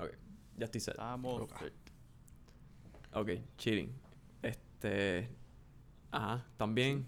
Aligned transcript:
Ok, 0.00 0.10
ya 0.56 0.64
estoy 0.64 0.80
set. 0.80 0.94
Estamos. 0.94 1.42
Ok. 1.42 1.58
set. 1.58 1.74
Ok, 3.12 3.30
chilling. 3.56 3.92
Este. 4.42 5.28
Ajá, 6.10 6.46
también. 6.56 7.06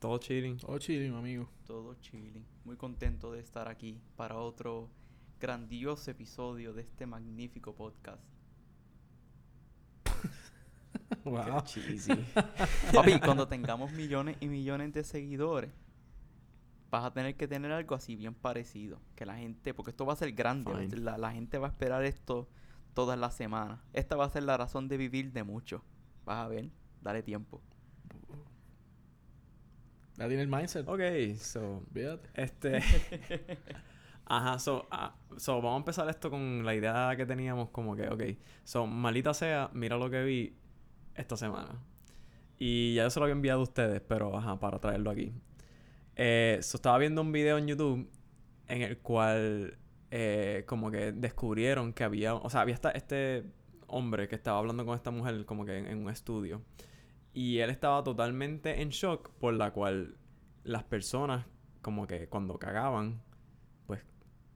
Todo 0.00 0.18
chilling. 0.18 0.58
Todo 0.58 0.78
chilling, 0.78 1.14
amigo. 1.14 1.48
Todo 1.66 1.94
chilling. 1.94 2.44
Muy 2.64 2.76
contento 2.76 3.32
de 3.32 3.40
estar 3.40 3.68
aquí 3.68 4.00
para 4.16 4.36
otro 4.36 4.90
grandioso 5.40 6.10
episodio 6.10 6.72
de 6.72 6.82
este 6.82 7.06
magnífico 7.06 7.74
podcast. 7.74 8.22
Wow. 11.24 11.62
Qué 11.62 11.80
cheesy. 11.80 12.12
Papi, 12.92 13.20
cuando 13.20 13.46
tengamos 13.48 13.92
millones 13.92 14.36
y 14.40 14.48
millones 14.48 14.92
de 14.92 15.04
seguidores, 15.04 15.70
vas 16.94 17.04
a 17.04 17.12
tener 17.12 17.34
que 17.34 17.48
tener 17.48 17.72
algo 17.72 17.96
así 17.96 18.14
bien 18.14 18.34
parecido. 18.34 19.00
Que 19.16 19.26
la 19.26 19.36
gente, 19.36 19.74
porque 19.74 19.90
esto 19.90 20.06
va 20.06 20.12
a 20.12 20.16
ser 20.16 20.32
grande, 20.32 20.88
la, 20.96 21.18
la 21.18 21.32
gente 21.32 21.58
va 21.58 21.66
a 21.66 21.70
esperar 21.70 22.04
esto 22.04 22.48
todas 22.94 23.18
las 23.18 23.34
semanas. 23.34 23.80
Esta 23.92 24.14
va 24.14 24.26
a 24.26 24.30
ser 24.30 24.44
la 24.44 24.56
razón 24.56 24.86
de 24.86 24.96
vivir 24.96 25.32
de 25.32 25.42
mucho. 25.42 25.82
Vas 26.24 26.38
a 26.38 26.48
ver, 26.48 26.70
dale 27.02 27.22
tiempo. 27.22 27.60
Ya 30.16 30.28
tiene 30.28 30.42
el 30.42 30.48
mindset. 30.48 30.88
ok, 30.88 31.36
so. 31.36 31.82
Este. 32.34 32.80
Ajá, 34.26 34.58
so, 34.60 34.86
ah, 34.90 35.16
so, 35.36 35.56
vamos 35.56 35.74
a 35.74 35.76
empezar 35.78 36.08
esto 36.08 36.30
con 36.30 36.64
la 36.64 36.74
idea 36.74 37.14
que 37.16 37.26
teníamos 37.26 37.68
como 37.70 37.94
que, 37.94 38.08
ok, 38.08 38.22
so, 38.62 38.86
malita 38.86 39.34
sea, 39.34 39.68
mira 39.74 39.98
lo 39.98 40.08
que 40.08 40.22
vi 40.22 40.56
esta 41.14 41.36
semana. 41.36 41.82
Y 42.56 42.94
ya 42.94 43.02
yo 43.02 43.10
se 43.10 43.18
lo 43.18 43.24
había 43.24 43.34
enviado 43.34 43.60
a 43.60 43.64
ustedes, 43.64 44.00
pero 44.00 44.38
ajá, 44.38 44.58
para 44.60 44.78
traerlo 44.78 45.10
aquí. 45.10 45.34
Eh, 46.16 46.58
estaba 46.60 46.98
viendo 46.98 47.22
un 47.22 47.32
video 47.32 47.58
en 47.58 47.66
YouTube 47.66 48.10
en 48.68 48.82
el 48.82 48.98
cual 48.98 49.78
eh, 50.10 50.64
como 50.66 50.90
que 50.90 51.12
descubrieron 51.12 51.92
que 51.92 52.04
había, 52.04 52.34
o 52.34 52.48
sea, 52.50 52.60
había 52.60 52.78
este 52.94 53.44
hombre 53.86 54.28
que 54.28 54.36
estaba 54.36 54.58
hablando 54.58 54.84
con 54.86 54.94
esta 54.96 55.10
mujer 55.10 55.44
como 55.44 55.64
que 55.64 55.78
en, 55.78 55.86
en 55.86 55.98
un 55.98 56.10
estudio. 56.10 56.62
Y 57.32 57.58
él 57.58 57.70
estaba 57.70 58.04
totalmente 58.04 58.80
en 58.80 58.90
shock 58.90 59.30
por 59.40 59.54
la 59.54 59.72
cual 59.72 60.16
las 60.62 60.84
personas 60.84 61.46
como 61.82 62.06
que 62.06 62.28
cuando 62.28 62.58
cagaban, 62.58 63.20
pues 63.86 64.00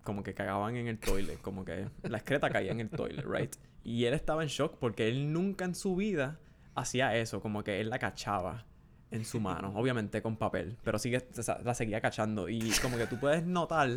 como 0.04 0.22
que 0.22 0.32
cagaban 0.32 0.76
en 0.76 0.88
el 0.88 0.98
toilet, 0.98 1.40
como 1.40 1.64
que 1.64 1.88
la 2.02 2.18
excreta 2.18 2.48
caía 2.50 2.72
en 2.72 2.80
el 2.80 2.88
toilet, 2.88 3.24
right? 3.26 3.54
Y 3.84 4.04
él 4.04 4.14
estaba 4.14 4.42
en 4.42 4.48
shock 4.48 4.78
porque 4.78 5.08
él 5.08 5.32
nunca 5.32 5.64
en 5.64 5.74
su 5.74 5.96
vida 5.96 6.40
hacía 6.74 7.16
eso, 7.16 7.40
como 7.40 7.64
que 7.64 7.80
él 7.80 7.90
la 7.90 7.98
cachaba 7.98 8.64
en 9.10 9.24
su 9.24 9.40
mano, 9.40 9.72
obviamente 9.74 10.20
con 10.20 10.36
papel, 10.36 10.76
pero 10.84 10.98
sigue, 10.98 11.26
o 11.36 11.42
sea, 11.42 11.60
la 11.64 11.74
seguía 11.74 12.00
cachando 12.00 12.48
y 12.48 12.60
como 12.82 12.98
que 12.98 13.06
tú 13.06 13.18
puedes 13.18 13.44
notar 13.46 13.90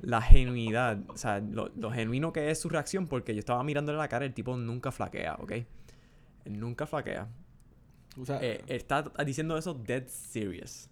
la 0.00 0.20
genuidad, 0.20 0.98
o 1.08 1.16
sea, 1.16 1.38
lo, 1.38 1.68
lo 1.76 1.92
genuino 1.92 2.32
que 2.32 2.50
es 2.50 2.60
su 2.60 2.68
reacción 2.68 3.06
porque 3.06 3.34
yo 3.34 3.38
estaba 3.38 3.62
mirándole 3.62 3.98
la 3.98 4.08
cara, 4.08 4.24
el 4.24 4.34
tipo 4.34 4.56
nunca 4.56 4.90
flaquea, 4.90 5.36
¿ok? 5.40 5.52
Él 6.44 6.58
nunca 6.58 6.86
flaquea. 6.86 7.28
O 8.20 8.26
sea, 8.26 8.40
Eh, 8.42 8.62
está 8.66 9.04
diciendo 9.24 9.56
eso 9.56 9.74
dead 9.74 10.06
serious. 10.08 10.90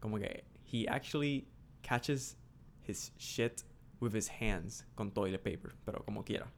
Como 0.00 0.18
que 0.18 0.44
he 0.72 0.86
actually 0.88 1.46
catches 1.82 2.38
his 2.86 3.12
shit 3.18 3.62
with 4.00 4.14
his 4.14 4.30
hands 4.40 4.86
con 4.94 5.10
toilet 5.12 5.42
paper, 5.42 5.74
pero 5.84 6.02
como 6.04 6.24
quiera. 6.24 6.50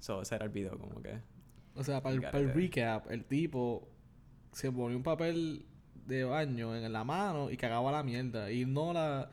So, 0.00 0.22
ese 0.22 0.34
era 0.36 0.46
el 0.46 0.50
video, 0.50 0.78
como 0.78 1.02
que. 1.02 1.20
o 1.74 1.84
sea 1.84 2.00
para, 2.02 2.14
el, 2.14 2.22
para 2.22 2.38
el 2.38 2.54
recap, 2.54 3.10
el 3.10 3.24
tipo 3.24 3.86
se 4.52 4.70
ponía 4.72 4.96
un 4.96 5.02
papel 5.02 5.64
de 6.06 6.24
baño 6.24 6.74
en 6.74 6.92
la 6.92 7.04
mano 7.04 7.50
y 7.50 7.56
cagaba 7.56 7.92
la 7.92 8.02
mierda. 8.02 8.50
Y 8.50 8.64
no 8.64 8.92
la. 8.92 9.30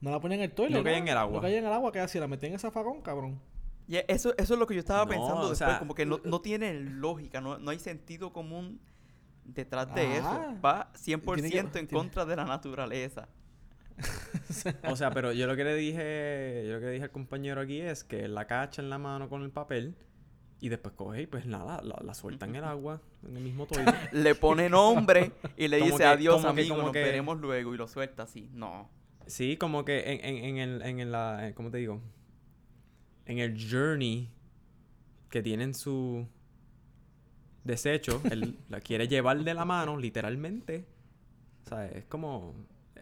No 0.00 0.10
la 0.10 0.20
ponía 0.20 0.36
en 0.36 0.42
el 0.44 0.52
toilet. 0.52 0.76
No 0.78 0.84
caía 0.84 0.98
en 0.98 1.08
el 1.08 1.16
agua. 1.16 1.36
No 1.36 1.42
caía 1.42 1.58
en 1.58 1.66
el 1.66 1.72
agua, 1.72 1.90
que 1.92 2.00
hacía? 2.00 2.20
La 2.20 2.28
metía 2.28 2.48
en 2.48 2.54
ese 2.56 2.62
zafacón, 2.62 3.00
cabrón. 3.02 3.40
Y 3.86 3.96
eso, 4.08 4.34
eso 4.36 4.54
es 4.54 4.58
lo 4.60 4.66
que 4.66 4.74
yo 4.74 4.80
estaba 4.80 5.04
No, 5.04 5.10
pensando 5.10 5.40
o 5.42 5.48
después, 5.50 5.58
sea- 5.58 5.78
como 5.78 5.94
que 5.94 6.06
no, 6.06 6.20
no 6.24 6.40
tiene 6.40 6.72
lógica, 6.80 7.40
no, 7.40 7.58
no 7.58 7.70
hay 7.70 7.78
sentido 7.78 8.32
común 8.32 8.80
detrás 9.44 9.94
de 9.94 10.02
Ajá. 10.18 10.50
eso. 10.52 10.60
Va 10.62 10.90
100% 10.94 11.34
Tiene 11.34 11.50
que- 11.50 11.58
en 11.58 11.70
tiene- 11.70 11.88
contra 11.88 12.24
de 12.24 12.36
la 12.36 12.44
naturaleza. 12.44 13.28
O 14.90 14.96
sea, 14.96 15.10
pero 15.10 15.32
yo 15.32 15.46
lo 15.46 15.56
que 15.56 15.64
le 15.64 15.74
dije, 15.74 16.64
yo 16.66 16.74
lo 16.74 16.80
que 16.80 16.86
le 16.86 16.92
dije 16.92 17.04
al 17.04 17.10
compañero 17.10 17.60
aquí 17.60 17.80
es 17.80 18.04
que 18.04 18.26
la 18.28 18.46
cacha 18.46 18.82
en 18.82 18.90
la 18.90 18.98
mano 18.98 19.28
con 19.28 19.42
el 19.42 19.50
papel 19.50 19.96
y 20.64 20.68
después 20.70 20.94
coge 20.94 21.22
y 21.22 21.26
pues 21.26 21.44
nada, 21.46 21.82
la, 21.82 22.00
la 22.02 22.14
suelta 22.14 22.46
en 22.46 22.56
el 22.56 22.64
agua, 22.64 23.00
en 23.28 23.36
el 23.36 23.42
mismo 23.42 23.66
toilet. 23.70 23.94
Le 24.12 24.34
pone 24.34 24.70
nombre 24.70 25.32
y 25.58 25.68
le 25.68 25.76
dice 25.84 25.98
que- 25.98 26.04
adiós, 26.04 26.36
como 26.36 26.54
que- 26.54 26.60
amigo, 26.60 26.74
como 26.76 26.86
nos 26.86 26.92
que- 26.92 27.02
veremos 27.02 27.38
luego 27.40 27.74
y 27.74 27.76
lo 27.76 27.86
suelta 27.86 28.22
así. 28.22 28.48
No. 28.54 28.88
Sí, 29.26 29.56
como 29.58 29.84
que 29.84 30.12
en, 30.12 30.24
en, 30.24 30.44
en 30.44 30.56
el, 30.58 30.82
en 31.00 31.12
la, 31.12 31.48
eh, 31.48 31.54
¿cómo 31.54 31.70
te 31.70 31.78
digo? 31.78 32.00
En 33.26 33.38
el 33.38 33.56
journey 33.70 34.30
que 35.30 35.42
tienen 35.42 35.74
su 35.74 36.26
desecho, 37.64 38.20
él 38.30 38.58
la 38.68 38.80
quiere 38.80 39.08
llevar 39.08 39.42
de 39.44 39.54
la 39.54 39.64
mano, 39.64 39.96
literalmente. 39.98 40.86
O 41.64 41.68
sea, 41.68 41.86
es 41.86 42.04
como 42.04 42.54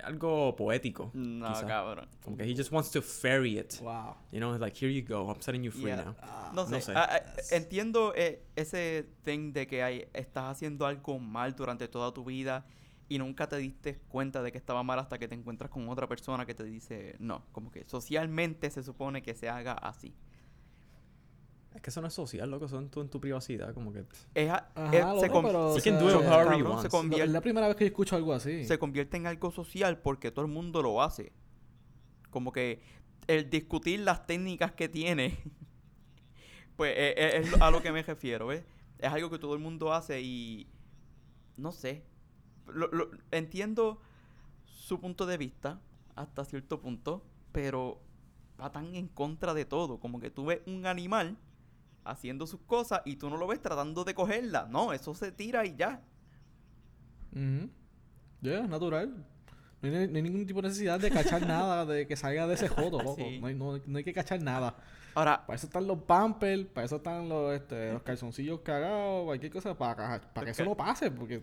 algo 0.02 0.54
poético. 0.56 1.10
No, 1.14 1.46
quizá. 1.48 1.66
cabrón. 1.66 2.08
Como 2.24 2.36
que 2.36 2.44
he 2.44 2.54
just 2.56 2.72
wants 2.72 2.90
to 2.90 3.00
ferry 3.02 3.58
it. 3.58 3.80
Wow. 3.80 4.16
You 4.30 4.40
know, 4.40 4.56
like, 4.58 4.76
here 4.76 4.90
you 4.92 5.02
go, 5.06 5.28
I'm 5.30 5.40
setting 5.40 5.62
you 5.62 5.70
free 5.70 5.86
Yeah. 5.86 6.04
now. 6.04 6.14
No 6.54 6.66
sé. 6.66 6.70
No 6.72 6.80
sé. 6.80 6.92
ah, 6.94 7.08
ah, 7.10 7.20
entiendo 7.50 8.12
eh, 8.14 8.42
ese 8.56 9.06
thing 9.24 9.52
de 9.52 9.66
que 9.66 9.82
hay, 9.82 10.06
estás 10.12 10.44
haciendo 10.50 10.86
algo 10.86 11.18
mal 11.18 11.54
durante 11.54 11.88
toda 11.88 12.12
tu 12.12 12.24
vida 12.24 12.64
y 13.08 13.18
nunca 13.18 13.46
te 13.48 13.56
diste 13.56 13.98
cuenta 14.08 14.42
de 14.42 14.52
que 14.52 14.58
estaba 14.58 14.82
mal 14.82 14.98
hasta 14.98 15.18
que 15.18 15.28
te 15.28 15.34
encuentras 15.34 15.70
con 15.70 15.88
otra 15.88 16.06
persona 16.08 16.46
que 16.46 16.54
te 16.54 16.64
dice 16.64 17.16
no. 17.18 17.44
Como 17.52 17.70
que 17.70 17.84
socialmente 17.84 18.70
se 18.70 18.82
supone 18.82 19.22
que 19.22 19.34
se 19.34 19.48
haga 19.48 19.72
así. 19.72 20.14
Es 21.74 21.80
que 21.80 21.90
eso 21.90 22.00
no 22.00 22.06
es 22.08 22.12
social, 22.14 22.50
loco, 22.50 22.66
eso 22.66 22.78
es 22.80 22.90
tú 22.90 23.00
en 23.00 23.08
tu 23.08 23.20
privacidad, 23.20 23.72
como 23.74 23.92
que... 23.92 24.04
Es 24.34 24.50
a- 24.50 24.70
Ajá, 24.74 24.96
es- 24.96 25.04
loco, 25.04 25.20
se, 25.20 25.28
pero, 25.30 25.72
o 25.72 25.80
sea, 25.80 25.98
do 25.98 26.08
it 26.10 26.16
however 26.16 26.82
se 26.82 26.88
convierte- 26.90 27.24
es 27.24 27.30
la 27.32 27.40
primera 27.40 27.66
vez 27.68 27.76
que 27.76 27.84
yo 27.84 27.88
escucho 27.88 28.14
algo 28.16 28.32
así. 28.34 28.64
se 28.64 28.78
convierte 28.78 29.16
en 29.16 29.26
algo 29.26 29.50
social 29.50 29.98
porque 29.98 30.30
todo 30.30 30.44
el 30.44 30.50
mundo 30.50 30.82
lo 30.82 31.02
hace. 31.02 31.32
Como 32.30 32.52
que 32.52 32.82
el 33.26 33.48
discutir 33.50 34.00
las 34.00 34.26
técnicas 34.26 34.72
que 34.72 34.88
tiene, 34.88 35.38
pues 36.76 36.92
eh, 36.96 37.14
eh, 37.16 37.40
es, 37.44 37.60
a 37.60 37.70
lo 37.70 37.82
que 37.82 37.92
me 37.92 38.02
refiero, 38.02 38.46
¿ves? 38.48 38.64
Es 38.98 39.10
algo 39.10 39.30
que 39.30 39.38
todo 39.38 39.54
el 39.54 39.60
mundo 39.60 39.92
hace 39.92 40.20
y 40.20 40.68
no 41.56 41.72
sé. 41.72 42.04
Lo- 42.66 42.88
lo- 42.88 43.10
entiendo 43.30 44.00
su 44.64 45.00
punto 45.00 45.26
de 45.26 45.36
vista 45.36 45.80
hasta 46.14 46.44
cierto 46.44 46.80
punto, 46.80 47.24
pero 47.50 48.00
va 48.60 48.70
tan 48.72 48.94
en 48.94 49.08
contra 49.08 49.54
de 49.54 49.64
todo. 49.64 49.98
Como 49.98 50.20
que 50.20 50.30
tú 50.30 50.44
ves 50.46 50.60
un 50.66 50.86
animal 50.86 51.36
haciendo 52.04 52.46
sus 52.46 52.60
cosas 52.60 53.02
y 53.04 53.16
tú 53.16 53.30
no 53.30 53.36
lo 53.36 53.46
ves 53.46 53.60
tratando 53.62 54.04
de 54.04 54.14
cogerla. 54.14 54.66
No, 54.70 54.92
eso 54.92 55.14
se 55.14 55.32
tira 55.32 55.64
y 55.66 55.76
ya. 55.76 56.00
Ujú. 57.32 57.70
Ya, 58.40 58.60
es 58.60 58.68
natural. 58.68 59.24
No 59.80 59.88
hay, 59.88 60.08
no 60.08 60.16
hay 60.16 60.22
ningún 60.22 60.46
tipo 60.46 60.62
de 60.62 60.68
necesidad 60.68 61.00
de 61.00 61.10
cachar 61.10 61.46
nada 61.46 61.84
de 61.86 62.06
que 62.06 62.14
salga 62.16 62.46
de 62.46 62.54
ese 62.54 62.68
jodo, 62.68 62.98
loco. 63.02 63.16
Sí. 63.16 63.38
No, 63.40 63.46
hay, 63.48 63.54
no, 63.54 63.78
no 63.84 63.98
hay 63.98 64.04
que 64.04 64.12
cachar 64.12 64.40
nada. 64.40 64.76
Ahora, 65.14 65.44
Para 65.44 65.56
eso 65.56 65.66
están 65.66 65.86
los 65.86 65.98
pampers, 66.04 66.66
para 66.66 66.86
eso 66.86 66.96
están 66.96 67.28
los, 67.28 67.52
este, 67.54 67.92
los 67.92 68.02
calzoncillos 68.02 68.60
cagados, 68.60 69.24
cualquier 69.26 69.52
cosa, 69.52 69.76
para, 69.76 70.20
para 70.32 70.44
que 70.46 70.50
eso 70.52 70.64
no 70.64 70.74
pase, 70.76 71.10
porque 71.10 71.42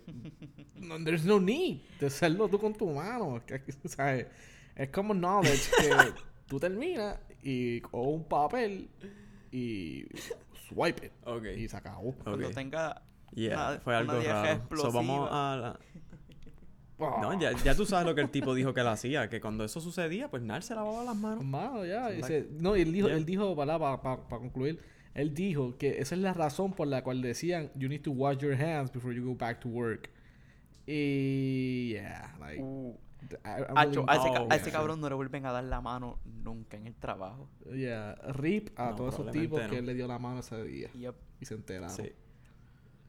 no, 0.76 1.04
there's 1.04 1.24
no 1.24 1.40
need 1.40 1.82
de 2.00 2.08
hacerlo 2.08 2.48
tú 2.50 2.58
con 2.60 2.74
tu 2.74 2.90
mano. 2.90 3.38
Es 3.38 3.44
que- 3.62 3.74
o 3.86 3.90
sea, 3.90 4.16
es- 4.16 4.90
como 4.92 5.14
knowledge 5.14 5.70
que 5.78 6.14
tú 6.48 6.60
terminas 6.60 7.20
y 7.44 7.82
con 7.82 8.08
un 8.08 8.24
papel 8.24 8.90
y 9.52 10.06
swipe 10.70 11.06
it 11.08 11.12
Ok. 11.26 11.46
y 11.58 11.68
se 11.68 11.76
acabó. 11.78 12.14
cuando 12.24 12.50
tenga 12.52 13.02
Yeah, 13.34 13.70
una- 13.72 13.80
fue 13.80 13.94
una 13.94 14.00
algo 14.00 14.20
diarrea 14.22 14.56
raro. 14.70 14.78
So, 14.82 14.92
vamos 14.92 15.30
a 15.32 15.58
la... 15.58 15.80
Ah, 17.02 17.20
No, 17.22 17.40
ya, 17.40 17.54
ya 17.64 17.74
tú 17.76 17.86
sabes 17.86 18.06
lo 18.06 18.14
que 18.14 18.20
el 18.20 18.30
tipo 18.30 18.54
dijo 18.54 18.74
que 18.74 18.82
él 18.82 18.88
hacía, 18.88 19.30
que 19.30 19.40
cuando 19.40 19.64
eso 19.64 19.80
sucedía, 19.80 20.30
pues 20.30 20.44
él 20.44 20.64
se 20.64 20.76
lavaba 20.76 21.06
las 21.06 21.16
manos. 21.16 21.46
Mano, 21.46 21.86
ya. 21.86 22.10
No, 22.52 22.76
y 22.76 22.82
él 22.82 22.92
dijo, 22.92 23.08
Yeah. 23.08 23.16
él 23.18 23.26
dijo, 23.26 23.56
para, 23.56 23.80
para, 24.02 24.18
concluir, 24.28 24.80
él 25.14 25.34
dijo 25.34 25.78
que 25.78 26.00
esa 26.02 26.16
es 26.16 26.22
la 26.22 26.34
razón 26.34 26.74
por 26.74 26.88
la 26.88 27.02
cual 27.02 27.22
decían, 27.22 27.72
you 27.76 27.88
need 27.88 28.02
to 28.02 28.12
wash 28.12 28.40
your 28.40 28.54
hands 28.54 28.92
before 28.92 29.16
you 29.16 29.24
go 29.26 29.34
back 29.34 29.62
to 29.62 29.70
work. 29.70 30.10
Y, 30.86 31.90
yeah, 31.94 32.36
like, 32.40 32.62
Uh, 32.62 32.94
Acho, 33.44 34.06
a, 34.08 34.16
ese, 34.16 34.30
Oh, 34.30 34.48
a 34.50 34.56
ese 34.56 34.66
yeah. 34.66 34.74
cabrón 34.74 35.02
no 35.02 35.10
le 35.10 35.16
vuelven 35.16 35.46
a 35.46 35.52
dar 35.52 35.64
la 35.64 35.82
mano 35.82 36.20
nunca 36.26 36.78
en 36.78 36.88
el 36.88 36.96
trabajo. 36.96 37.50
Yeah, 37.74 38.16
rip 38.34 38.70
a 38.80 38.92
No, 38.92 38.96
todos 38.96 39.14
esos 39.16 39.32
tipos 39.32 39.62
no. 39.62 39.70
que 39.70 39.78
él 39.80 39.86
le 39.86 39.94
dio 39.94 40.08
la 40.08 40.18
mano 40.20 40.40
ese 40.40 40.64
día 40.64 40.90
Yep. 40.94 41.16
y 41.42 41.46
se 41.46 41.54
enteraron. 41.56 41.90
Sí. 41.96 42.12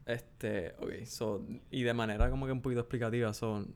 Este, 0.05 0.73
ok, 0.79 1.05
so, 1.05 1.45
y 1.69 1.83
de 1.83 1.93
manera 1.93 2.29
como 2.29 2.45
que 2.45 2.51
un 2.51 2.61
poquito 2.61 2.81
explicativa, 2.81 3.33
son... 3.33 3.73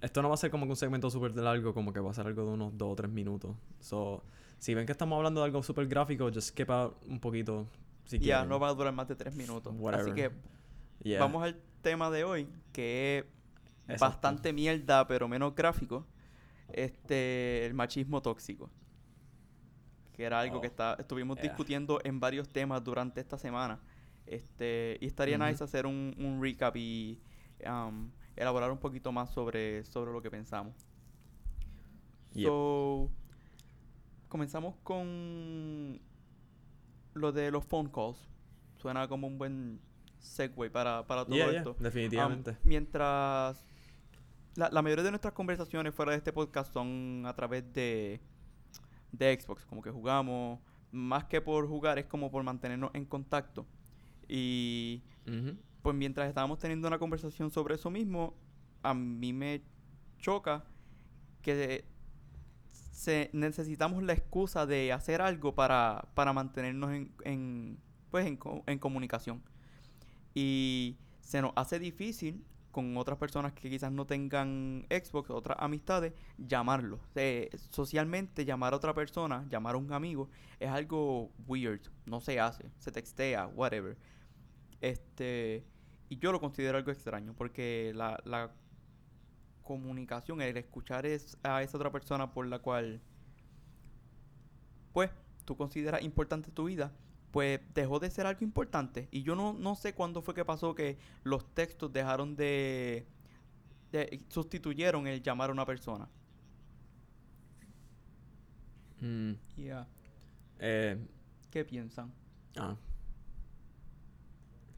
Esto 0.00 0.20
no 0.22 0.28
va 0.28 0.34
a 0.34 0.38
ser 0.38 0.50
como 0.50 0.64
que 0.66 0.70
un 0.70 0.76
segmento 0.76 1.10
súper 1.10 1.36
largo, 1.36 1.74
como 1.74 1.92
que 1.92 2.00
va 2.00 2.10
a 2.10 2.14
ser 2.14 2.26
algo 2.26 2.44
de 2.44 2.52
unos 2.52 2.76
2 2.76 2.88
o 2.92 2.96
3 2.96 3.10
minutos. 3.10 3.56
So, 3.78 4.24
si 4.58 4.74
ven 4.74 4.84
que 4.86 4.92
estamos 4.92 5.16
hablando 5.16 5.40
de 5.40 5.46
algo 5.46 5.62
súper 5.62 5.86
gráfico, 5.86 6.24
just 6.32 6.48
skip 6.48 6.70
out 6.70 6.96
un 7.06 7.20
poquito, 7.20 7.68
si 8.04 8.18
Ya, 8.18 8.24
quieren. 8.38 8.48
no 8.48 8.58
va 8.58 8.68
a 8.68 8.74
durar 8.74 8.92
más 8.92 9.06
de 9.08 9.14
tres 9.14 9.34
minutos. 9.36 9.72
Así 9.72 9.82
Whatever. 9.82 10.14
que 10.14 10.30
Yeah. 11.04 11.18
vamos 11.20 11.42
al 11.42 11.56
tema 11.82 12.10
de 12.10 12.22
hoy, 12.24 12.48
que 12.72 13.18
es 13.18 13.24
Exacto. 13.92 14.04
bastante 14.14 14.52
mierda, 14.52 15.06
pero 15.06 15.28
menos 15.28 15.54
gráfico. 15.54 16.06
Este, 16.72 17.66
el 17.66 17.74
machismo 17.74 18.22
tóxico. 18.22 18.70
Que 20.12 20.24
era 20.24 20.40
algo 20.40 20.60
que 20.60 20.66
Oh. 20.68 20.70
está, 20.70 20.94
estuvimos 20.98 21.36
Yeah. 21.38 21.48
discutiendo 21.48 22.00
en 22.04 22.20
varios 22.20 22.48
temas 22.48 22.82
durante 22.84 23.20
esta 23.20 23.36
semana. 23.38 23.80
Este, 24.26 24.98
y 25.00 25.06
estaría 25.06 25.36
Ujú. 25.36 25.46
nice 25.46 25.64
hacer 25.64 25.84
un, 25.86 26.14
un 26.18 26.40
recap 26.42 26.76
y 26.76 27.20
um, 27.66 28.10
elaborar 28.36 28.70
un 28.70 28.78
poquito 28.78 29.10
más 29.12 29.30
sobre, 29.30 29.84
sobre 29.84 30.12
lo 30.12 30.22
que 30.22 30.30
pensamos. 30.30 30.74
Yep. 32.34 32.46
So, 32.46 33.10
comenzamos 34.28 34.76
con 34.82 36.00
lo 37.14 37.32
de 37.32 37.50
los 37.50 37.64
phone 37.64 37.90
calls. 37.90 38.28
Suena 38.76 39.06
como 39.08 39.26
un 39.26 39.38
buen 39.38 39.80
segue 40.18 40.70
para, 40.70 41.06
para 41.06 41.24
todo 41.24 41.36
Yeah, 41.36 41.50
yeah, 41.50 41.58
esto. 41.58 41.70
Um, 41.72 41.82
definitivamente. 41.82 42.56
mientras 42.64 43.64
la, 44.54 44.68
la 44.70 44.82
mayoría 44.82 45.04
de 45.04 45.10
nuestras 45.10 45.34
conversaciones 45.34 45.94
fuera 45.94 46.12
de 46.12 46.18
este 46.18 46.32
podcast 46.32 46.72
son 46.72 47.24
a 47.26 47.34
través 47.34 47.72
de, 47.72 48.20
de 49.12 49.40
Xbox, 49.40 49.64
como 49.66 49.82
que 49.82 49.90
jugamos, 49.90 50.60
más 50.90 51.24
que 51.24 51.40
por 51.40 51.66
jugar, 51.66 51.98
es 51.98 52.06
como 52.06 52.30
por 52.30 52.42
mantenernos 52.42 52.90
en 52.94 53.04
contacto. 53.06 53.66
Y 54.28 55.02
pues 55.82 55.96
mientras 55.96 56.28
estábamos 56.28 56.58
teniendo 56.58 56.88
una 56.88 56.98
conversación 56.98 57.50
sobre 57.50 57.74
eso 57.74 57.90
mismo, 57.90 58.34
a 58.82 58.94
mí 58.94 59.32
me 59.32 59.62
choca 60.18 60.64
que 61.40 61.84
se, 62.90 63.30
necesitamos 63.32 64.02
la 64.02 64.12
excusa 64.12 64.66
de 64.66 64.92
hacer 64.92 65.22
algo 65.22 65.54
para, 65.54 66.08
para 66.14 66.32
mantenernos 66.32 66.92
en, 66.92 67.12
en, 67.24 67.78
pues 68.10 68.26
en, 68.26 68.38
en 68.66 68.78
comunicación. 68.78 69.42
Y 70.34 70.98
se 71.20 71.42
nos 71.42 71.52
hace 71.56 71.78
difícil 71.78 72.44
con 72.72 72.96
otras 72.96 73.18
personas 73.18 73.52
que 73.52 73.70
quizás 73.70 73.92
no 73.92 74.06
tengan 74.06 74.86
Xbox, 74.88 75.30
otras 75.30 75.58
amistades, 75.60 76.14
llamarlo. 76.38 76.98
Eh, 77.14 77.50
socialmente 77.70 78.44
llamar 78.44 78.72
a 78.72 78.76
otra 78.76 78.94
persona, 78.94 79.46
llamar 79.48 79.74
a 79.74 79.78
un 79.78 79.92
amigo, 79.92 80.30
es 80.58 80.70
algo 80.70 81.30
weird. 81.46 81.82
No 82.06 82.20
se 82.20 82.40
hace. 82.40 82.70
Se 82.78 82.90
textea, 82.90 83.46
whatever. 83.46 83.96
Este, 84.80 85.64
y 86.08 86.18
yo 86.18 86.32
lo 86.32 86.40
considero 86.40 86.78
algo 86.78 86.90
extraño 86.90 87.34
porque 87.34 87.92
la, 87.94 88.18
la 88.24 88.50
comunicación, 89.62 90.40
el 90.40 90.56
escuchar 90.56 91.06
es 91.06 91.36
a 91.42 91.62
esa 91.62 91.76
otra 91.76 91.92
persona 91.92 92.32
por 92.32 92.46
la 92.46 92.58
cual, 92.58 93.00
pues, 94.92 95.10
tú 95.44 95.56
consideras 95.56 96.02
importante 96.02 96.50
tu 96.50 96.64
vida, 96.64 96.92
pues 97.32 97.60
dejó 97.74 97.98
de 97.98 98.10
ser 98.10 98.26
algo 98.26 98.44
importante. 98.44 99.08
Y 99.10 99.22
yo 99.24 99.34
no, 99.34 99.52
no 99.54 99.74
sé 99.74 99.94
cuándo 99.94 100.22
fue 100.22 100.34
que 100.34 100.44
pasó 100.44 100.74
que 100.76 100.98
los 101.24 101.44
textos 101.54 101.92
dejaron 101.92 102.36
de, 102.36 103.06
de- 103.90 104.20
sustituyeron 104.28 105.06
el 105.08 105.22
llamar 105.22 105.50
a 105.50 105.52
una 105.52 105.66
persona. 105.66 106.08
Mm, 109.00 109.32
Yeah. 109.56 109.86
eh, 110.60 110.96
¿Qué 111.50 111.64
piensan? 111.64 112.12
ah, 112.56 112.76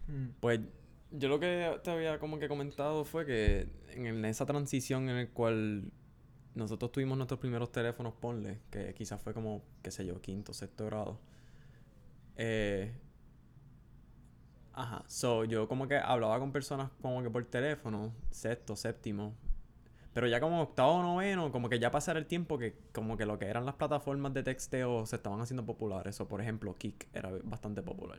Mm. 0.06 0.28
Pues 0.40 0.60
yo 1.12 1.28
lo 1.30 1.40
que 1.40 1.80
te 1.82 1.90
había 1.90 2.18
como 2.18 2.38
que 2.38 2.46
comentado 2.46 3.04
fue 3.06 3.24
que 3.24 3.66
en 3.90 4.04
el- 4.06 4.24
esa 4.26 4.44
transición 4.44 5.08
en 5.08 5.16
el 5.16 5.30
cual 5.30 5.90
nosotros 6.54 6.92
tuvimos 6.92 7.16
nuestros 7.16 7.40
primeros 7.40 7.72
teléfonos, 7.72 8.12
ponle, 8.14 8.60
que 8.70 8.92
quizás 8.94 9.20
fue 9.22 9.32
como, 9.32 9.62
qué 9.82 9.90
sé 9.90 10.04
yo, 10.04 10.20
quinto, 10.20 10.52
sexto 10.52 10.84
grado. 10.86 11.18
Eh, 12.36 12.92
ajá, 14.72 15.04
so 15.06 15.44
yo 15.44 15.68
como 15.68 15.86
que 15.88 15.96
hablaba 15.96 16.38
con 16.40 16.52
personas 16.52 16.90
como 17.00 17.22
que 17.22 17.30
por 17.30 17.44
teléfono, 17.44 18.12
sexto, 18.30 18.76
séptimo. 18.76 19.34
Pero 20.14 20.28
ya 20.28 20.40
como 20.40 20.62
octavo, 20.62 21.02
noveno, 21.02 21.50
como 21.50 21.68
que 21.68 21.78
ya 21.80 21.90
pasara 21.90 22.20
el 22.20 22.26
tiempo 22.26 22.56
que 22.58 22.76
como 22.92 23.16
que 23.16 23.26
lo 23.26 23.38
que 23.38 23.46
eran 23.46 23.66
las 23.66 23.74
plataformas 23.74 24.32
de 24.32 24.44
texteo 24.44 25.06
se 25.06 25.16
estaban 25.16 25.40
haciendo 25.40 25.66
populares. 25.66 26.20
O 26.20 26.28
por 26.28 26.40
ejemplo, 26.40 26.74
Kik 26.74 27.08
era 27.12 27.30
bastante 27.42 27.82
popular. 27.82 28.18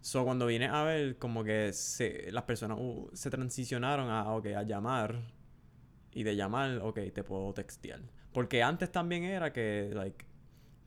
So, 0.00 0.24
cuando 0.24 0.46
vine 0.46 0.66
a 0.68 0.82
ver, 0.84 1.18
como 1.18 1.44
que 1.44 1.72
se, 1.74 2.32
las 2.32 2.44
personas 2.44 2.78
uh, 2.80 3.10
se 3.12 3.28
transicionaron 3.30 4.08
a, 4.10 4.32
ok, 4.32 4.46
a 4.56 4.62
llamar. 4.62 5.20
Y 6.12 6.22
de 6.24 6.34
llamar, 6.36 6.78
ok, 6.82 6.98
te 7.14 7.22
puedo 7.22 7.52
textear. 7.52 8.00
Porque 8.32 8.62
antes 8.62 8.90
también 8.90 9.24
era 9.24 9.52
que, 9.52 9.90
like, 9.94 10.24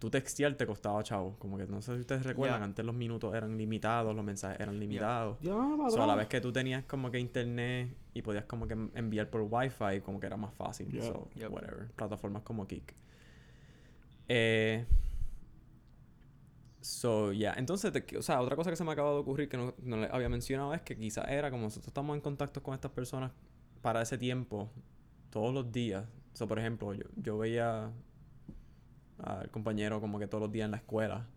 tú 0.03 0.09
textear 0.09 0.53
te 0.55 0.67
costaba 0.67 1.01
chavo. 1.01 1.37
Como 1.39 1.57
que 1.57 1.65
no 1.65 1.81
sé 1.81 1.93
si 1.95 2.01
ustedes 2.01 2.23
recuerdan, 2.25 2.61
antes 2.61 2.83
los 2.83 2.93
minutos 2.93 3.33
eran 3.33 3.57
limitados, 3.57 4.13
los 4.13 4.25
mensajes 4.25 4.59
eran 4.59 4.77
limitados. 4.77 5.37
So, 5.41 6.03
a 6.03 6.05
la 6.05 6.15
vez 6.15 6.27
que 6.27 6.41
tú 6.41 6.51
tenías 6.51 6.83
como 6.83 7.09
que 7.09 7.19
internet 7.19 7.95
y 8.13 8.21
podías 8.21 8.43
como 8.43 8.67
que 8.67 8.73
enviar 8.95 9.29
por 9.29 9.47
wifi, 9.49 10.01
como 10.03 10.19
que 10.19 10.27
era 10.27 10.35
más 10.35 10.53
fácil. 10.55 10.91
Yeah. 10.91 11.03
So, 11.03 11.29
Yep. 11.35 11.51
whatever. 11.53 11.87
Plataformas 11.95 12.41
como 12.43 12.67
Kik. 12.67 12.93
Eh, 14.27 14.85
so, 16.81 17.31
yeah. 17.31 17.53
Entonces, 17.57 17.93
te- 17.93 18.17
o 18.17 18.21
sea, 18.21 18.41
otra 18.41 18.57
cosa 18.57 18.69
que 18.71 18.75
se 18.75 18.83
me 18.83 18.91
acaba 18.91 19.11
de 19.11 19.19
ocurrir 19.19 19.47
que 19.47 19.55
no, 19.55 19.73
no 19.83 19.95
le 19.95 20.07
había 20.11 20.27
mencionado 20.27 20.73
es 20.73 20.81
que 20.81 20.97
quizás 20.97 21.29
era 21.29 21.49
como 21.49 21.63
nosotros 21.63 21.87
estamos 21.87 22.13
en 22.13 22.19
contacto 22.19 22.61
con 22.61 22.73
estas 22.73 22.91
personas 22.91 23.31
para 23.81 24.01
ese 24.01 24.17
tiempo, 24.17 24.69
todos 25.29 25.53
los 25.53 25.71
días. 25.71 26.05
So, 26.33 26.45
por 26.45 26.59
ejemplo, 26.59 26.93
yo, 26.93 27.05
yo 27.15 27.37
veía 27.37 27.89
al 29.23 29.49
compañero 29.51 29.99
como 30.01 30.19
que 30.19 30.27
todos 30.27 30.41
los 30.43 30.51
días 30.51 30.65
en 30.65 30.71
la 30.71 30.77
escuela. 30.77 31.27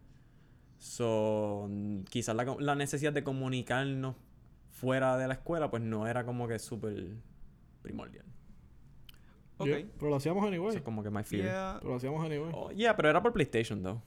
So, 0.78 1.68
quizás 2.10 2.36
la, 2.36 2.44
la 2.58 2.74
necesidad 2.74 3.12
de 3.12 3.24
comunicarnos 3.24 4.16
fuera 4.70 5.16
de 5.16 5.26
la 5.26 5.34
escuela, 5.34 5.70
pues 5.70 5.82
no 5.82 6.06
era 6.06 6.24
como 6.26 6.46
que 6.48 6.58
súper 6.58 7.16
primordial. 7.82 8.26
Ok. 9.58 9.66
Yeah, 9.68 9.86
Pero 9.98 10.10
lo 10.10 10.16
hacíamos 10.16 10.42
Eso 10.42 10.48
anyway. 10.48 10.76
es 10.76 10.82
como 10.82 11.02
que 11.02 11.10
my 11.10 11.24
fear. 11.24 11.44
Yeah. 11.44 11.76
Pero 11.78 11.90
lo 11.90 11.96
hacíamos 11.96 12.24
anyway. 12.26 12.50
Oh, 12.54 12.70
yeah, 12.72 12.94
pero 12.94 13.08
era 13.08 13.22
por 13.22 13.32
PlayStation, 13.32 13.82
though. 13.82 14.02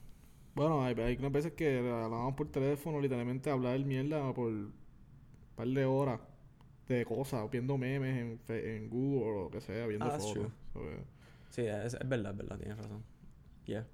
Bueno, 0.53 0.83
hay, 0.83 0.93
hay 0.99 1.15
unas 1.17 1.31
veces 1.31 1.53
que 1.53 1.79
hablábamos 1.79 2.35
por 2.35 2.51
teléfono, 2.51 2.99
literalmente 2.99 3.49
hablar 3.49 3.79
mierda 3.79 4.31
por 4.33 4.47
un 4.49 4.73
par 5.55 5.67
de 5.67 5.85
horas 5.85 6.19
de 6.87 7.05
cosas, 7.05 7.49
viendo 7.49 7.77
memes 7.77 8.39
en, 8.49 8.55
en 8.55 8.89
Google 8.89 9.29
o 9.39 9.43
lo 9.45 9.49
que 9.49 9.61
sea, 9.61 9.87
viendo 9.87 10.05
Ah, 10.05 10.19
fotos. 10.19 10.51
So, 10.73 10.81
eh, 10.81 11.03
Sí, 11.49 11.61
es, 11.61 11.95
es 11.95 12.07
verdad, 12.09 12.31
es 12.31 12.37
verdad, 12.37 12.57
tienes 12.59 12.77
razón. 12.77 13.03
Yeah. 13.69 13.85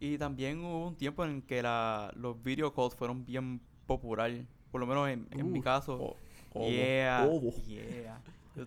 Y 0.00 0.18
también 0.18 0.58
hubo 0.64 0.88
un 0.88 0.96
tiempo 0.96 1.24
en 1.24 1.42
que 1.42 1.62
la, 1.62 2.12
los 2.16 2.42
video 2.42 2.72
calls 2.72 2.94
fueron 2.96 3.24
bien 3.24 3.60
popular. 3.86 4.30
Por 4.70 4.80
lo 4.80 4.86
menos 4.86 5.08
en, 5.08 5.28
en 5.30 5.52
mi 5.52 5.60
caso. 5.60 5.94
Oh, 6.00 6.16
oh, 6.54 6.68
yeah. 6.68 7.26
oh. 7.28 7.40
Yeah. 7.66 8.20
Good, 8.56 8.66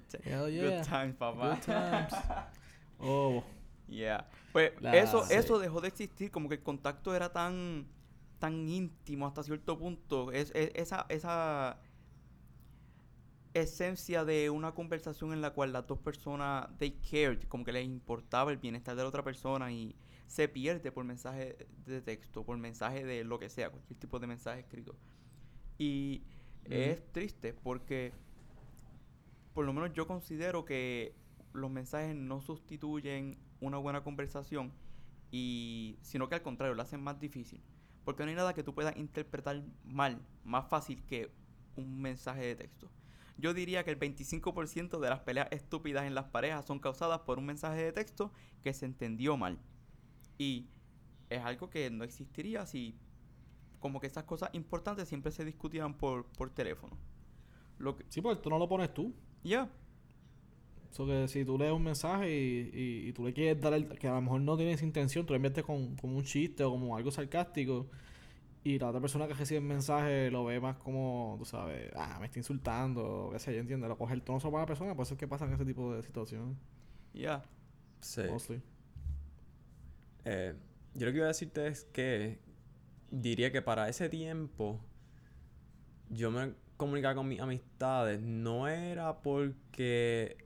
times, 0.87 1.15
papá. 1.17 1.55
Good 1.55 1.65
times. 1.65 2.13
Oh, 3.03 3.43
Yeah. 3.87 4.25
Pues 4.53 4.71
La- 4.79 4.95
eso, 4.95 5.25
Sí. 5.25 5.33
eso 5.33 5.59
dejó 5.59 5.81
de 5.81 5.87
existir, 5.89 6.31
como 6.31 6.47
que 6.47 6.55
el 6.55 6.63
contacto 6.63 7.13
era 7.15 7.31
tan, 7.33 7.85
tan 8.39 8.69
íntimo 8.69 9.25
hasta 9.27 9.43
cierto 9.43 9.77
punto. 9.77 10.31
Es, 10.31 10.51
es- 10.55 10.71
esa, 10.75 11.05
esa 11.09 11.77
esencia 13.53 14.23
de 14.23 14.49
una 14.49 14.73
conversación 14.73 15.33
en 15.33 15.41
la 15.41 15.51
cual 15.51 15.73
las 15.73 15.85
dos 15.87 15.99
personas, 15.99 16.67
they 16.77 16.91
cared, 16.91 17.43
como 17.49 17.65
que 17.65 17.73
les 17.73 17.85
importaba 17.85 18.51
el 18.51 18.57
bienestar 18.57 18.95
de 18.95 19.03
la 19.03 19.09
otra 19.09 19.23
persona 19.23 19.71
y 19.71 19.93
se 20.31 20.47
pierde 20.47 20.93
por 20.93 21.03
mensaje 21.03 21.57
de 21.85 22.01
texto, 22.01 22.45
por 22.45 22.57
mensaje 22.57 23.03
de 23.03 23.25
lo 23.25 23.37
que 23.37 23.49
sea, 23.49 23.69
cualquier 23.69 23.99
tipo 23.99 24.17
de 24.17 24.27
mensaje 24.27 24.61
escrito. 24.61 24.95
Y 25.77 26.23
es 26.63 27.03
triste 27.11 27.53
porque 27.53 28.13
por 29.53 29.65
lo 29.65 29.73
menos 29.73 29.91
yo 29.91 30.07
considero 30.07 30.63
que 30.63 31.13
los 31.51 31.69
mensajes 31.69 32.15
no 32.15 32.39
sustituyen 32.39 33.37
una 33.59 33.77
buena 33.77 34.05
conversación 34.05 34.71
y 35.31 35.97
sino 36.01 36.29
que 36.29 36.35
al 36.35 36.41
contrario 36.43 36.75
la 36.75 36.83
hacen 36.83 37.03
más 37.03 37.19
difícil. 37.19 37.61
Porque 38.05 38.23
no 38.23 38.29
hay 38.29 38.35
nada 38.37 38.53
que 38.53 38.63
tú 38.63 38.73
puedas 38.73 38.95
interpretar 38.95 39.61
mal 39.83 40.21
más 40.45 40.65
fácil 40.69 41.03
que 41.03 41.29
un 41.75 42.01
mensaje 42.01 42.45
de 42.45 42.55
texto. 42.55 42.89
Yo 43.37 43.53
diría 43.53 43.83
que 43.83 43.91
el 43.91 43.99
25% 43.99 44.97
de 44.97 45.09
las 45.09 45.19
peleas 45.19 45.49
estúpidas 45.51 46.05
en 46.05 46.15
las 46.15 46.29
parejas 46.29 46.65
son 46.65 46.79
causadas 46.79 47.19
por 47.19 47.37
un 47.37 47.47
mensaje 47.47 47.83
de 47.83 47.91
texto 47.91 48.31
que 48.61 48.73
se 48.73 48.85
entendió 48.85 49.35
mal 49.35 49.59
y 50.37 50.67
es 51.29 51.41
algo 51.41 51.69
que 51.69 51.89
no 51.89 52.03
existiría 52.03 52.65
si 52.65 52.95
como 53.79 53.99
que 53.99 54.07
esas 54.07 54.25
cosas 54.25 54.49
importantes 54.53 55.07
siempre 55.07 55.31
se 55.31 55.45
discutieran 55.45 55.97
por, 55.97 56.25
por 56.25 56.49
teléfono 56.51 56.97
lo 57.79 57.95
que 57.95 58.05
sí, 58.09 58.21
porque 58.21 58.41
tú 58.41 58.49
no 58.49 58.59
lo 58.59 58.69
pones 58.69 58.93
tú. 58.93 59.13
ya 59.43 59.69
So 60.91 61.05
que 61.05 61.27
si 61.29 61.45
tú 61.45 61.57
lees 61.57 61.71
un 61.71 61.83
mensaje 61.83 62.29
y, 62.29 62.69
y, 62.73 63.09
y 63.09 63.13
tú 63.13 63.25
le 63.25 63.33
quieres 63.33 63.61
dar 63.61 63.73
el, 63.73 63.87
que 63.97 64.07
a 64.07 64.13
lo 64.15 64.21
mejor 64.21 64.41
no 64.41 64.57
tienes 64.57 64.81
intención, 64.83 65.25
tú 65.25 65.33
le 65.33 65.37
envías 65.37 65.65
con, 65.65 65.95
como 65.95 66.17
un 66.17 66.23
chiste 66.23 66.63
o 66.63 66.71
como 66.71 66.97
algo 66.97 67.11
sarcástico 67.11 67.87
y 68.63 68.77
la 68.77 68.89
otra 68.89 69.01
persona 69.01 69.27
que 69.27 69.33
recibe 69.33 69.59
el 69.59 69.65
mensaje 69.65 70.29
lo 70.31 70.45
ve 70.45 70.59
más 70.59 70.77
como, 70.77 71.35
tú 71.39 71.45
sabes, 71.45 71.91
ah, 71.95 72.17
me 72.19 72.27
está 72.27 72.39
insultando, 72.39 73.27
o 73.27 73.31
qué 73.31 73.39
sé 73.39 73.53
yo, 73.53 73.59
entiende, 73.61 73.87
lo 73.87 73.97
coge 73.97 74.13
el 74.13 74.21
tono 74.21 74.39
para 74.39 74.59
la 74.59 74.65
persona, 74.67 74.95
por 74.95 75.03
eso 75.03 75.15
es 75.15 75.19
que 75.19 75.27
pasan 75.27 75.51
ese 75.53 75.65
tipo 75.65 75.93
de 75.95 76.03
situaciones. 76.03 76.57
ya 77.13 77.43
Sí. 77.99 78.21
mostly. 78.27 78.61
Eh, 80.25 80.53
yo 80.95 81.05
lo 81.07 81.11
que 81.11 81.17
iba 81.17 81.25
a 81.25 81.29
decirte 81.29 81.67
es 81.67 81.85
que 81.85 82.39
diría 83.11 83.51
que 83.51 83.61
para 83.61 83.89
ese 83.89 84.09
tiempo 84.09 84.81
yo 86.09 86.31
me 86.31 86.53
comunicaba 86.77 87.15
con 87.15 87.27
mis 87.27 87.39
amistades 87.39 88.21
no 88.21 88.67
era 88.67 89.21
porque 89.21 90.37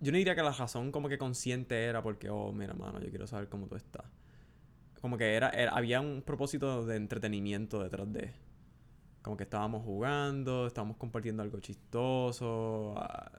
yo 0.00 0.12
no 0.12 0.18
diría 0.18 0.34
que 0.34 0.42
la 0.42 0.52
razón 0.52 0.92
como 0.92 1.08
que 1.08 1.18
consciente 1.18 1.84
era 1.86 2.02
porque 2.02 2.30
oh 2.30 2.52
mira 2.52 2.74
mano 2.74 3.00
yo 3.00 3.10
quiero 3.10 3.26
saber 3.26 3.48
cómo 3.48 3.68
tú 3.68 3.76
estás 3.76 4.06
como 5.00 5.18
que 5.18 5.34
era, 5.36 5.50
era- 5.50 5.72
había 5.72 6.00
un 6.00 6.22
propósito 6.22 6.86
de 6.86 6.96
entretenimiento 6.96 7.82
detrás 7.82 8.12
de. 8.12 8.32
Como 9.22 9.36
que 9.36 9.44
estábamos 9.44 9.84
jugando, 9.84 10.66
estábamos 10.66 10.96
compartiendo 10.98 11.42
algo 11.42 11.60
chistoso. 11.60 12.94
ah, 12.98 13.30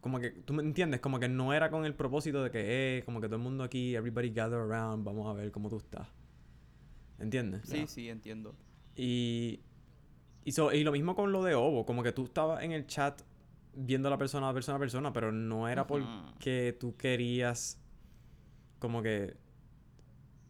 como 0.00 0.18
que, 0.18 0.30
¿tú 0.30 0.52
me 0.54 0.62
entiendes? 0.62 1.00
Como 1.00 1.18
que 1.18 1.28
no 1.28 1.52
era 1.52 1.70
con 1.70 1.84
el 1.84 1.94
propósito 1.94 2.42
de 2.42 2.50
que, 2.50 2.98
eh, 2.98 3.02
como 3.04 3.20
que 3.20 3.26
todo 3.28 3.36
el 3.36 3.42
mundo 3.42 3.64
aquí, 3.64 3.94
everybody 3.94 4.30
gather 4.30 4.58
around, 4.60 5.04
vamos 5.04 5.26
a 5.28 5.32
ver 5.34 5.50
cómo 5.50 5.68
tú 5.68 5.76
estás. 5.78 6.08
¿Entiendes? 7.18 7.62
Sí, 7.64 7.86
sí, 7.86 8.08
entiendo. 8.08 8.54
Y, 8.96 9.60
y, 10.44 10.52
so- 10.52 10.72
y 10.72 10.84
lo 10.84 10.92
mismo 10.92 11.14
con 11.14 11.32
lo 11.32 11.42
de 11.44 11.54
Ovo, 11.54 11.84
como 11.84 12.02
que 12.02 12.12
tú 12.12 12.24
estabas 12.24 12.62
en 12.64 12.72
el 12.72 12.86
chat 12.86 13.20
viendo 13.74 14.08
a 14.08 14.10
la 14.10 14.18
persona 14.18 14.48
a 14.48 14.54
persona 14.54 14.76
a 14.76 14.80
persona, 14.80 15.12
pero 15.12 15.30
no 15.32 15.68
era 15.68 15.86
porque 15.86 16.76
tú 16.80 16.96
querías 16.96 17.78
como 18.78 19.02
que 19.02 19.36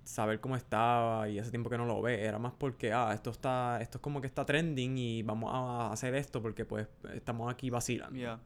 saber 0.04 0.40
cómo 0.40 0.57
estaba 0.57 1.28
y 1.28 1.38
hace 1.38 1.50
tiempo 1.50 1.71
que 1.71 1.76
no 1.78 1.87
lo 1.87 2.00
ves, 2.02 2.21
era 2.21 2.38
más 2.38 2.52
porque, 2.57 2.92
ah, 2.92 3.12
esto 3.12 3.30
está, 3.30 3.78
esto 3.80 3.99
es 3.99 4.02
como 4.02 4.21
que 4.21 4.26
está 4.26 4.45
trending 4.47 4.97
y 4.99 5.23
vamos 5.23 5.50
a 5.52 5.92
hacer 5.92 6.14
esto 6.14 6.40
porque 6.42 6.64
pues 6.64 6.88
estamos 7.14 7.52
aquí 7.52 7.71
vacilando. 7.71 8.16
Ya. 8.19 8.40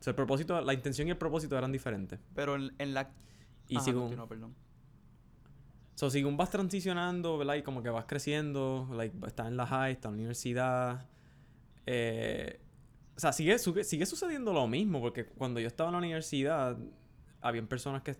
O 0.00 0.02
sea, 0.02 0.10
el 0.12 0.14
propósito, 0.16 0.60
la 0.60 0.74
intención 0.74 1.08
y 1.08 1.10
el 1.10 1.16
propósito 1.18 1.56
eran 1.58 1.72
diferentes. 1.72 2.20
Pero 2.34 2.56
en, 2.56 2.74
en 2.78 2.94
la... 2.94 3.10
Y 3.68 3.76
Ajá, 3.76 3.84
según, 3.84 4.02
continúa, 4.02 4.28
perdón. 4.28 4.54
So, 5.94 6.10
según 6.10 6.36
vas 6.36 6.50
transicionando, 6.50 7.38
¿verdad? 7.38 7.54
Y 7.54 7.62
como 7.62 7.82
que 7.82 7.88
vas 7.88 8.04
creciendo, 8.06 8.88
like, 8.92 9.16
estás 9.26 9.48
en 9.48 9.56
la 9.56 9.66
high, 9.66 9.92
estás 9.92 10.10
en 10.10 10.12
la 10.12 10.16
universidad. 10.16 11.08
eh, 11.86 12.60
o 13.16 13.20
sea, 13.20 13.32
sigue, 13.32 13.58
sigue 13.58 14.04
sucediendo 14.04 14.52
lo 14.52 14.66
mismo, 14.68 15.00
porque 15.00 15.24
cuando 15.24 15.58
yo 15.58 15.66
estaba 15.68 15.88
en 15.88 15.92
la 15.94 15.98
universidad, 15.98 16.76
habían 17.40 17.66
personas 17.66 18.02
que 18.02 18.14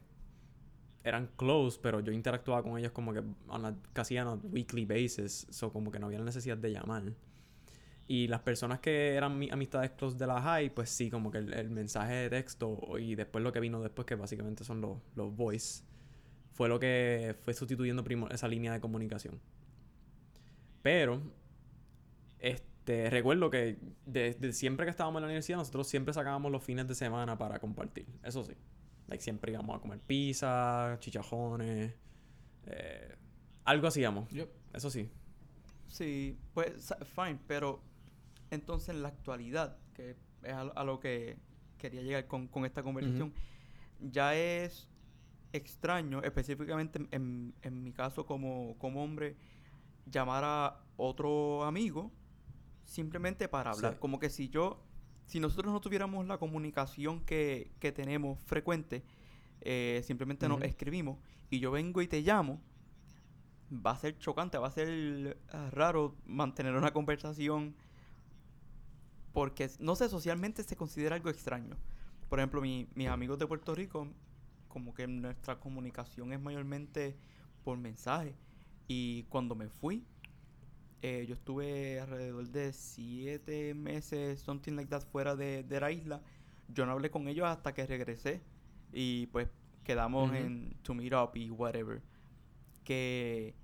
eran 1.04 1.28
close, 1.37 1.78
pero 1.83 2.00
yo 2.00 2.12
interactuaba 2.12 2.62
con 2.62 2.78
ellos 2.78 2.92
como 2.92 3.12
que 3.12 3.23
on 3.49 3.66
a- 3.66 3.76
casi 3.92 4.16
on 4.18 4.26
a 4.28 4.35
weekly 4.35 4.87
basis, 4.87 5.47
so 5.50 5.71
como 5.71 5.90
que 5.90 5.99
no 5.99 6.06
había 6.06 6.18
necesidad 6.21 6.56
de 6.56 6.73
llamar. 6.73 7.12
Y 8.08 8.28
las 8.28 8.40
personas 8.42 8.80
que 8.80 9.14
eran 9.14 9.38
mi- 9.38 9.50
amistades 9.50 9.90
close 9.92 10.16
de 10.16 10.26
la 10.26 10.40
high, 10.40 10.70
pues 10.70 10.90
sí, 10.90 11.10
como 11.10 11.30
que 11.30 11.38
el, 11.38 11.52
el 11.54 11.70
mensaje 11.70 12.14
de 12.14 12.30
texto 12.30 12.78
y 12.98 13.14
después 13.16 13.42
lo 13.42 13.52
que 13.52 13.60
vino 13.60 13.80
después, 13.82 14.06
que 14.06 14.14
básicamente 14.14 14.64
son 14.64 14.80
los, 14.80 14.98
los 15.16 15.34
voice, 15.34 15.82
fue 16.52 16.68
lo 16.68 16.78
que 16.80 17.36
fue 17.42 17.54
sustituyendo 17.54 18.04
primo- 18.04 18.28
esa 18.30 18.48
línea 18.48 18.72
de 18.72 18.80
comunicación. 18.80 19.40
Pero, 20.82 21.20
este, 22.38 23.10
recuerdo 23.10 23.50
que 23.50 23.78
desde 24.04 24.52
siempre 24.52 24.86
que 24.86 24.90
estábamos 24.90 25.18
en 25.20 25.22
la 25.22 25.26
universidad, 25.28 25.58
nosotros 25.58 25.86
siempre 25.88 26.14
sacábamos 26.14 26.52
los 26.52 26.62
fines 26.62 26.86
de 26.86 26.94
semana 26.94 27.36
para 27.38 27.58
compartir. 27.58 28.06
Eso 28.22 28.44
sí. 28.44 28.52
Like, 29.08 29.22
siempre 29.22 29.52
íbamos 29.52 29.76
a 29.76 29.80
comer 29.80 30.00
pizza, 30.00 30.96
chichajones, 31.00 31.94
eh, 32.66 33.16
algo 33.64 33.88
hacíamos. 33.88 34.30
Yep. 34.30 34.50
Eso 34.75 34.90
sí. 34.90 35.10
Sí, 35.88 36.38
pues 36.54 36.94
fine, 37.14 37.38
pero 37.46 37.80
entonces 38.50 38.91
en 38.91 39.03
la 39.03 39.09
actualidad, 39.09 39.79
que 39.95 40.17
es 40.43 40.53
a, 40.53 40.65
lo- 40.65 40.79
a 40.79 40.85
lo 40.85 41.00
que 41.00 41.38
quería 41.79 42.03
llegar 42.03 42.26
con, 42.26 42.49
con 42.49 42.65
esta 42.65 42.83
conversación, 42.83 43.33
ya 44.00 44.35
es 44.35 44.88
extraño, 45.53 46.23
específicamente 46.23 46.99
en, 47.11 47.55
en- 47.62 47.83
mi 47.83 47.93
caso 47.93 48.26
como, 48.26 48.76
como 48.79 49.03
hombre, 49.03 49.37
llamar 50.11 50.45
a 50.45 50.81
otro 50.97 51.65
amigo 51.65 52.12
simplemente 52.85 53.49
para 53.49 53.71
hablar. 53.73 53.95
Sí. 53.95 53.99
Como 54.00 54.19
que 54.19 54.31
si 54.31 54.49
yo, 54.49 54.83
si 55.26 55.41
nosotros 55.41 55.73
no 55.73 55.81
tuviéramos 55.81 56.26
la 56.26 56.38
comunicación 56.38 57.21
que, 57.25 57.73
que 57.81 57.91
tenemos 57.93 58.38
frecuente, 58.45 59.03
eh, 59.62 60.03
simplemente 60.05 60.49
nos 60.49 60.59
Ujú. 60.59 60.67
escribimos 60.67 61.19
y 61.50 61.59
yo 61.59 61.71
vengo 61.71 62.00
y 62.03 62.07
te 62.07 62.21
llamo, 62.21 62.61
va 63.73 63.93
a 63.93 63.97
ser 63.97 64.19
chocante, 64.19 64.59
va 64.59 64.69
a 64.69 64.71
ser 64.71 65.38
ah, 65.50 65.71
raro 65.73 66.17
mantener 66.25 66.75
una 66.75 66.93
conversación 66.93 67.75
porque, 69.37 69.69
no 69.81 69.95
sé, 69.97 70.09
socialmente 70.09 70.62
se 70.62 70.76
considera 70.76 71.14
algo 71.14 71.28
extraño. 71.28 71.76
Por 72.31 72.38
ejemplo, 72.38 72.62
mi- 72.62 72.88
mis 72.95 73.09
amigos 73.09 73.38
de 73.38 73.47
Puerto 73.47 73.75
Rico, 73.75 74.09
como 74.66 74.95
que 74.95 75.07
nuestra 75.07 75.61
comunicación 75.61 76.33
es 76.33 76.40
mayormente 76.40 77.14
por 77.62 77.76
mensaje. 77.76 78.35
Y 78.88 79.25
cuando 79.25 79.55
me 79.55 79.69
fui, 79.69 80.07
eh, 81.02 81.26
yo 81.28 81.35
estuve 81.35 82.00
alrededor 82.00 82.49
de 82.49 82.73
siete 82.73 83.75
meses, 83.75 84.40
something 84.40 84.73
like 84.73 84.88
that, 84.88 85.02
fuera 85.02 85.37
de, 85.37 85.62
de 85.64 85.81
la 85.81 85.93
isla. 85.93 86.23
Yo 86.69 86.87
no 86.87 86.93
hablé 86.93 87.11
con 87.11 87.28
ellos 87.28 87.47
hasta 87.47 87.75
que 87.75 87.87
regresé. 87.87 88.40
Y 88.90 89.26
pues 89.26 89.49
quedamos 89.85 90.31
en 90.47 90.76
to 90.83 90.95
meet 90.95 91.12
up 91.12 91.33
y 91.35 91.50
whatever. 91.50 92.00
Que 92.85 93.55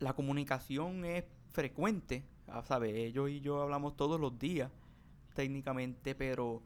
la 0.00 0.12
comunicación 0.14 1.04
es 1.04 1.22
frecuente, 1.52 2.24
ah, 2.48 2.64
¿sabes? 2.64 2.96
Ellos 2.96 3.30
y 3.30 3.40
yo 3.40 3.62
hablamos 3.62 3.96
todos 3.96 4.18
los 4.20 4.36
días, 4.40 4.72
técnicamente, 5.34 6.14
pero 6.14 6.62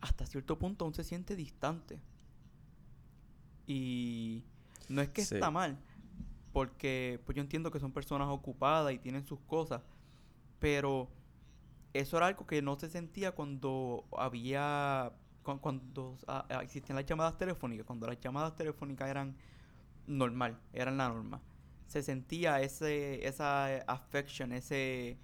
hasta 0.00 0.26
cierto 0.26 0.58
punto 0.58 0.84
aún 0.84 0.94
se 0.94 1.04
siente 1.04 1.36
distante. 1.36 2.00
Y 3.66 4.44
no 4.88 5.02
es 5.02 5.08
que 5.10 5.22
Sí. 5.22 5.34
está 5.34 5.50
mal, 5.50 5.78
porque 6.52 7.20
pues 7.24 7.36
yo 7.36 7.42
entiendo 7.42 7.70
que 7.70 7.80
son 7.80 7.92
personas 7.92 8.28
ocupadas 8.28 8.92
y 8.94 8.98
tienen 8.98 9.26
sus 9.26 9.40
cosas, 9.40 9.82
pero 10.58 11.10
eso 11.92 12.16
era 12.16 12.26
algo 12.26 12.46
que 12.46 12.62
no 12.62 12.78
se 12.78 12.88
sentía 12.88 13.32
cuando 13.32 14.06
había, 14.16 15.12
cu- 15.42 15.60
cuando, 15.60 16.18
ah, 16.26 16.46
ah, 16.50 16.62
existían 16.62 16.96
las 16.96 17.06
llamadas 17.06 17.36
telefónicas, 17.38 17.86
cuando 17.86 18.06
las 18.06 18.20
llamadas 18.20 18.56
telefónicas 18.56 19.08
eran 19.08 19.36
normal, 20.06 20.58
eran 20.72 20.96
la 20.96 21.08
norma. 21.08 21.40
Se 21.86 22.02
sentía 22.02 22.60
ese, 22.62 23.26
esa 23.26 23.74
eh, 23.74 23.84
affection, 23.86 24.52
ese... 24.52 25.18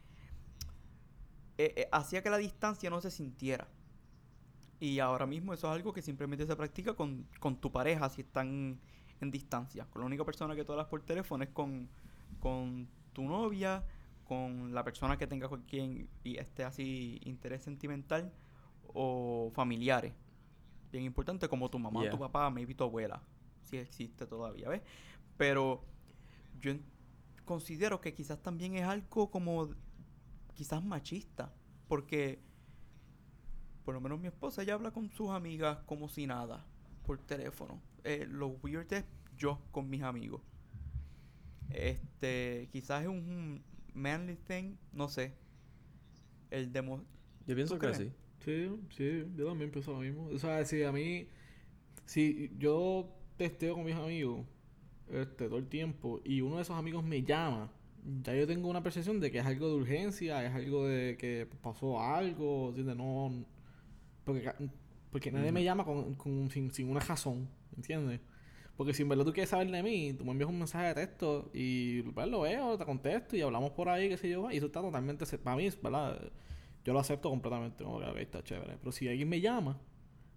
eh, 1.58 1.72
eh, 1.76 1.88
hacía 1.92 2.22
que 2.22 2.30
la 2.30 2.38
distancia 2.38 2.90
no 2.90 3.00
se 3.00 3.10
sintiera. 3.10 3.68
Y 4.80 4.98
ahora 4.98 5.26
mismo 5.26 5.54
eso 5.54 5.68
es 5.68 5.74
algo 5.74 5.92
que 5.92 6.02
simplemente 6.02 6.46
se 6.46 6.56
practica 6.56 6.94
con, 6.94 7.26
con 7.40 7.56
tu 7.56 7.70
pareja 7.70 8.08
si 8.10 8.22
están 8.22 8.78
en 9.20 9.30
distancia. 9.30 9.86
Con 9.86 10.00
la 10.00 10.06
única 10.06 10.24
persona 10.24 10.54
que 10.54 10.64
tú 10.64 10.72
hablas 10.72 10.88
por 10.88 11.02
teléfono 11.02 11.44
es 11.44 11.50
con, 11.50 11.88
con 12.40 12.88
tu 13.12 13.22
novia, 13.22 13.84
con 14.24 14.74
la 14.74 14.84
persona 14.84 15.16
que 15.16 15.26
tenga 15.26 15.48
con 15.48 15.62
quien 15.62 16.08
y 16.22 16.36
esté 16.38 16.64
así 16.64 17.20
interés 17.24 17.62
sentimental 17.62 18.32
o 18.88 19.50
familiares. 19.54 20.12
Bien 20.90 21.04
importante 21.04 21.48
como 21.48 21.70
tu 21.70 21.78
mamá, 21.78 22.02
Yeah. 22.02 22.10
tu 22.10 22.18
papá, 22.18 22.50
maybe 22.50 22.74
tu 22.74 22.84
abuela, 22.84 23.22
si 23.62 23.78
existe 23.78 24.26
todavía, 24.26 24.68
¿ves? 24.68 24.82
Pero 25.36 25.84
yo 26.60 26.74
considero 27.44 28.00
que 28.00 28.14
quizás 28.14 28.40
también 28.42 28.74
es 28.74 28.84
algo 28.84 29.30
como 29.30 29.68
quizás 30.54 30.82
machista, 30.84 31.52
porque 31.88 32.40
por 33.84 33.94
lo 33.94 34.00
menos 34.00 34.20
mi 34.20 34.28
esposa 34.28 34.62
ella 34.62 34.74
habla 34.74 34.90
con 34.90 35.10
sus 35.10 35.30
amigas 35.30 35.78
como 35.86 36.08
si 36.08 36.26
nada 36.26 36.64
por 37.04 37.18
teléfono. 37.18 37.80
Eh, 38.02 38.26
lo 38.30 38.48
weird 38.62 38.92
es 38.92 39.04
yo 39.36 39.60
con 39.70 39.90
mis 39.90 40.02
amigos. 40.02 40.40
Este, 41.70 42.68
quizás 42.72 43.02
es 43.02 43.08
un 43.08 43.62
manly 43.92 44.36
thing, 44.36 44.76
no 44.92 45.08
sé. 45.08 45.34
El 46.50 46.72
demo 46.72 47.04
Yo 47.46 47.54
pienso 47.54 47.74
¿Tú 47.74 47.80
que 47.80 47.94
sí. 47.94 48.12
Sí, 48.44 48.70
sí, 48.90 49.24
yo 49.36 49.46
también 49.46 49.70
pienso 49.70 49.92
lo 49.92 50.00
mismo. 50.00 50.26
O 50.26 50.38
sea, 50.38 50.64
si 50.64 50.82
a 50.82 50.92
mí, 50.92 51.28
si 52.04 52.52
yo 52.58 53.08
testeo 53.36 53.74
con 53.74 53.84
mis 53.84 53.94
amigos 53.94 54.46
este, 55.08 55.48
todo 55.48 55.58
el 55.58 55.66
tiempo 55.66 56.20
y 56.24 56.40
uno 56.40 56.56
de 56.56 56.62
esos 56.62 56.76
amigos 56.76 57.04
me 57.04 57.22
llama, 57.22 57.72
ya 58.22 58.34
yo 58.34 58.46
tengo 58.46 58.68
una 58.68 58.82
percepción 58.82 59.20
de 59.20 59.30
que 59.30 59.38
es 59.38 59.46
algo 59.46 59.68
de 59.68 59.74
urgencia, 59.76 60.44
es 60.44 60.54
algo 60.54 60.86
de 60.86 61.16
que 61.16 61.46
pasó 61.62 62.00
algo, 62.00 62.68
¿entiendes? 62.68 62.96
No, 62.96 63.44
porque, 64.24 64.50
porque 65.10 65.30
nadie 65.32 65.52
me 65.52 65.64
llama 65.64 65.84
con, 65.84 66.14
con- 66.14 66.50
sin, 66.50 66.70
sin 66.72 66.88
una 66.90 67.00
razón, 67.00 67.48
¿entiendes? 67.76 68.20
Porque 68.76 68.92
si 68.94 69.02
en 69.02 69.08
verdad 69.08 69.24
tú 69.24 69.32
quieres 69.32 69.50
saber 69.50 69.70
de 69.70 69.82
mí, 69.82 70.14
tú 70.14 70.24
me 70.24 70.32
envías 70.32 70.50
un 70.50 70.58
mensaje 70.58 70.88
de 70.88 70.94
texto 70.94 71.50
y 71.54 72.02
pues, 72.02 72.26
lo 72.28 72.40
veo, 72.42 72.76
te 72.76 72.84
contesto 72.84 73.36
y 73.36 73.40
hablamos 73.42 73.70
por 73.72 73.88
ahí, 73.88 74.08
qué 74.08 74.16
sé 74.16 74.28
yo, 74.30 74.50
y 74.50 74.56
eso 74.56 74.66
está 74.66 74.80
totalmente, 74.80 75.24
para 75.38 75.56
mí, 75.56 75.68
¿verdad? 75.82 76.20
Yo 76.84 76.92
lo 76.92 76.98
acepto 77.00 77.30
completamente, 77.30 77.84
como 77.84 78.00
que 78.00 78.22
está 78.22 78.42
chévere. 78.42 78.76
Pero 78.78 78.92
si 78.92 79.08
alguien 79.08 79.28
me 79.28 79.40
llama, 79.40 79.78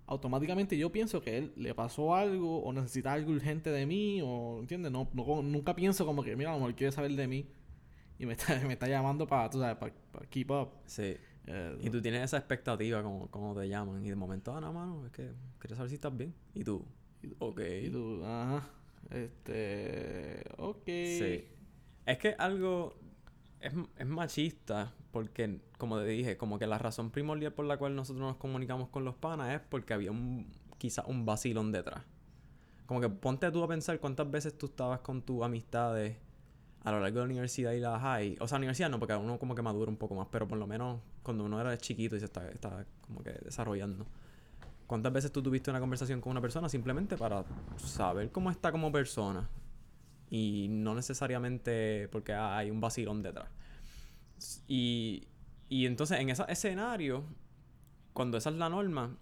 automáticamente 0.07 0.77
yo 0.77 0.91
pienso 0.91 1.21
que 1.21 1.37
él 1.37 1.53
le 1.55 1.75
pasó 1.75 2.15
algo 2.15 2.63
o 2.63 2.73
necesita 2.73 3.13
algo 3.13 3.31
urgente 3.31 3.69
de 3.69 3.85
mí 3.85 4.21
o, 4.23 4.57
¿entiendes? 4.59 4.91
No, 4.91 5.09
no, 5.13 5.41
nunca 5.41 5.75
pienso 5.75 6.05
como 6.05 6.23
que, 6.23 6.35
mira, 6.35 6.51
a 6.51 6.53
lo 6.53 6.59
mejor 6.59 6.75
quiere 6.75 6.91
saber 6.91 7.11
de 7.11 7.27
mí 7.27 7.47
y 8.19 8.25
me 8.25 8.33
está, 8.33 8.59
me 8.65 8.73
está 8.73 8.87
llamando 8.87 9.27
para, 9.27 9.49
tú 9.49 9.59
sabes, 9.59 9.77
para, 9.77 9.93
para 10.11 10.25
keep 10.27 10.49
up. 10.51 10.69
Sí. 10.85 11.15
Eh, 11.45 11.77
Y 11.81 11.89
tú 11.89 12.01
tienes 12.01 12.23
esa 12.23 12.37
expectativa 12.37 13.01
como, 13.03 13.29
como 13.29 13.55
te 13.55 13.67
llaman. 13.69 14.03
Y 14.05 14.09
de 14.09 14.15
momento, 14.15 14.55
ah, 14.55 14.59
no, 14.61 14.73
mano, 14.73 15.05
es 15.05 15.11
que 15.11 15.31
quería 15.59 15.75
saber 15.77 15.89
si 15.89 15.95
estás 15.95 16.15
bien. 16.15 16.33
Y 16.53 16.63
tú, 16.63 16.85
ok. 17.39 17.61
Y 17.83 17.89
tú, 17.89 18.23
ajá, 18.25 18.67
este, 19.09 20.43
ok. 20.57 20.85
Sí. 20.85 21.45
Es 22.05 22.17
que 22.17 22.35
algo 22.37 22.95
es, 23.59 23.73
es 23.97 24.05
machista 24.05 24.93
porque, 25.11 25.61
como 25.77 25.97
te 25.97 26.05
dije, 26.05 26.37
como 26.37 26.59
que 26.59 26.67
la 26.67 26.77
razón 26.77 27.11
primordial 27.11 27.53
por 27.53 27.65
la 27.65 27.77
cual 27.77 27.95
nosotros 27.95 28.25
nos 28.25 28.37
comunicamos 28.37 28.89
con 28.89 29.05
los 29.05 29.15
panas 29.15 29.53
es 29.53 29.61
porque 29.67 29.93
había 29.93 30.11
un 30.11 30.51
quizás 30.77 31.05
un 31.07 31.25
vacilón 31.25 31.71
detrás. 31.71 32.03
Como 32.85 33.01
que 33.01 33.09
ponte 33.09 33.51
tú 33.51 33.63
a 33.63 33.67
pensar 33.67 33.99
cuántas 33.99 34.29
veces 34.29 34.57
tú 34.57 34.67
estabas 34.67 34.99
con 34.99 35.21
tus 35.21 35.43
amistades 35.43 36.17
a 36.83 36.91
lo 36.91 37.01
largo 37.01 37.19
de 37.19 37.25
la 37.25 37.31
universidad 37.31 37.73
y 37.73 37.79
la 37.79 37.99
high. 37.99 38.37
O 38.39 38.47
sea, 38.47 38.57
universidad 38.57 38.89
no, 38.89 38.99
porque 38.99 39.15
uno 39.15 39.37
como 39.39 39.55
que 39.55 39.61
madura 39.61 39.91
un 39.91 39.97
poco 39.97 40.15
más, 40.15 40.27
pero 40.31 40.47
por 40.47 40.57
lo 40.57 40.67
menos 40.67 41.01
cuando 41.21 41.43
uno 41.43 41.59
era 41.59 41.77
chiquito 41.77 42.15
y 42.15 42.19
se 42.19 42.25
está, 42.25 42.49
está 42.49 42.85
como 43.01 43.21
que 43.21 43.31
desarrollando. 43.31 44.05
¿Cuántas 44.85 45.11
veces 45.11 45.31
tú 45.33 45.43
tuviste 45.43 45.69
una 45.69 45.81
conversación 45.81 46.21
con 46.21 46.31
una 46.31 46.39
persona 46.39 46.69
simplemente 46.69 47.17
para 47.17 47.43
saber 47.75 48.31
cómo 48.31 48.49
está 48.49 48.71
como 48.71 48.89
persona? 48.89 49.49
Y 50.29 50.67
no 50.69 50.93
necesariamente 50.96 52.10
porque 52.10 52.34
hay 52.34 52.69
un 52.69 52.81
vacilón 52.81 53.22
detrás. 53.22 53.50
Y, 54.67 55.27
y 55.69 55.86
entonces 55.86 56.19
en 56.19 56.29
ese 56.29 56.43
escenario, 56.50 57.24
cuando 58.13 58.38
esa 58.38 58.50
es 58.50 58.55
la 58.55 58.69
norma, 58.69 59.17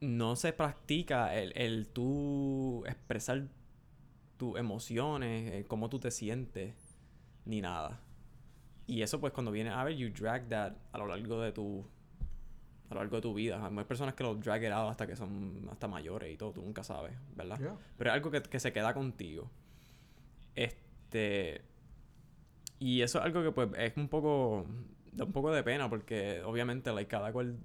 no 0.00 0.36
se 0.36 0.52
practica 0.52 1.34
el, 1.34 1.52
el 1.56 1.88
tú 1.88 2.84
expresar 2.86 3.48
tus 4.36 4.58
emociones, 4.58 5.52
eh, 5.52 5.64
cómo 5.66 5.90
tú 5.90 6.00
te 6.00 6.10
sientes, 6.10 6.74
ni 7.44 7.60
nada. 7.60 8.00
Y 8.86 9.02
eso 9.02 9.20
pues 9.20 9.32
cuando 9.32 9.52
viene 9.52 9.70
a 9.70 9.84
ver, 9.84 9.96
you 9.96 10.10
drag 10.10 10.48
that 10.48 10.72
a 10.92 10.98
lo 10.98 11.06
largo 11.06 11.40
de 11.40 11.52
tu 11.52 11.86
a 12.88 12.94
lo 12.94 13.00
largo 13.00 13.16
de 13.16 13.22
tu 13.22 13.34
vida. 13.34 13.64
Hay 13.64 13.84
personas 13.84 14.14
que 14.14 14.24
lo 14.24 14.34
drag 14.34 14.64
it 14.64 14.72
out 14.72 14.90
hasta 14.90 15.06
que 15.06 15.14
son 15.14 15.68
hasta 15.70 15.86
mayores 15.86 16.32
y 16.32 16.36
todo, 16.36 16.52
tú 16.52 16.62
nunca 16.62 16.82
sabes, 16.82 17.12
¿verdad? 17.36 17.58
Pero 17.96 18.10
es 18.10 18.14
algo 18.14 18.30
que, 18.30 18.42
que, 18.42 18.58
se 18.58 18.72
queda 18.72 18.92
contigo. 18.94 19.48
Este 20.54 21.62
y 22.78 23.02
eso 23.02 23.18
es 23.18 23.24
algo 23.24 23.42
que 23.42 23.52
pues 23.52 23.68
es 23.76 23.96
un 23.96 24.08
poco 24.08 24.66
da 25.12 25.24
un 25.24 25.32
poco 25.32 25.50
de 25.52 25.62
pena 25.62 25.88
porque 25.90 26.42
obviamente 26.42 26.92
like, 26.92 27.08
cada 27.08 27.32
cual 27.32 27.58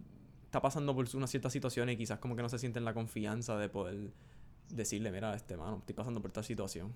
está 0.46 0.62
pasando 0.62 0.96
por 0.96 1.06
una 1.16 1.28
cierta 1.28 1.50
situación 1.50 1.90
y 1.90 1.98
quizás 1.98 2.20
como 2.20 2.36
que 2.36 2.42
no 2.42 2.50
se 2.50 2.60
sienten 2.60 2.86
la 2.86 2.94
confianza 2.94 3.58
de 3.58 3.70
poder 3.70 4.12
decirle, 4.70 5.12
mira, 5.12 5.34
este 5.36 5.58
mano, 5.58 5.78
estoy 5.80 5.96
pasando 5.96 6.22
por 6.22 6.30
esta 6.30 6.44
situación. 6.44 6.94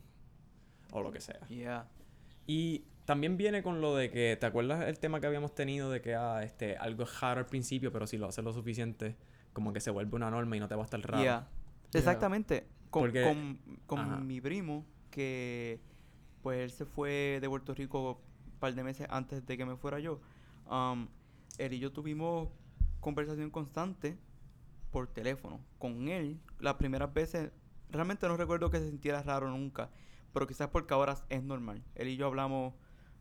O 0.91 1.01
lo 1.01 1.11
que 1.11 1.21
sea. 1.21 1.39
Y 2.47 2.85
también 3.05 3.37
viene 3.37 3.61
con 3.61 3.81
lo 3.81 3.95
de 3.95 4.09
que, 4.09 4.37
¿te 4.39 4.45
acuerdas 4.45 4.87
el 4.87 4.97
tema 4.97 5.19
que 5.19 5.27
habíamos 5.27 5.53
tenido 5.53 5.91
de 5.91 6.01
que 6.01 6.15
ah, 6.15 6.41
este, 6.43 6.77
algo 6.77 7.03
es 7.03 7.19
raro 7.19 7.41
al 7.41 7.45
principio, 7.45 7.91
pero 7.91 8.07
si 8.07 8.17
lo 8.17 8.27
haces 8.27 8.43
lo 8.43 8.53
suficiente, 8.53 9.15
como 9.53 9.73
que 9.73 9.79
se 9.79 9.91
vuelve 9.91 10.15
una 10.15 10.31
norma 10.31 10.55
y 10.57 10.59
no 10.59 10.67
te 10.67 10.75
va 10.75 10.81
a 10.81 10.85
estar 10.85 11.01
raro? 11.01 11.45
Exactamente. 11.93 12.65
Con, 12.89 13.11
con, 13.85 14.25
mi 14.25 14.41
primo, 14.41 14.85
que 15.19 15.81
pues 16.41 16.61
él 16.61 16.71
se 16.71 16.85
fue 16.85 17.39
de 17.41 17.49
Puerto 17.49 17.73
Rico 17.73 18.21
un 18.53 18.59
par 18.59 18.73
de 18.73 18.83
meses 18.83 19.05
antes 19.09 19.45
de 19.45 19.57
que 19.57 19.65
me 19.65 19.75
fuera 19.75 19.99
yo. 19.99 20.21
Um, 20.65 21.09
él 21.57 21.73
y 21.73 21.79
yo 21.79 21.91
tuvimos 21.91 22.47
conversación 23.01 23.49
constante 23.49 24.17
por 24.91 25.07
teléfono. 25.07 25.59
Con 25.77 26.07
él, 26.07 26.39
las 26.61 26.75
primeras 26.75 27.13
veces, 27.13 27.51
realmente 27.89 28.29
no 28.29 28.37
recuerdo 28.37 28.69
que 28.69 28.79
se 28.79 28.89
sintiera 28.89 29.21
raro 29.21 29.49
nunca, 29.49 29.89
pero 30.31 30.47
quizás 30.47 30.69
porque 30.69 30.93
ahora 30.93 31.17
es 31.27 31.43
normal. 31.43 31.83
Él 31.95 32.07
y 32.07 32.15
yo 32.15 32.25
hablamos 32.25 32.73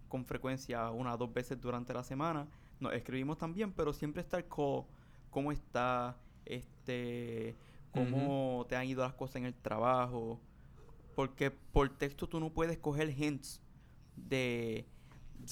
con 0.06 0.24
frecuencia 0.24 0.88
una 0.92 1.14
o 1.14 1.16
dos 1.18 1.32
veces 1.32 1.60
durante 1.60 1.92
la 1.92 2.04
semana. 2.04 2.46
Nos 2.78 2.92
escribimos 2.92 3.38
también, 3.38 3.72
pero 3.72 3.92
siempre 3.92 4.22
está 4.22 4.36
el 4.36 4.46
call, 4.46 4.84
cómo 5.30 5.50
está, 5.50 6.16
este, 6.44 7.56
cómo 7.90 8.66
te 8.68 8.76
han 8.76 8.86
ido 8.86 9.02
las 9.02 9.14
cosas 9.14 9.36
en 9.36 9.46
el 9.46 9.54
trabajo. 9.54 10.40
Porque 11.18 11.50
por 11.50 11.88
texto 11.98 12.28
tú 12.28 12.38
no 12.38 12.52
puedes 12.52 12.78
coger 12.78 13.10
hints 13.10 13.60
de, 14.14 14.86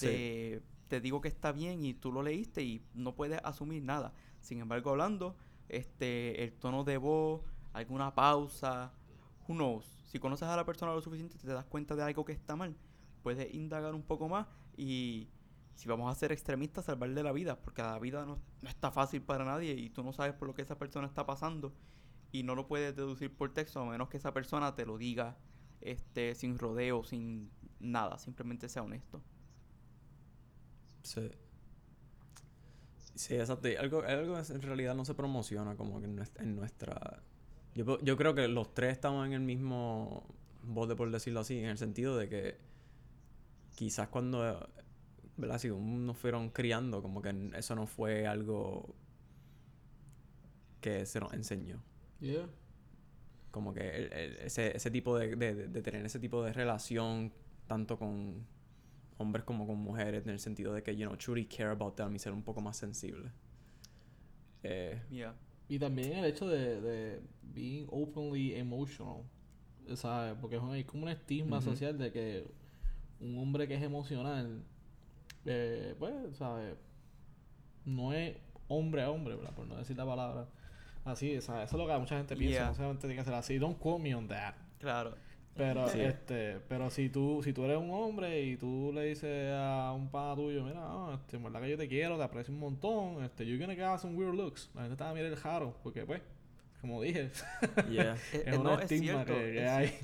de 0.01 0.63
te 0.87 1.01
digo 1.01 1.21
que 1.21 1.27
está 1.27 1.51
bien 1.51 1.85
y 1.85 1.93
tú 1.93 2.13
lo 2.13 2.23
leíste 2.23 2.63
y 2.63 2.87
no 2.95 3.17
puedes 3.17 3.41
asumir 3.43 3.83
nada. 3.83 4.13
Sin 4.41 4.61
embargo, 4.61 4.91
hablando, 4.91 5.35
este, 5.69 6.45
el 6.45 6.53
tono 6.53 6.85
de 6.85 6.99
voz, 6.99 7.43
alguna 7.73 8.15
pausa, 8.15 8.93
who 9.49 9.57
knows. 9.57 9.85
Si 10.05 10.21
conoces 10.21 10.47
a 10.47 10.55
la 10.55 10.65
persona 10.65 10.95
lo 10.95 11.01
suficiente, 11.03 11.37
te 11.37 11.49
das 11.49 11.65
cuenta 11.65 11.97
de 11.97 12.05
algo 12.05 12.25
que 12.25 12.33
está 12.33 12.55
mal, 12.55 12.77
puedes 13.25 13.53
indagar 13.53 13.93
un 13.93 14.05
poco 14.05 14.29
más 14.29 14.47
y 14.77 15.27
si 15.75 15.89
vamos 15.89 16.13
a 16.13 16.15
ser 16.15 16.31
extremistas, 16.31 16.85
salvarle 16.85 17.25
la 17.25 17.33
vida, 17.33 17.61
porque 17.61 17.83
la 17.83 17.99
vida 17.99 18.25
no, 18.25 18.39
está 18.63 18.93
fácil 18.93 19.21
para 19.21 19.45
nadie 19.45 19.73
y 19.73 19.91
tú 19.91 20.05
no 20.05 20.13
sabes 20.13 20.35
por 20.35 20.47
lo 20.47 20.55
que 20.55 20.63
esa 20.63 20.79
persona 20.79 21.09
está 21.09 21.27
pasando 21.27 21.73
y 22.31 22.45
no 22.45 22.55
lo 22.55 22.69
puedes 22.69 22.95
deducir 22.95 23.37
por 23.37 23.53
texto 23.53 23.81
a 23.81 23.85
menos 23.85 24.09
que 24.09 24.19
esa 24.19 24.33
persona 24.33 24.77
te 24.77 24.87
lo 24.87 24.97
diga 24.97 25.37
este 25.81 26.35
sin 26.35 26.59
rodeo, 26.59 27.05
sin 27.05 27.51
nada, 27.81 28.19
simplemente 28.19 28.69
sea 28.69 28.83
honesto. 28.83 29.23
Sí. 31.03 31.31
Sí, 33.15 33.35
exacto. 33.35 33.69
Algo, 33.79 34.03
algo 34.03 34.39
en 34.39 34.63
realidad 34.63 34.95
no 34.95 35.05
se 35.05 35.15
promociona 35.15 35.77
como 35.77 36.01
que 36.01 36.07
en 36.07 36.57
nuestra... 36.57 37.23
Yo, 37.75 38.01
yo 38.01 38.17
creo 38.17 38.35
que 38.35 38.49
los 38.49 38.75
tres 38.75 38.93
estamos 38.93 39.27
en 39.27 39.33
el 39.33 39.41
mismo 39.41 40.27
bote, 40.63 40.97
por 40.97 41.11
decirlo 41.11 41.41
así, 41.41 41.59
en 41.59 41.67
el 41.67 41.79
sentido 41.79 42.17
de 42.17 42.29
que 42.29 42.59
quizás 43.75 44.09
cuando, 44.09 44.69
¿verdad? 45.37 45.59
Si 45.59 45.69
nos 45.69 46.17
fueron 46.17 46.51
criando, 46.51 47.03
como 47.03 47.23
que 47.23 47.51
eso 47.55 47.75
no 47.75 47.87
fue 47.87 48.27
algo 48.27 48.95
que 50.81 51.07
se 51.07 51.21
nos 51.21 51.33
enseñó. 51.33 51.83
Yeah. 52.21 52.49
Como 53.57 53.73
que 53.73 54.11
ese, 54.45 54.77
ese 54.77 54.91
tipo 54.91 55.17
de, 55.17 55.35
de, 55.35 55.69
de 55.69 55.83
tener 55.83 56.05
ese 56.05 56.19
tipo 56.19 56.45
de 56.45 56.53
relación, 56.53 57.33
tanto 57.67 57.99
con 57.99 58.47
hombres 59.17 59.45
como 59.47 59.67
con 59.67 59.79
mujeres 59.79 60.25
en 60.25 60.29
el 60.29 60.41
sentido 60.41 60.75
de 60.75 60.83
que, 60.83 60.95
you 60.95 61.07
know, 61.07 61.17
truly 61.17 61.47
care 61.47 61.71
about 61.71 61.97
them 61.97 62.15
y 62.15 62.19
ser 62.19 62.35
un 62.35 62.43
poco 62.43 62.61
más 62.61 62.77
sensible. 62.77 63.33
Eh, 64.63 65.01
Y 65.71 65.79
también 65.79 66.13
el 66.19 66.27
hecho 66.27 66.47
de, 66.47 66.83
de 66.83 67.23
being 67.41 67.87
openly 67.89 68.55
emotional, 68.57 69.23
¿sabes? 69.95 70.37
Porque 70.39 70.57
es 70.57 70.85
como 70.85 71.05
un 71.05 71.09
estigma 71.09 71.63
social 71.63 71.97
de 71.97 72.13
que 72.13 72.47
un 73.21 73.39
hombre 73.39 73.67
que 73.67 73.77
es 73.77 73.83
emocional, 73.83 74.63
eh, 75.47 75.95
pues, 75.99 76.37
¿sabes? 76.37 76.77
No 77.87 78.13
es 78.13 78.37
hombre 78.69 79.01
a 79.01 79.11
hombre, 79.11 79.35
¿verdad? 79.35 79.55
Por 79.55 79.67
no 79.67 79.77
decir 79.77 79.97
la 79.97 80.05
palabra 80.05 80.47
así, 81.07 81.41
¿sabes? 81.41 81.69
Eso 81.69 81.77
es 81.77 81.83
lo 81.83 81.87
que 81.87 81.99
mucha 81.99 82.17
gente 82.17 82.37
piensa, 82.37 82.67
no 82.67 82.75
solamente 82.75 83.07
tiene 83.07 83.17
que 83.17 83.25
ser 83.25 83.35
así. 83.35 83.59
Don't 83.59 83.79
quote 83.79 84.03
me 84.03 84.15
on 84.15 84.29
that. 84.29 84.55
Claro. 84.79 85.15
Pero, 85.57 85.87
este, 85.89 86.61
pero 86.69 86.91
si 86.91 87.09
tú, 87.09 87.41
si 87.43 87.55
tú 87.55 87.65
eres 87.65 87.79
un 87.79 87.91
hombre 87.91 88.43
y 88.43 88.57
tú 88.59 88.91
le 88.93 89.07
dices 89.07 89.53
a 89.55 89.91
un 89.93 90.11
pana 90.11 90.35
tuyo, 90.35 90.63
mira, 90.63 90.81
no, 90.81 91.15
este, 91.15 91.37
en 91.37 91.45
verdad 91.45 91.63
que 91.63 91.71
yo 91.71 91.79
te 91.79 91.89
quiero, 91.89 92.19
te 92.19 92.25
aprecio 92.25 92.53
un 92.53 92.61
montón, 92.61 93.25
este, 93.25 93.47
you're 93.47 93.59
gonna 93.59 93.75
get 93.75 93.99
some 93.99 94.15
weird 94.15 94.35
looks. 94.35 94.71
La 94.75 94.83
gente 94.83 94.97
te 94.97 95.05
va 95.05 95.11
a 95.11 95.15
mirar 95.15 95.31
el 95.31 95.37
jaro, 95.37 95.75
porque 95.83 96.05
pues, 96.05 96.21
como 96.83 97.01
dije, 97.01 97.31
yeah. 97.91 98.15
es, 98.33 98.47
eh, 98.47 98.59
un 98.59 98.69
estigma 98.69 99.25
que, 99.25 99.67
hay. 99.67 99.99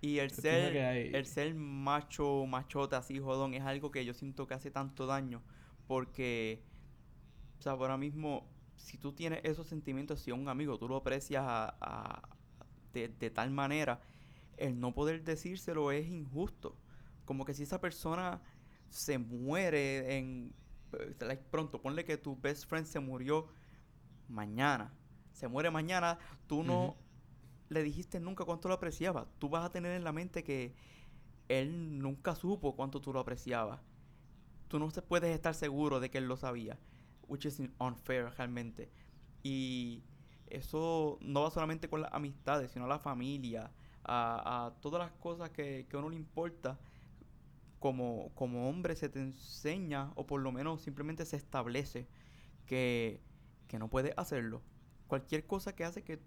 Y 0.00 0.18
el 0.18 0.30
ser, 0.32 0.76
el 0.76 1.24
ser 1.24 1.54
macho, 1.54 2.44
machote 2.44 2.96
así, 2.96 3.20
jodón, 3.20 3.54
es 3.54 3.62
algo 3.62 3.90
que 3.90 4.04
yo 4.04 4.12
siento 4.12 4.46
que 4.46 4.54
hace 4.54 4.70
tanto 4.70 5.06
daño. 5.06 5.40
Porque, 5.86 6.62
o 7.58 7.62
sea, 7.62 7.72
ahora 7.72 7.96
mismo, 7.96 8.46
si 8.76 8.98
tú 8.98 9.12
tienes 9.12 9.40
esos 9.44 9.66
sentimientos, 9.66 10.20
si 10.20 10.32
un 10.32 10.48
amigo 10.48 10.78
tú 10.78 10.88
lo 10.88 10.96
aprecias 10.96 11.44
a, 11.46 12.28
de, 12.92 13.08
de 13.08 13.30
tal 13.30 13.50
manera, 13.50 14.00
el 14.56 14.78
no 14.78 14.94
poder 14.94 15.24
decírselo 15.24 15.90
es 15.92 16.08
injusto. 16.08 16.76
Como 17.24 17.44
que 17.44 17.54
si 17.54 17.62
esa 17.62 17.80
persona 17.80 18.42
se 18.90 19.18
muere 19.18 20.18
en 20.18 20.54
eh, 20.92 21.40
pronto, 21.50 21.80
ponle 21.80 22.04
que 22.04 22.16
tu 22.16 22.36
best 22.40 22.68
friend 22.68 22.86
se 22.86 23.00
murió 23.00 23.48
mañana. 24.28 24.92
Se 25.32 25.48
muere 25.48 25.70
mañana, 25.70 26.18
tú 26.46 26.62
no 26.62 26.96
le 27.68 27.82
dijiste 27.82 28.20
nunca 28.20 28.44
cuánto 28.44 28.68
lo 28.68 28.74
apreciaba. 28.74 29.26
Tú 29.38 29.48
vas 29.48 29.64
a 29.64 29.70
tener 29.70 29.92
en 29.92 30.04
la 30.04 30.12
mente 30.12 30.44
que 30.44 30.74
él 31.48 31.98
nunca 31.98 32.34
supo 32.34 32.76
cuánto 32.76 33.00
tú 33.00 33.12
lo 33.12 33.20
apreciabas. 33.20 33.80
Tú 34.68 34.78
no 34.78 34.88
puedes 34.88 35.34
estar 35.34 35.54
seguro 35.54 36.00
de 36.00 36.10
que 36.10 36.18
él 36.18 36.26
lo 36.26 36.36
sabía. 36.36 36.78
Which 37.28 37.46
is 37.46 37.60
unfair 37.78 38.30
realmente. 38.36 38.90
Y 39.42 40.02
eso 40.46 41.18
no 41.20 41.42
va 41.42 41.50
solamente 41.50 41.88
con 41.88 42.02
las 42.02 42.12
amistades, 42.12 42.70
sino 42.70 42.86
la 42.86 42.98
familia, 42.98 43.70
a, 44.04 44.72
todas 44.80 45.00
las 45.00 45.12
cosas 45.12 45.50
que, 45.50 45.86
que 45.88 45.96
a 45.96 45.98
uno 45.98 46.10
le 46.10 46.16
importa, 46.16 46.78
como, 47.78 48.30
como 48.34 48.68
hombre 48.68 48.96
se 48.96 49.08
te 49.08 49.20
enseña, 49.20 50.12
o 50.14 50.26
por 50.26 50.40
lo 50.40 50.52
menos 50.52 50.82
simplemente 50.82 51.26
se 51.26 51.36
establece 51.36 52.08
que, 52.66 53.20
que 53.68 53.78
no 53.78 53.88
puedes 53.88 54.14
hacerlo. 54.16 54.62
Cualquier 55.06 55.46
cosa 55.46 55.74
que 55.74 55.84
hace 55.84 56.02
que 56.02 56.20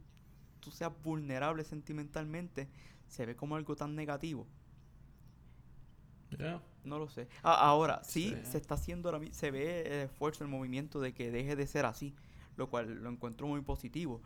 tú 0.59 0.71
seas 0.71 0.91
vulnerable 1.03 1.63
sentimentalmente 1.63 2.69
se 3.07 3.25
ve 3.25 3.35
como 3.35 3.55
algo 3.55 3.75
tan 3.75 3.95
negativo. 3.95 4.47
No 6.87 6.99
lo 6.99 7.09
sé. 7.09 7.27
Ah, 7.43 7.55
ahora, 7.55 8.01
sí, 8.03 8.35
se 8.43 8.57
está 8.57 8.75
haciendo, 8.75 9.09
ahora, 9.09 9.25
se 9.31 9.51
ve 9.51 9.81
el 9.81 10.05
esfuerzo, 10.05 10.43
el 10.43 10.49
movimiento 10.49 10.99
de 10.99 11.13
que 11.13 11.31
deje 11.31 11.55
de 11.55 11.67
ser 11.67 11.85
así, 11.85 12.15
lo 12.55 12.69
cual 12.69 13.03
lo 13.03 13.09
encuentro 13.09 13.47
muy 13.47 13.61
positivo. 13.61 14.21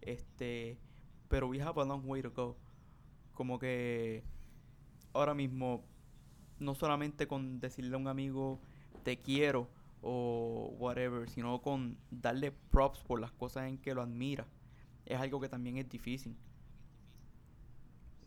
Este, 0.00 0.78
pero 1.28 1.48
we 1.48 1.60
have 1.60 1.80
a 1.80 1.84
long 1.84 2.02
way 2.08 2.22
to 2.22 2.30
go. 2.30 2.56
Como 3.34 3.58
que 3.58 4.24
ahora 5.12 5.34
mismo, 5.34 5.84
no 6.58 6.74
solamente 6.74 7.26
con 7.26 7.60
decirle 7.60 7.94
a 7.94 7.98
un 7.98 8.08
amigo 8.08 8.60
te 9.02 9.18
quiero 9.18 9.68
o 10.02 10.74
whatever, 10.78 11.28
sino 11.28 11.60
con 11.60 11.98
darle 12.10 12.52
props 12.70 13.00
por 13.00 13.20
las 13.20 13.32
cosas 13.32 13.68
en 13.68 13.78
que 13.78 13.94
lo 13.94 14.02
admira, 14.02 14.46
es 15.04 15.18
algo 15.18 15.40
que 15.40 15.48
también 15.48 15.76
es 15.78 15.88
difícil. 15.88 16.36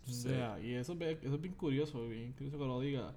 Sí. 0.06 0.30
Yeah, 0.30 0.60
y 0.60 0.74
eso 0.74 0.94
es, 0.94 1.00
bien, 1.00 1.20
eso 1.22 1.36
es 1.36 1.42
bien 1.42 1.54
curioso, 1.54 2.08
bien 2.08 2.34
curioso 2.34 2.58
que 2.58 2.66
lo 2.66 2.80
diga. 2.80 3.14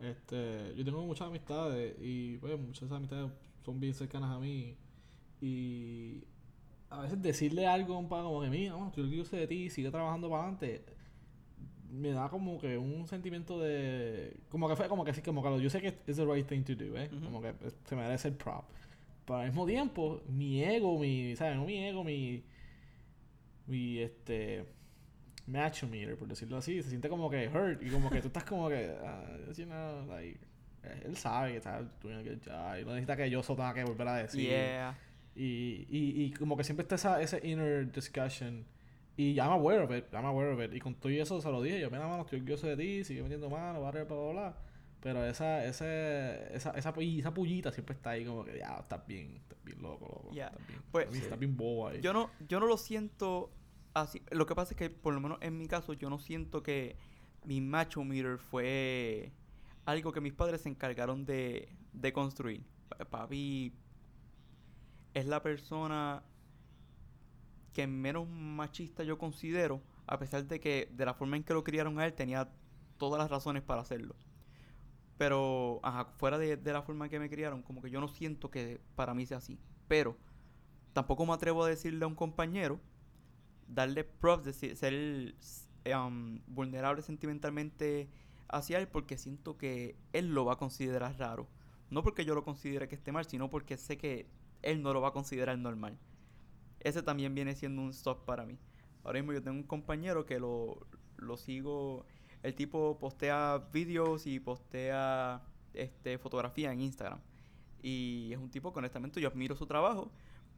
Este, 0.00 0.74
yo 0.76 0.84
tengo 0.84 1.04
muchas 1.04 1.28
amistades 1.28 1.94
y 2.00 2.36
pues 2.38 2.58
muchas 2.58 2.90
amistades 2.90 3.30
son 3.64 3.80
bien 3.80 3.94
cercanas 3.94 4.30
a 4.30 4.38
mí 4.38 4.76
y 5.40 6.22
a 6.90 7.00
veces 7.00 7.20
decirle 7.22 7.66
algo 7.66 7.94
a 7.94 7.98
un 7.98 8.08
pana 8.08 8.24
como 8.24 8.42
que 8.42 8.50
mira, 8.50 8.74
vamos, 8.74 8.88
estoy 8.88 9.04
orgulloso 9.04 9.36
de 9.36 9.46
ti, 9.46 9.70
sigue 9.70 9.90
trabajando 9.90 10.28
para 10.28 10.42
adelante 10.42 10.84
me 11.90 12.10
da 12.10 12.28
como 12.28 12.58
que 12.58 12.76
un 12.78 13.06
sentimiento 13.06 13.60
de 13.60 14.36
como 14.50 14.68
que 14.68 14.76
fue 14.76 14.88
como 14.88 15.04
que 15.04 15.14
sí 15.14 15.22
como 15.22 15.42
que 15.42 15.62
yo 15.62 15.70
sé 15.70 15.80
que 15.80 15.88
es 16.06 16.16
the 16.16 16.24
right 16.24 16.46
thing 16.46 16.62
to 16.62 16.74
do, 16.74 16.96
¿eh? 16.96 17.08
Como 17.22 17.40
que 17.40 17.54
se 17.84 17.96
merece 17.96 18.28
el 18.28 18.34
prop. 18.34 18.64
Pero 19.24 19.38
al 19.40 19.46
mismo 19.46 19.66
tiempo, 19.66 20.22
mi 20.28 20.62
ego, 20.62 20.98
mi, 20.98 21.34
¿sabes? 21.36 21.56
No 21.56 21.64
mi 21.64 21.78
ego, 21.78 22.04
mi 22.04 22.44
mi 23.66 23.98
este 23.98 24.66
macho 25.46 25.86
meter, 25.88 26.16
por 26.16 26.28
decirlo 26.28 26.56
así, 26.56 26.82
se 26.82 26.88
siente 26.90 27.08
como 27.08 27.30
que 27.30 27.48
hurt 27.48 27.82
y 27.82 27.90
como 27.90 28.10
que 28.10 28.20
tú 28.20 28.28
estás 28.28 28.44
como 28.44 28.68
que, 28.68 28.94
ah, 29.04 29.24
you 29.56 29.64
know, 29.64 30.06
like, 30.06 30.38
eh, 30.82 31.02
él 31.04 31.16
sabe 31.16 31.52
que 31.52 31.56
está 31.58 31.82
doing 32.02 32.16
a 32.18 32.22
good 32.22 32.38
job 32.44 32.78
y 32.80 32.84
no 32.84 32.90
necesita 32.92 33.16
que 33.16 33.30
yo 33.30 33.42
solo 33.42 33.56
tenga 33.58 33.74
que 33.74 33.84
volver 33.84 34.08
a 34.08 34.16
decir. 34.16 34.48
Yeah. 34.48 34.98
Y, 35.34 35.86
y, 35.90 36.24
y 36.24 36.32
como 36.32 36.56
que 36.56 36.64
siempre 36.64 36.82
está 36.82 36.94
esa, 36.94 37.20
ese 37.20 37.40
inner 37.46 37.90
discussion. 37.92 38.64
Y 39.18 39.34
I'm 39.38 39.50
aware 39.50 39.82
of 39.82 39.90
it, 39.92 40.04
I'm 40.12 40.24
aware 40.26 40.52
of 40.52 40.60
it. 40.60 40.74
Y 40.74 40.80
con 40.80 40.94
todo 40.94 41.10
eso 41.10 41.40
se 41.40 41.50
lo 41.50 41.62
dije, 41.62 41.80
yo, 41.80 41.90
mira, 41.90 42.06
mano, 42.06 42.22
estoy 42.22 42.38
orgulloso 42.38 42.66
de 42.66 42.76
ti, 42.76 43.04
sigue 43.04 43.22
metiendo 43.22 43.48
mano, 43.48 43.80
bla, 43.80 43.90
bla, 43.90 44.04
bla, 44.04 44.30
bla. 44.32 44.56
Pero 45.00 45.24
esa, 45.24 45.64
ese, 45.64 46.54
esa, 46.54 46.70
esa, 46.72 46.92
esa 46.92 47.32
pullita 47.34 47.70
siempre 47.70 47.94
está 47.94 48.10
ahí 48.10 48.24
como 48.24 48.44
que, 48.44 48.58
ya, 48.58 48.76
estás 48.80 49.06
bien, 49.06 49.36
estás 49.36 49.62
bien 49.64 49.80
loco, 49.80 50.06
loco. 50.06 50.30
Ya. 50.34 50.46
Estás 50.48 50.66
bien, 50.66 50.80
Pues- 50.90 51.14
estás 51.14 51.38
bien 51.38 51.56
bobo 51.56 51.88
ahí. 51.88 52.00
Yo 52.00 52.12
no, 52.12 52.30
yo 52.48 52.60
no 52.60 52.66
lo 52.66 52.76
siento 52.76 53.50
así. 54.02 54.22
Lo 54.30 54.46
que 54.46 54.54
pasa 54.54 54.72
es 54.72 54.76
que, 54.78 54.90
por 54.90 55.14
lo 55.14 55.20
menos 55.20 55.38
en 55.40 55.56
mi 55.58 55.66
caso, 55.68 55.92
yo 55.92 56.10
no 56.10 56.18
siento 56.18 56.62
que 56.62 56.96
mi 57.44 57.60
macho 57.60 58.04
meter 58.04 58.38
fue 58.38 59.32
algo 59.84 60.12
que 60.12 60.20
mis 60.20 60.32
padres 60.32 60.62
se 60.62 60.68
encargaron 60.68 61.24
de, 61.26 61.68
de 61.92 62.12
construir. 62.12 62.64
Pa- 62.88 63.04
Papi 63.04 63.72
es 65.14 65.26
la 65.26 65.42
persona 65.42 66.22
que 67.72 67.86
menos 67.86 68.28
machista 68.28 69.02
yo 69.04 69.18
considero, 69.18 69.82
a 70.06 70.18
pesar 70.18 70.46
de 70.46 70.60
que 70.60 70.88
de 70.92 71.04
la 71.04 71.14
forma 71.14 71.36
en 71.36 71.44
que 71.44 71.54
lo 71.54 71.62
criaron 71.64 71.98
a 71.98 72.06
él 72.06 72.14
tenía 72.14 72.48
todas 72.98 73.18
las 73.18 73.30
razones 73.30 73.62
para 73.62 73.82
hacerlo. 73.82 74.16
Pero, 75.18 75.80
fuera 76.16 76.38
de, 76.38 76.56
de 76.56 76.72
la 76.72 76.82
forma 76.82 77.06
en 77.06 77.10
que 77.10 77.18
me 77.18 77.30
criaron, 77.30 77.62
como 77.62 77.80
que 77.82 77.90
yo 77.90 78.00
no 78.00 78.08
siento 78.08 78.50
que 78.50 78.80
para 78.94 79.14
mí 79.14 79.24
sea 79.26 79.38
así. 79.38 79.58
Pero 79.88 80.16
tampoco 80.92 81.26
me 81.26 81.32
atrevo 81.34 81.64
a 81.64 81.68
decirle 81.68 82.04
a 82.04 82.08
un 82.08 82.14
compañero, 82.14 82.80
darle 83.68 84.04
props 84.04 84.44
de 84.44 84.52
si- 84.52 84.76
ser 84.76 85.34
um, 85.94 86.40
vulnerable 86.46 87.02
sentimentalmente 87.02 88.08
hacia 88.48 88.78
él, 88.78 88.88
porque 88.88 89.18
siento 89.18 89.56
que 89.56 89.96
él 90.12 90.34
lo 90.34 90.44
va 90.44 90.54
a 90.54 90.58
considerar 90.58 91.18
raro. 91.18 91.48
No 91.90 92.02
porque 92.02 92.24
yo 92.24 92.34
lo 92.34 92.44
considere 92.44 92.88
que 92.88 92.94
esté 92.94 93.12
mal, 93.12 93.24
sino 93.26 93.50
porque 93.50 93.76
sé 93.76 93.96
que 93.96 94.26
él 94.62 94.82
no 94.82 94.92
lo 94.92 95.00
va 95.00 95.08
a 95.08 95.12
considerar 95.12 95.58
normal. 95.58 95.98
Ese 96.80 97.02
también 97.02 97.34
viene 97.34 97.54
siendo 97.54 97.82
un 97.82 97.90
stop 97.90 98.24
para 98.24 98.44
mí. 98.44 98.58
Ahora 99.04 99.20
mismo 99.20 99.32
yo 99.32 99.42
tengo 99.42 99.56
un 99.56 99.66
compañero 99.66 100.26
que 100.26 100.38
lo, 100.38 100.86
lo 101.16 101.36
sigo. 101.36 102.06
El 102.42 102.54
tipo 102.54 102.98
postea 102.98 103.68
videos 103.72 104.26
y 104.26 104.40
postea 104.40 105.42
este, 105.74 106.18
fotografía 106.18 106.72
en 106.72 106.80
Instagram. 106.80 107.20
Y 107.82 108.30
es 108.32 108.38
un 108.38 108.50
tipo 108.50 108.72
que 108.72 108.78
honestamente 108.80 109.20
yo 109.20 109.28
admiro 109.28 109.54
su 109.56 109.66
trabajo, 109.66 110.10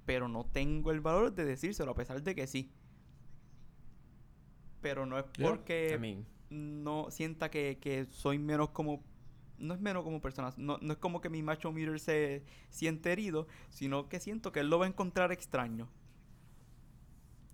pero 0.06 0.28
no 0.28 0.44
tengo 0.46 0.90
el 0.90 1.00
valor 1.00 1.34
de 1.34 1.44
decírselo, 1.44 1.90
a 1.92 1.94
pesar 1.94 2.22
de 2.22 2.34
que 2.34 2.46
sí. 2.46 2.72
Pero 4.80 5.06
no 5.06 5.18
es 5.18 5.24
Yeah. 5.36 5.48
porque 5.48 5.94
I 5.96 5.98
mean, 5.98 6.26
no 6.50 7.10
sienta 7.10 7.50
que, 7.50 7.78
que 7.80 8.06
soy 8.10 8.38
menos 8.38 8.70
como 8.70 9.02
no 9.58 9.74
es 9.74 9.80
menos 9.80 10.04
como 10.04 10.20
persona 10.20 10.52
no, 10.56 10.78
no 10.80 10.92
es 10.92 10.98
como 10.98 11.20
que 11.20 11.28
mi 11.28 11.42
macho 11.42 11.72
meter 11.72 11.98
se 11.98 12.44
siente 12.70 13.12
herido 13.12 13.48
sino 13.70 14.08
que 14.08 14.20
siento 14.20 14.52
que 14.52 14.60
él 14.60 14.70
lo 14.70 14.78
va 14.78 14.86
a 14.86 14.88
encontrar 14.88 15.32
extraño 15.32 15.88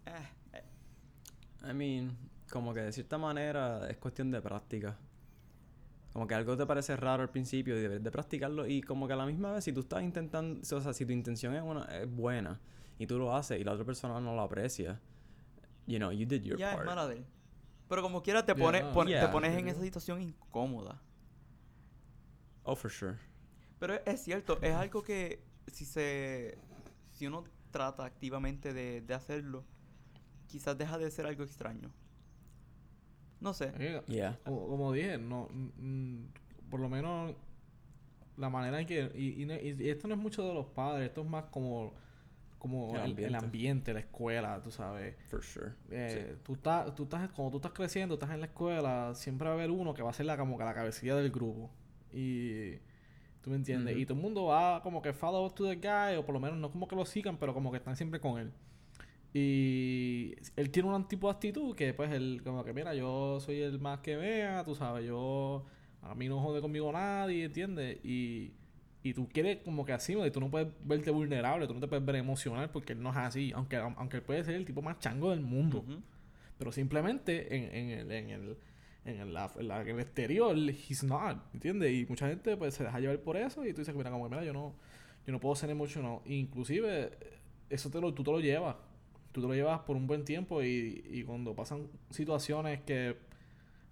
Eh, 0.06 0.28
eh, 0.52 1.70
I 1.70 1.72
mean, 1.74 2.16
como 2.50 2.74
que 2.74 2.80
de 2.82 2.92
cierta 2.92 3.18
manera 3.18 3.88
es 3.90 3.96
cuestión 3.96 4.30
de 4.30 4.40
práctica. 4.42 4.98
Como 6.12 6.26
que 6.28 6.34
algo 6.34 6.56
te 6.56 6.64
parece 6.66 6.96
raro 6.96 7.22
al 7.22 7.30
principio 7.30 7.76
y 7.76 7.80
debes 7.80 8.02
de 8.02 8.10
practicarlo 8.10 8.66
y 8.68 8.82
como 8.82 9.06
que 9.08 9.14
a 9.14 9.16
la 9.16 9.26
misma 9.26 9.50
vez 9.52 9.64
si 9.64 9.72
tú 9.72 9.80
estás 9.80 10.02
intentando, 10.02 10.60
o 10.60 10.80
sea, 10.80 10.92
si 10.92 11.04
tu 11.04 11.12
intención 11.12 11.54
es, 11.56 11.62
una, 11.62 11.84
es 11.86 12.08
buena 12.08 12.60
y 12.98 13.06
tú 13.06 13.18
lo 13.18 13.34
haces 13.34 13.60
y 13.60 13.64
la 13.64 13.72
otra 13.72 13.84
persona 13.84 14.20
no 14.20 14.34
lo 14.36 14.42
aprecia, 14.42 15.00
you 15.86 15.98
know, 15.98 16.10
you 16.12 16.26
did 16.26 16.42
your 16.44 16.58
ya 16.58 16.70
es 16.70 16.76
part. 16.76 16.86
mala 16.86 17.06
de 17.08 17.16
él 17.18 17.26
pero 17.88 18.00
como 18.02 18.22
quiera 18.22 18.44
te 18.46 18.52
Yeah, 18.54 18.64
pone, 18.64 18.80
no, 18.82 18.92
pone- 18.92 19.10
yeah. 19.10 19.20
te 19.26 19.28
pones 19.28 19.50
en 19.50 19.56
Definitivo. 19.56 19.76
esa 19.78 19.84
situación 19.84 20.22
incómoda 20.22 21.00
Oh, 22.64 22.74
for 22.74 22.90
sure. 22.90 23.16
pero 23.78 23.94
es, 23.94 24.00
es 24.06 24.22
cierto 24.24 24.58
es 24.62 24.74
algo 24.74 25.02
que 25.02 25.42
si 25.66 25.84
se 25.84 26.56
si 27.12 27.26
uno 27.26 27.44
trata 27.70 28.04
activamente 28.04 28.72
de, 28.72 29.00
de 29.02 29.14
hacerlo 29.14 29.64
quizás 30.48 30.76
deja 30.78 30.96
de 30.98 31.10
ser 31.10 31.26
algo 31.26 31.44
extraño 31.44 31.90
no 33.40 33.52
sé 33.52 33.72
Yeah. 34.08 34.38
Como, 34.44 34.66
como 34.68 34.92
dije, 34.92 35.18
no, 35.18 35.48
mm, 35.50 36.24
por 36.70 36.80
lo 36.80 36.88
menos 36.88 37.34
la 38.36 38.48
manera 38.48 38.80
en 38.80 38.86
que 38.86 39.12
y, 39.14 39.42
y- 39.44 39.76
y 39.84 39.88
esto 39.90 40.08
no 40.08 40.14
es 40.14 40.20
mucho 40.20 40.42
de 40.42 40.54
los 40.54 40.66
padres, 40.66 41.08
esto 41.08 41.20
es 41.20 41.28
más 41.28 41.44
como 41.46 41.92
como 42.64 42.96
El 42.96 43.34
ambiente. 43.34 43.92
la 43.92 44.00
escuela, 44.00 44.58
tú 44.62 44.70
sabes. 44.70 45.14
For 45.26 45.42
sure. 45.42 45.72
Eh, 45.90 46.38
tú 46.42 46.54
estás, 46.54 46.94
tú 46.94 47.02
estás, 47.02 47.30
cuando 47.32 47.50
tú 47.50 47.56
estás 47.58 47.72
creciendo, 47.72 48.14
estás 48.14 48.30
en 48.30 48.40
la 48.40 48.46
escuela, 48.46 49.14
siempre 49.14 49.48
va 49.48 49.52
a 49.52 49.58
haber 49.58 49.70
uno 49.70 49.92
que 49.92 50.02
va 50.02 50.08
a 50.08 50.12
ser 50.14 50.24
la, 50.24 50.38
como 50.38 50.56
que 50.56 50.64
la 50.64 50.72
cabecilla 50.72 51.14
del 51.14 51.30
grupo. 51.30 51.70
Y 52.10 52.76
tú 53.42 53.50
me 53.50 53.56
entiendes. 53.56 53.98
Y 53.98 54.06
todo 54.06 54.16
el 54.16 54.22
mundo 54.22 54.46
va 54.46 54.80
como 54.82 55.02
que 55.02 55.12
follow 55.12 55.50
to 55.50 55.68
the 55.68 55.76
guy, 55.76 56.16
o 56.16 56.24
por 56.24 56.32
lo 56.32 56.40
menos 56.40 56.56
no 56.56 56.70
como 56.70 56.88
que 56.88 56.96
lo 56.96 57.04
sigan, 57.04 57.36
pero 57.36 57.52
como 57.52 57.70
que 57.70 57.76
están 57.76 57.96
siempre 57.96 58.18
con 58.18 58.38
él. 58.38 58.50
Y 59.34 60.34
él 60.56 60.70
tiene 60.70 60.88
un 60.88 61.06
tipo 61.06 61.26
de 61.26 61.34
actitud 61.34 61.76
que 61.76 61.92
pues 61.92 62.10
él 62.12 62.40
como 62.42 62.64
que 62.64 62.72
mira, 62.72 62.94
yo 62.94 63.40
soy 63.40 63.60
el 63.60 63.78
más 63.78 64.00
que 64.00 64.16
vea, 64.16 64.64
tú 64.64 64.74
sabes, 64.74 65.04
yo 65.04 65.66
a 66.00 66.14
mí 66.14 66.30
no 66.30 66.40
jode 66.40 66.62
conmigo 66.62 66.90
nadie, 66.92 67.44
¿entiendes? 67.44 68.02
Y, 68.02 68.54
y 69.04 69.14
tú 69.14 69.28
quieres 69.28 69.58
como 69.58 69.84
que 69.84 69.92
así, 69.92 70.14
y 70.14 70.30
tú 70.32 70.40
no 70.40 70.50
puedes 70.50 70.66
verte 70.82 71.12
vulnerable, 71.12 71.68
tú 71.68 71.74
no 71.74 71.80
te 71.80 71.86
puedes 71.86 72.04
ver 72.04 72.16
emocional 72.16 72.70
porque 72.70 72.94
él 72.94 73.02
no 73.02 73.10
es 73.10 73.16
así, 73.18 73.52
aunque, 73.54 73.76
aunque 73.76 74.16
él 74.16 74.22
puede 74.24 74.42
ser 74.42 74.56
el 74.56 74.64
tipo 74.64 74.82
más 74.82 74.98
chango 74.98 75.30
del 75.30 75.40
mundo. 75.42 75.84
Pero 76.58 76.72
simplemente 76.72 77.54
en, 77.54 77.74
en 77.76 77.90
el, 77.98 78.10
en 78.12 78.30
el, 78.30 78.56
en 79.04 79.20
el, 79.20 79.32
la- 79.34 79.52
en 79.58 79.68
la- 79.68 79.82
en 79.82 79.88
el 79.88 80.00
exterior, 80.00 80.56
he's 80.56 81.04
not, 81.04 81.36
¿entiendes? 81.52 81.92
Y 81.92 82.06
mucha 82.08 82.28
gente 82.28 82.56
pues 82.56 82.74
se 82.74 82.82
deja 82.84 82.98
llevar 82.98 83.18
por 83.20 83.36
eso 83.36 83.64
y 83.66 83.72
tú 83.72 83.82
dices, 83.82 83.94
mira, 83.94 84.10
como 84.10 84.24
que 84.24 84.30
mira, 84.30 84.44
yo 84.44 84.52
no, 84.52 84.74
yo 85.26 85.32
no 85.32 85.38
puedo 85.40 85.54
ser 85.54 85.68
emocional. 85.70 86.20
Inclusive, 86.24 87.10
eso 87.70 87.90
te 87.90 88.00
lo, 88.00 88.14
tú 88.14 88.24
te 88.24 88.30
lo 88.30 88.40
llevas. 88.40 88.76
Tú 89.32 89.40
te 89.42 89.48
lo 89.48 89.54
llevas 89.54 89.80
por 89.80 89.96
un 89.96 90.06
buen 90.06 90.24
tiempo 90.24 90.62
y, 90.62 91.04
y 91.10 91.24
cuando 91.24 91.54
pasan 91.54 91.88
situaciones 92.10 92.80
que 92.82 93.16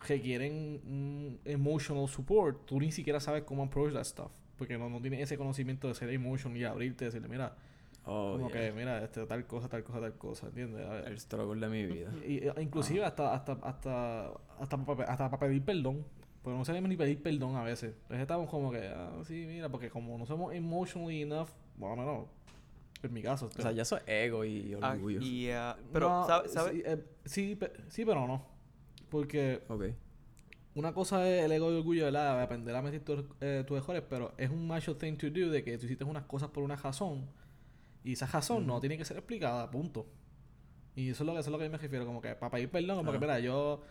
requieren 0.08 0.80
un 0.86 1.40
emotional 1.44 2.08
support, 2.08 2.64
tú 2.66 2.80
ni 2.80 2.90
siquiera 2.92 3.20
sabes 3.20 3.42
cómo 3.44 3.62
approach 3.64 3.92
that 3.92 4.04
stuff. 4.04 4.30
Porque 4.58 4.78
no, 4.78 4.88
no 4.90 5.00
tienes 5.00 5.20
ese 5.20 5.36
conocimiento 5.36 5.88
de 5.88 5.94
ser 5.94 6.10
emotional 6.10 6.58
y 6.58 6.64
abrirte 6.64 7.04
y 7.04 7.06
decirle, 7.06 7.28
mira, 7.28 7.56
Oh, 8.04 8.32
como 8.32 8.48
yeah. 8.50 8.60
que, 8.60 8.72
mira, 8.72 9.04
este, 9.04 9.24
tal 9.26 9.46
cosa, 9.46 9.68
tal 9.68 9.84
cosa, 9.84 10.00
tal 10.00 10.14
cosa, 10.14 10.48
¿entiendes? 10.48 10.84
A 10.84 10.90
ver, 10.94 11.04
El 11.06 11.20
struggle 11.20 11.60
de 11.60 11.68
mi 11.72 11.86
vida. 11.86 12.10
y, 12.26 12.38
e- 12.38 12.52
inclusive 12.60 13.04
hasta 13.04 13.32
hasta 13.32 13.52
hasta 13.62 14.32
hasta 14.58 14.76
para 14.84 15.04
hasta 15.04 15.30
para 15.30 15.38
pedir 15.46 15.62
perdón 15.64 16.04
porque 16.42 16.58
no 16.58 16.64
sabemos 16.64 16.88
ni 16.88 16.96
pedir 16.96 17.22
perdón 17.22 17.54
a 17.54 17.62
veces 17.62 17.94
Entonces 18.02 18.22
estamos 18.22 18.50
como 18.50 18.72
que 18.72 18.88
ah, 18.88 19.12
sí 19.24 19.44
mira 19.46 19.68
porque 19.68 19.88
como 19.88 20.18
no 20.18 20.26
somos 20.26 20.52
emotionally 20.52 21.22
enough 21.22 21.50
bueno 21.76 21.94
menos 21.96 22.26
en 23.04 23.12
mi 23.12 23.22
caso 23.22 23.46
O 23.56 23.62
sea, 23.62 23.70
ya 23.70 23.82
eso 23.82 23.96
es 23.98 24.02
ego 24.08 24.44
y 24.44 24.74
Ah, 24.82 24.94
orgullo. 24.94 25.20
y, 25.22 25.50
ah, 25.50 25.76
pero 25.92 26.08
No, 26.08 26.26
¿sabe- 26.26 26.48
sabe? 26.48 26.72
sí, 26.72 26.82
eh, 26.84 27.04
sí, 27.24 27.54
pe- 27.54 27.72
sí 27.88 28.04
pero 28.04 28.26
no 28.26 28.44
porque 29.10 29.62
Ok. 29.68 29.84
Una 30.74 30.92
cosa 30.94 31.28
es 31.28 31.44
el 31.44 31.52
ego 31.52 31.70
y 31.72 31.76
orgullo 31.76 32.04
¿verdad? 32.04 32.36
de 32.38 32.42
aprender 32.44 32.74
a 32.74 32.82
meter 32.82 33.04
tus 33.04 33.24
eh, 33.40 33.62
tus 33.66 33.74
mejores 33.76 34.02
pero 34.08 34.32
es 34.38 34.48
un 34.50 34.66
macho 34.66 34.96
thing 34.96 35.16
to 35.16 35.28
do 35.30 35.50
de 35.50 35.62
que 35.62 35.76
tú 35.78 35.84
hiciste 35.86 36.04
unas 36.04 36.24
cosas 36.24 36.48
por 36.50 36.62
una 36.64 36.76
razón 36.76 37.28
y 38.04 38.12
esa 38.12 38.26
razón 38.26 38.66
no 38.66 38.80
tiene 38.80 38.96
que 38.96 39.04
ser 39.04 39.16
explicada 39.18 39.70
punto 39.70 40.06
y 40.94 41.10
eso 41.10 41.22
es 41.24 41.26
lo 41.26 41.32
que, 41.34 41.40
eso 41.40 41.48
es 41.48 41.52
lo 41.52 41.58
que 41.58 41.64
yo 41.64 41.70
me 41.70 41.78
refiero, 41.78 42.04
como 42.06 42.20
que 42.20 42.34
para 42.34 42.50
pedir 42.50 42.70
perdón, 42.70 42.96
como 42.98 43.12
que 43.12 43.16
Ah. 43.16 43.20
mira, 43.20 43.40
yo, 43.40 43.82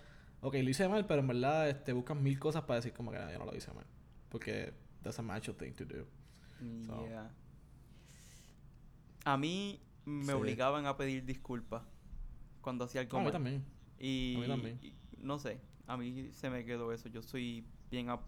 ok, 0.42 0.54
lo 0.56 0.70
hice 0.70 0.88
mal, 0.88 1.06
pero 1.08 1.22
en 1.22 1.28
verdad 1.28 1.68
este, 1.70 1.94
buscan 1.94 2.22
mil 2.22 2.38
cosas 2.40 2.64
para 2.64 2.76
decir 2.76 2.94
como 2.94 3.10
que 3.12 3.18
"Ah, 3.18 3.32
yo 3.32 3.40
no 3.40 3.46
lo 3.46 3.56
hice 3.56 3.72
mal. 3.74 3.86
Porque 4.30 4.72
that's 5.02 5.18
a 5.18 5.22
macho 5.24 5.56
thing 5.56 5.72
to 5.74 5.84
do. 5.86 6.06
So. 6.86 7.08
Yeah. 7.08 7.32
A 9.26 9.38
mí 9.38 9.80
me 10.06 10.26
Sí. 10.26 10.32
obligaban 10.32 10.86
a 10.86 10.96
pedir 10.98 11.26
disculpas 11.26 11.84
cuando 12.62 12.86
hacía 12.86 13.02
algo 13.02 13.18
No, 13.18 13.24
a 13.24 13.26
mí 13.26 13.32
también. 13.32 13.66
Y, 14.00 14.36
A 14.36 14.40
mí 14.40 14.48
también. 14.48 14.80
y 14.84 14.94
no 15.18 15.38
sé, 15.40 15.60
a 15.88 15.98
mí 15.98 16.32
se 16.34 16.50
me 16.50 16.66
quedó 16.66 16.92
eso. 16.92 17.10
Yo 17.10 17.22
soy 17.22 17.66
bien 17.90 18.10
ap- 18.10 18.26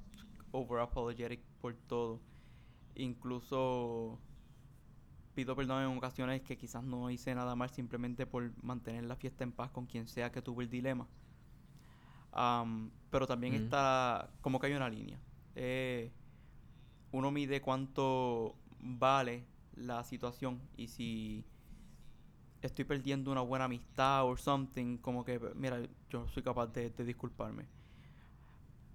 over 0.51 0.79
apologetic 0.81 1.41
por 1.61 1.75
todo. 1.75 2.21
Incluso 2.95 4.19
pido 5.35 5.55
perdón 5.55 5.83
en 5.83 5.97
ocasiones 5.97 6.41
que 6.41 6.57
quizás 6.57 6.83
no 6.83 7.09
hice 7.11 7.33
nada 7.35 7.55
mal 7.55 7.69
simplemente 7.69 8.25
por 8.25 8.51
mantener 8.63 9.03
la 9.05 9.15
fiesta 9.15 9.43
en 9.43 9.51
paz 9.51 9.71
con 9.71 9.85
quien 9.85 10.07
sea 10.07 10.31
que 10.31 10.41
tuvo 10.41 10.61
el 10.61 10.69
dilema. 10.69 11.07
Pero 13.09 13.27
también 13.27 13.53
está 13.53 14.29
como 14.41 14.59
que 14.59 14.67
hay 14.67 14.73
una 14.73 14.89
línea. 14.89 15.19
Eh, 15.55 16.11
uno 17.11 17.31
mide 17.31 17.61
cuánto 17.61 18.55
vale 18.79 19.45
la 19.75 20.03
situación 20.03 20.59
y 20.75 20.87
si 20.87 21.45
estoy 22.67 22.85
perdiendo 22.85 23.31
una 23.31 23.41
buena 23.41 23.65
amistad 23.65 24.25
o 24.25 24.37
something, 24.37 24.97
como 24.97 25.23
que, 25.25 25.39
mira, 25.55 25.81
yo 26.09 26.27
soy 26.29 26.43
capaz 26.43 26.67
de, 26.67 26.89
de 26.89 27.05
disculparme. 27.05 27.65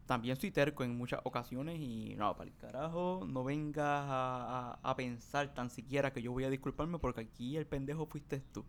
También 0.07 0.37
soy 0.37 0.51
terco 0.51 0.85
en 0.85 0.97
muchas 0.97 1.21
ocasiones 1.25 1.79
y 1.81 2.15
no, 2.17 2.35
para 2.37 2.49
el 2.51 2.57
carajo, 2.57 3.27
no 3.29 3.45
vengas 3.45 3.85
a, 4.09 4.73
a- 4.83 4.91
a 4.91 4.97
pensar 4.97 5.53
tan 5.55 5.69
siquiera 5.71 6.13
que 6.13 6.23
yo 6.23 6.33
voy 6.33 6.45
a 6.45 6.51
disculparme 6.51 6.99
porque 6.99 7.21
aquí 7.23 7.57
el 7.59 7.67
pendejo 7.67 8.07
fuiste 8.07 8.41
tú. 8.41 8.65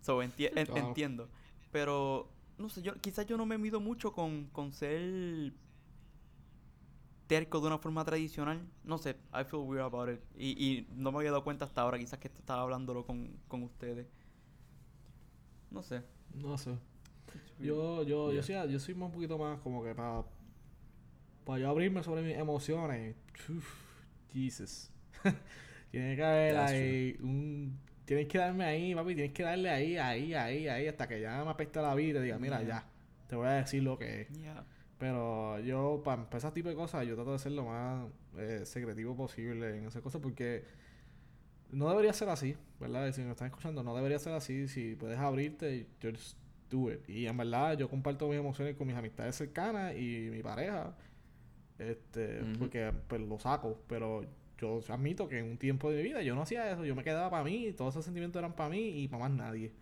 So, 0.00 0.22
enti- 0.22 0.50
en- 0.54 0.68
entiendo. 0.76 1.28
Pero, 1.70 2.28
no 2.58 2.68
sé, 2.68 2.82
yo 2.82 2.94
quizás 3.00 3.26
yo 3.26 3.36
no 3.36 3.46
me 3.46 3.58
mido 3.58 3.80
mucho 3.80 4.12
con, 4.12 4.46
con 4.46 4.72
ser 4.72 5.52
terco 7.30 7.60
de 7.60 7.68
una 7.68 7.78
forma 7.78 8.04
tradicional. 8.04 8.60
No 8.82 8.98
sé, 8.98 9.10
I 9.32 9.44
feel 9.44 9.62
weird 9.62 9.84
about 9.84 10.08
it. 10.10 10.20
Y, 10.36 10.48
y 10.62 10.86
no 10.96 11.12
me 11.12 11.18
había 11.18 11.30
dado 11.30 11.44
cuenta 11.44 11.64
hasta 11.64 11.80
ahora, 11.82 11.96
quizás 11.96 12.18
que 12.18 12.26
estaba 12.26 12.62
hablándolo 12.62 13.06
con, 13.06 13.30
con 13.46 13.62
ustedes. 13.62 14.08
No 15.70 15.80
sé. 15.82 16.02
No 16.34 16.58
sé. 16.58 16.76
Yo, 17.60 18.02
yo, 18.02 18.32
yo, 18.32 18.42
Yeah. 18.42 18.42
soy, 18.64 18.72
yo 18.72 18.80
soy 18.80 18.94
más 18.94 19.06
un 19.06 19.12
poquito 19.12 19.38
más 19.38 19.60
como 19.60 19.84
que 19.84 19.94
para 19.94 20.24
para 21.44 21.58
yo 21.60 21.70
abrirme 21.70 22.02
sobre 22.02 22.22
mis 22.22 22.36
emociones. 22.36 23.14
uf, 23.48 23.74
Jesus. 24.32 24.90
Tiene 25.92 26.16
que 26.16 26.24
haber 26.24 26.56
ahí 26.56 27.16
un... 27.20 27.78
Tienes 28.04 28.26
que 28.26 28.38
darme 28.38 28.64
ahí, 28.64 28.94
papi. 28.94 29.14
Tienes 29.14 29.32
que 29.32 29.42
darle 29.44 29.70
ahí, 29.70 29.96
ahí, 29.96 30.34
ahí, 30.34 30.66
ahí. 30.68 30.88
Hasta 30.88 31.06
que 31.06 31.20
ya 31.20 31.44
me 31.44 31.50
apesta 31.50 31.80
la 31.80 31.94
vida 31.94 32.18
y 32.18 32.22
diga, 32.24 32.38
mira, 32.38 32.62
ya. 32.62 32.84
Te 33.28 33.36
voy 33.36 33.46
a 33.46 33.52
decir 33.52 33.82
lo 33.84 33.96
que 33.96 34.22
es. 34.22 34.28
Yeah. 34.30 34.64
Pero 35.00 35.58
yo, 35.60 36.02
para 36.04 36.20
empezar 36.20 36.50
ese 36.50 36.56
tipo 36.56 36.68
de 36.68 36.74
cosas, 36.74 37.06
yo 37.06 37.14
trato 37.14 37.32
de 37.32 37.38
ser 37.38 37.52
lo 37.52 37.64
más 37.64 38.06
eh, 38.36 38.60
secretivo 38.66 39.16
posible 39.16 39.78
en 39.78 39.86
esas 39.86 40.02
cosas 40.02 40.20
porque 40.20 40.62
no 41.70 41.88
debería 41.88 42.12
ser 42.12 42.28
así, 42.28 42.54
¿verdad? 42.78 43.10
Si 43.10 43.22
me 43.22 43.30
están 43.30 43.46
escuchando, 43.46 43.82
no 43.82 43.96
debería 43.96 44.18
ser 44.18 44.34
así. 44.34 44.68
Si 44.68 44.96
puedes 44.96 45.18
abrirte, 45.18 45.86
just 46.02 46.36
do 46.68 46.92
it. 46.92 47.08
Y 47.08 47.26
en 47.26 47.34
verdad, 47.34 47.78
yo 47.78 47.88
comparto 47.88 48.28
mis 48.28 48.38
emociones 48.38 48.76
con 48.76 48.86
mis 48.88 48.94
amistades 48.94 49.36
cercanas 49.36 49.96
y 49.96 50.28
mi 50.30 50.42
pareja, 50.42 50.94
este, 51.78 52.42
porque 52.58 52.92
pues 53.08 53.22
lo 53.22 53.38
saco. 53.38 53.80
Pero 53.88 54.26
yo 54.58 54.80
admito 54.90 55.28
que 55.28 55.38
en 55.38 55.46
un 55.46 55.56
tiempo 55.56 55.90
de 55.90 55.96
mi 55.96 56.02
vida 56.02 56.20
yo 56.20 56.34
no 56.34 56.42
hacía 56.42 56.70
eso. 56.70 56.84
Yo 56.84 56.94
me 56.94 57.04
quedaba 57.04 57.30
para 57.30 57.42
mí, 57.42 57.72
todos 57.72 57.94
esos 57.94 58.04
sentimientos 58.04 58.38
eran 58.38 58.54
para 58.54 58.68
mí 58.68 59.02
y 59.02 59.08
para 59.08 59.28
más 59.28 59.32
nadie. 59.32 59.72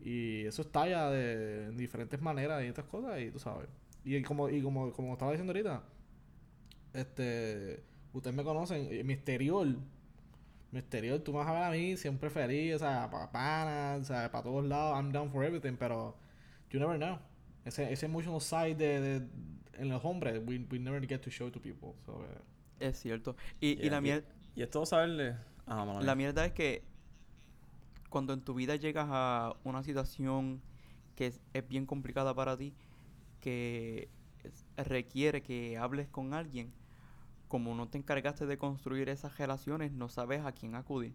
Y 0.00 0.44
eso 0.44 0.62
está 0.62 0.88
ya 0.88 1.08
de 1.08 1.66
en 1.66 1.76
diferentes 1.76 2.20
maneras 2.20 2.64
y 2.64 2.66
estas 2.66 2.86
cosas, 2.86 3.20
y 3.20 3.30
tú 3.30 3.38
sabes. 3.38 3.68
Y 4.06 4.22
como, 4.22 4.48
y 4.48 4.62
como, 4.62 4.90
como 4.92 5.12
estaba 5.14 5.32
diciendo 5.32 5.52
ahorita, 5.52 5.82
este, 6.94 7.82
ustedes 8.12 8.34
me 8.36 8.44
conocen, 8.44 8.86
eh, 8.90 9.02
mi 9.04 9.14
exterior, 9.14 9.66
mi 10.70 10.78
exterior, 10.78 11.18
tú 11.20 11.32
me 11.32 11.38
vas 11.38 11.48
a 11.48 11.52
ver 11.52 11.62
a 11.64 11.70
mí 11.70 11.96
siempre 11.96 12.30
feliz, 12.30 12.76
o 12.76 12.78
sea, 12.78 13.10
para 13.10 13.30
panas, 13.30 14.02
o 14.02 14.04
sea, 14.04 14.30
para 14.30 14.44
todos 14.44 14.64
lados, 14.64 14.96
I'm 14.96 15.10
down 15.12 15.30
for 15.30 15.44
everything, 15.44 15.76
pero 15.76 16.16
you 16.70 16.78
never 16.78 16.96
know. 16.96 17.18
Ese, 17.64 17.92
ese 17.92 18.06
emotional 18.06 18.40
side 18.40 18.76
de, 18.76 19.00
de- 19.00 19.26
en 19.78 19.88
los 19.88 20.04
hombres, 20.04 20.40
we, 20.46 20.64
we 20.70 20.78
never 20.78 21.04
get 21.06 21.20
to 21.20 21.30
show 21.30 21.50
to 21.50 21.60
people. 21.60 21.90
So, 22.06 22.22
eh, 22.24 22.88
Es 22.88 22.98
cierto. 23.00 23.36
Y, 23.60 23.70
y 23.72 23.76
Yeah, 23.76 23.90
la 23.90 23.98
y- 23.98 24.02
mierda... 24.02 24.28
Y 24.54 24.62
es 24.62 24.70
todo 24.70 24.86
saberle. 24.86 25.34
Ah, 25.66 25.84
La 25.84 26.14
mía. 26.14 26.14
mierda 26.14 26.46
es 26.46 26.52
que 26.52 26.82
cuando 28.08 28.32
en 28.32 28.40
tu 28.40 28.54
vida 28.54 28.76
llegas 28.76 29.06
a 29.10 29.54
una 29.64 29.82
situación 29.82 30.62
que 31.16 31.26
es, 31.26 31.40
es 31.52 31.68
bien 31.68 31.84
complicada 31.86 32.32
para 32.34 32.56
ti, 32.56 32.72
que 33.46 34.08
requiere 34.76 35.40
que 35.40 35.78
hables 35.78 36.08
con 36.08 36.34
alguien, 36.34 36.72
como 37.48 37.74
no 37.76 37.86
te 37.88 37.96
encargaste 37.98 38.44
de 38.46 38.58
construir 38.58 39.08
esas 39.08 39.38
relaciones, 39.38 39.92
no 39.92 40.08
sabes 40.08 40.44
a 40.44 40.50
quién 40.52 40.74
acudir. 40.74 41.14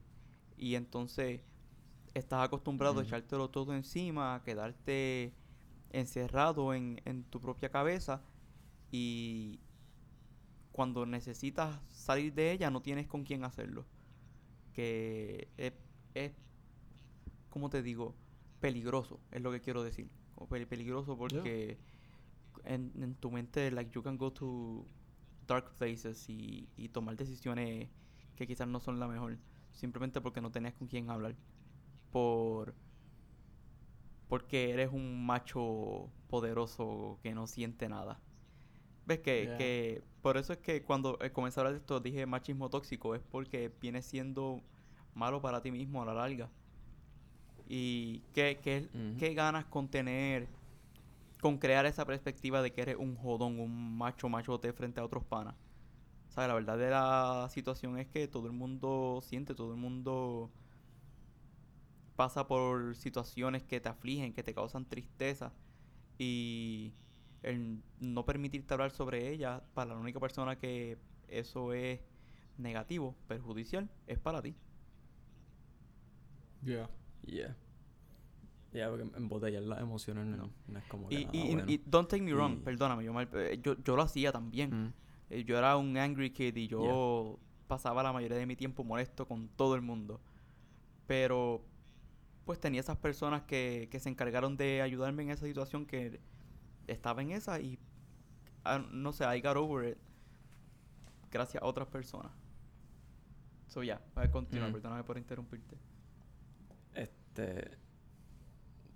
Y 0.57 0.75
entonces 0.75 1.41
estás 2.13 2.45
acostumbrado 2.45 2.99
a 2.99 3.03
echártelo 3.03 3.49
todo 3.49 3.73
encima, 3.73 4.35
a 4.35 4.43
quedarte 4.43 5.33
encerrado 5.91 6.73
en, 6.73 7.01
en 7.05 7.23
tu 7.25 7.41
propia 7.41 7.69
cabeza 7.69 8.21
y 8.91 9.59
cuando 10.71 11.05
necesitas 11.05 11.81
salir 11.91 12.33
de 12.33 12.51
ella 12.53 12.69
no 12.71 12.81
tienes 12.81 13.07
con 13.07 13.23
quién 13.25 13.43
hacerlo. 13.43 13.85
Que 14.73 15.49
es, 15.57 15.73
es 16.13 16.31
¿cómo 17.49 17.69
te 17.69 17.81
digo? 17.81 18.15
Peligroso, 18.61 19.19
es 19.31 19.41
lo 19.41 19.51
que 19.51 19.59
quiero 19.59 19.83
decir. 19.83 20.09
Como 20.35 20.47
peli- 20.47 20.65
peligroso 20.65 21.17
porque 21.17 21.77
en, 22.63 22.91
en 23.01 23.15
tu 23.15 23.31
mente, 23.31 23.71
like, 23.71 23.91
you 23.91 24.01
can 24.03 24.17
go 24.17 24.31
to 24.31 24.85
dark 25.47 25.73
places 25.75 26.29
y, 26.29 26.69
y 26.77 26.89
tomar 26.89 27.15
decisiones 27.17 27.89
que 28.35 28.47
quizás 28.47 28.67
no 28.67 28.79
son 28.79 28.99
la 28.99 29.07
mejor. 29.07 29.37
Simplemente 29.71 30.21
porque 30.21 30.41
no 30.41 30.51
tenías 30.51 30.73
con 30.73 30.87
quién 30.87 31.09
hablar. 31.09 31.35
Por... 32.11 32.75
Porque 34.27 34.71
eres 34.71 34.91
un 34.91 35.25
macho 35.25 36.09
poderoso 36.29 37.19
que 37.21 37.33
no 37.33 37.47
siente 37.47 37.89
nada. 37.89 38.19
¿Ves 39.05 39.19
que, 39.19 39.43
Yeah. 39.43 39.57
que 39.57 40.03
por 40.21 40.37
eso 40.37 40.53
es 40.53 40.59
que 40.59 40.83
cuando 40.83 41.17
eh, 41.21 41.31
comencé 41.31 41.59
a 41.59 41.61
hablar 41.61 41.73
de 41.73 41.79
esto 41.79 41.99
dije 41.99 42.25
machismo 42.25 42.69
tóxico? 42.69 43.15
Es 43.15 43.21
porque 43.21 43.71
viene 43.81 44.01
siendo 44.01 44.61
malo 45.15 45.41
para 45.41 45.61
ti 45.61 45.71
mismo 45.71 46.01
a 46.01 46.05
la 46.05 46.13
larga. 46.13 46.49
Y 47.67 48.19
qué, 48.33 48.59
qué, 48.61 48.89
qué 49.17 49.33
ganas 49.33 49.65
con 49.65 49.89
tener, 49.89 50.47
con 51.41 51.57
crear 51.59 51.85
esa 51.85 52.05
perspectiva 52.05 52.61
de 52.61 52.71
que 52.73 52.81
eres 52.83 52.97
un 52.97 53.15
jodón, 53.17 53.59
un 53.59 53.97
macho 53.97 54.29
machote 54.29 54.73
frente 54.73 55.01
a 55.01 55.05
otros 55.05 55.25
panas. 55.25 55.55
¿Sabes? 56.29 56.47
La 56.49 56.55
verdad 56.55 56.77
de 56.77 56.89
la 56.91 57.47
situación 57.51 57.97
es 57.99 58.07
que 58.07 58.27
todo 58.27 58.47
el 58.47 58.53
mundo 58.53 59.19
siente, 59.23 59.55
todo 59.55 59.71
el 59.73 59.79
mundo 59.79 60.51
pasa 62.15 62.47
por 62.47 62.95
situaciones 62.95 63.63
que 63.63 63.81
te 63.81 63.89
afligen, 63.89 64.33
que 64.33 64.43
te 64.43 64.53
causan 64.53 64.85
tristeza. 64.85 65.53
Y 66.17 66.93
el 67.43 67.83
no 67.99 68.25
permitirte 68.25 68.73
hablar 68.73 68.91
sobre 68.91 69.29
ellas, 69.31 69.61
para 69.73 69.93
la 69.95 69.99
única 69.99 70.19
persona 70.19 70.57
que 70.57 70.97
eso 71.27 71.73
es 71.73 72.01
negativo, 72.57 73.15
perjudicial, 73.27 73.89
es 74.07 74.19
para 74.19 74.41
ti. 74.41 74.55
yeah. 76.63 76.87
Yeah. 77.25 77.55
Yeah, 78.73 78.89
porque 78.89 79.03
embotellar 79.17 79.63
las 79.63 79.81
emociones 79.81 80.25
no, 80.27 80.49
No. 80.67 80.79
es 80.79 80.85
como 80.85 81.09
que 81.09 81.15
Y, 81.15 81.25
nada 81.25 81.37
y, 81.37 81.53
bueno. 81.55 81.71
y 81.71 81.77
don't 81.85 82.09
take 82.09 82.23
me 82.23 82.33
wrong, 82.33 82.59
perdóname, 82.63 83.03
yo, 83.03 83.11
mal- 83.13 83.27
eh, 83.33 83.59
yo, 83.61 83.75
yo 83.83 83.95
lo 83.97 84.01
hacía 84.03 84.31
también. 84.31 84.69
Mm. 84.87 84.93
Eh, 85.29 85.43
Yo 85.45 85.57
era 85.57 85.75
un 85.77 85.95
angry 85.97 86.29
kid 86.31 86.55
y 86.55 86.67
yo 86.67 87.37
pasaba 87.67 88.01
la 88.03 88.11
mayoría 88.13 88.37
de 88.37 88.45
mi 88.45 88.55
tiempo 88.55 88.83
molesto 88.83 89.25
con 89.27 89.47
todo 89.49 89.75
el 89.75 89.81
mundo. 89.81 90.19
Pero 91.07 91.63
pues 92.45 92.59
tenía 92.59 92.79
esas 92.81 92.97
personas 92.97 93.43
que, 93.43 93.87
que 93.91 93.99
se 93.99 94.09
encargaron 94.09 94.57
de 94.57 94.81
ayudarme 94.81 95.23
en 95.23 95.29
esa 95.31 95.45
situación 95.45 95.85
que 95.85 96.19
estaba 96.87 97.21
en 97.21 97.31
esa 97.31 97.59
y 97.61 97.77
ah, 98.65 98.79
no 98.91 99.11
sé, 99.13 99.23
I 99.25 99.41
got 99.41 99.55
over 99.57 99.87
it 99.89 99.97
gracias 101.31 101.61
a 101.63 101.65
otras 101.65 101.87
personas. 101.87 102.31
So 103.67 103.83
ya, 103.83 104.01
voy 104.15 104.25
a 104.25 104.31
continuar, 104.31 104.69
Mm. 104.69 104.73
perdóname 104.73 105.03
por 105.03 105.17
interrumpirte. 105.17 105.77
Este. 106.93 107.77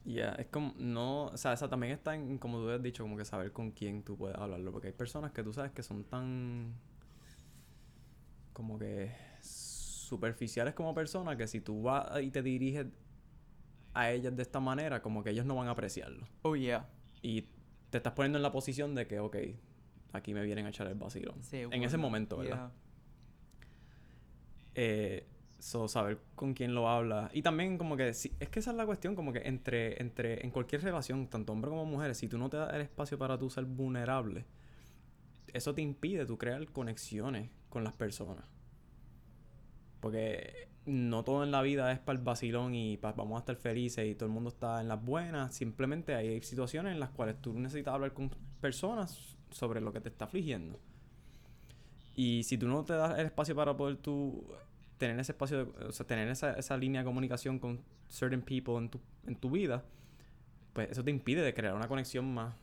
Ya, 0.05 0.29
es 0.33 0.47
como. 0.47 0.73
No. 0.77 1.25
O 1.25 1.37
sea, 1.37 1.53
esa 1.53 1.67
también 1.67 1.93
está 1.93 2.15
en. 2.15 2.37
Como 2.37 2.59
tú 2.59 2.69
has 2.69 2.81
dicho, 2.81 3.03
como 3.03 3.17
que 3.17 3.25
saber 3.25 3.51
con 3.51 3.71
quién 3.71 4.03
tú 4.03 4.15
puedes 4.17 4.37
hablarlo. 4.37 4.71
Porque 4.71 4.87
hay 4.87 4.93
personas 4.93 5.31
que 5.31 5.43
tú 5.43 5.51
sabes 5.51 5.71
que 5.71 5.83
son 5.83 6.03
tan. 6.03 6.73
Como 8.53 8.77
que. 8.77 9.11
Superficiales 9.41 10.75
como 10.75 10.93
personas 10.93 11.35
que 11.35 11.47
si 11.47 11.61
tú 11.61 11.81
vas 11.81 12.21
y 12.21 12.29
te 12.29 12.43
diriges 12.43 12.85
a 13.95 14.11
ellas 14.11 14.35
de 14.35 14.43
esta 14.43 14.59
manera, 14.59 15.01
como 15.01 15.23
que 15.23 15.31
ellos 15.31 15.47
no 15.47 15.55
van 15.55 15.67
a 15.67 15.71
apreciarlo. 15.71 16.27
Oh 16.43 16.55
yeah, 16.55 16.87
Y 17.23 17.47
te 17.89 17.97
estás 17.97 18.13
poniendo 18.13 18.37
en 18.37 18.43
la 18.43 18.51
posición 18.51 18.93
de 18.93 19.07
que, 19.07 19.19
ok, 19.19 19.35
aquí 20.13 20.35
me 20.35 20.43
vienen 20.43 20.67
a 20.67 20.69
echar 20.69 20.85
el 20.85 20.93
vacilón. 20.93 21.41
En 21.51 21.81
ese 21.81 21.97
momento, 21.97 22.37
¿verdad? 22.37 22.55
yeah. 22.55 22.71
Eh, 24.75 25.27
so, 25.65 25.87
saber 25.87 26.19
con 26.35 26.53
quién 26.53 26.75
lo 26.75 26.87
habla. 26.89 27.29
Y 27.33 27.41
también 27.41 27.77
como 27.77 27.97
que, 27.97 28.13
si- 28.13 28.33
es 28.39 28.49
que 28.49 28.59
esa 28.59 28.71
es 28.71 28.77
la 28.77 28.85
cuestión, 28.85 29.15
como 29.15 29.33
que 29.33 29.39
entre, 29.47 30.01
entre, 30.01 30.43
en 30.45 30.51
cualquier 30.51 30.83
relación, 30.83 31.27
tanto 31.27 31.53
hombre 31.53 31.69
como 31.71 31.85
mujer, 31.85 32.13
si 32.15 32.27
tú 32.27 32.37
no 32.37 32.49
te 32.49 32.57
das 32.57 32.73
el 32.73 32.81
espacio 32.81 33.17
para 33.17 33.37
tú 33.37 33.49
ser 33.49 33.65
vulnerable, 33.65 34.45
eso 35.53 35.73
te 35.73 35.81
impide 35.81 36.25
tú 36.25 36.37
crear 36.37 36.65
conexiones 36.71 37.49
con 37.69 37.83
las 37.83 37.95
personas. 37.95 38.45
Porque 39.99 40.69
no 40.85 41.23
todo 41.23 41.43
en 41.43 41.51
la 41.51 41.61
vida 41.61 41.91
es 41.91 41.99
para 41.99 42.17
el 42.19 42.23
vacilón 42.23 42.75
y 42.75 42.97
pa- 42.97 43.13
vamos 43.13 43.37
a 43.37 43.39
estar 43.39 43.55
felices 43.55 44.05
y 44.07 44.15
todo 44.15 44.27
el 44.27 44.33
mundo 44.33 44.49
está 44.49 44.81
en 44.81 44.87
las 44.87 45.03
buenas. 45.03 45.53
Simplemente 45.55 46.13
hay 46.15 46.41
situaciones 46.41 46.93
en 46.93 46.99
las 46.99 47.09
cuales 47.09 47.41
tú 47.41 47.53
necesitas 47.53 47.93
hablar 47.93 48.13
con 48.13 48.29
personas 48.61 49.35
sobre 49.49 49.81
lo 49.81 49.91
que 49.93 50.01
te 50.01 50.09
está 50.09 50.25
afligiendo. 50.25 50.79
Y 52.15 52.43
si 52.43 52.57
tú 52.57 52.67
no 52.67 52.83
te 52.85 52.93
das 52.93 53.17
el 53.19 53.25
espacio 53.27 53.55
para 53.55 53.75
poder 53.75 53.97
tú 53.97 54.45
tener 54.97 55.19
ese 55.19 55.31
espacio, 55.33 55.65
de- 55.65 55.85
o 55.87 55.91
sea, 55.91 56.05
tener 56.05 56.27
esa, 56.29 56.53
esa 56.53 56.77
línea 56.77 57.01
de 57.01 57.05
comunicación 57.05 57.59
con 57.59 57.81
certain 58.09 58.41
people 58.41 58.75
en 58.77 58.89
tu, 58.89 58.99
en 59.27 59.35
tu 59.35 59.49
vida, 59.51 59.83
pues 60.73 60.89
eso 60.91 61.03
te 61.03 61.11
impide 61.11 61.41
de 61.41 61.53
crear 61.53 61.73
una 61.75 61.87
conexión 61.87 62.33
más 62.33 62.55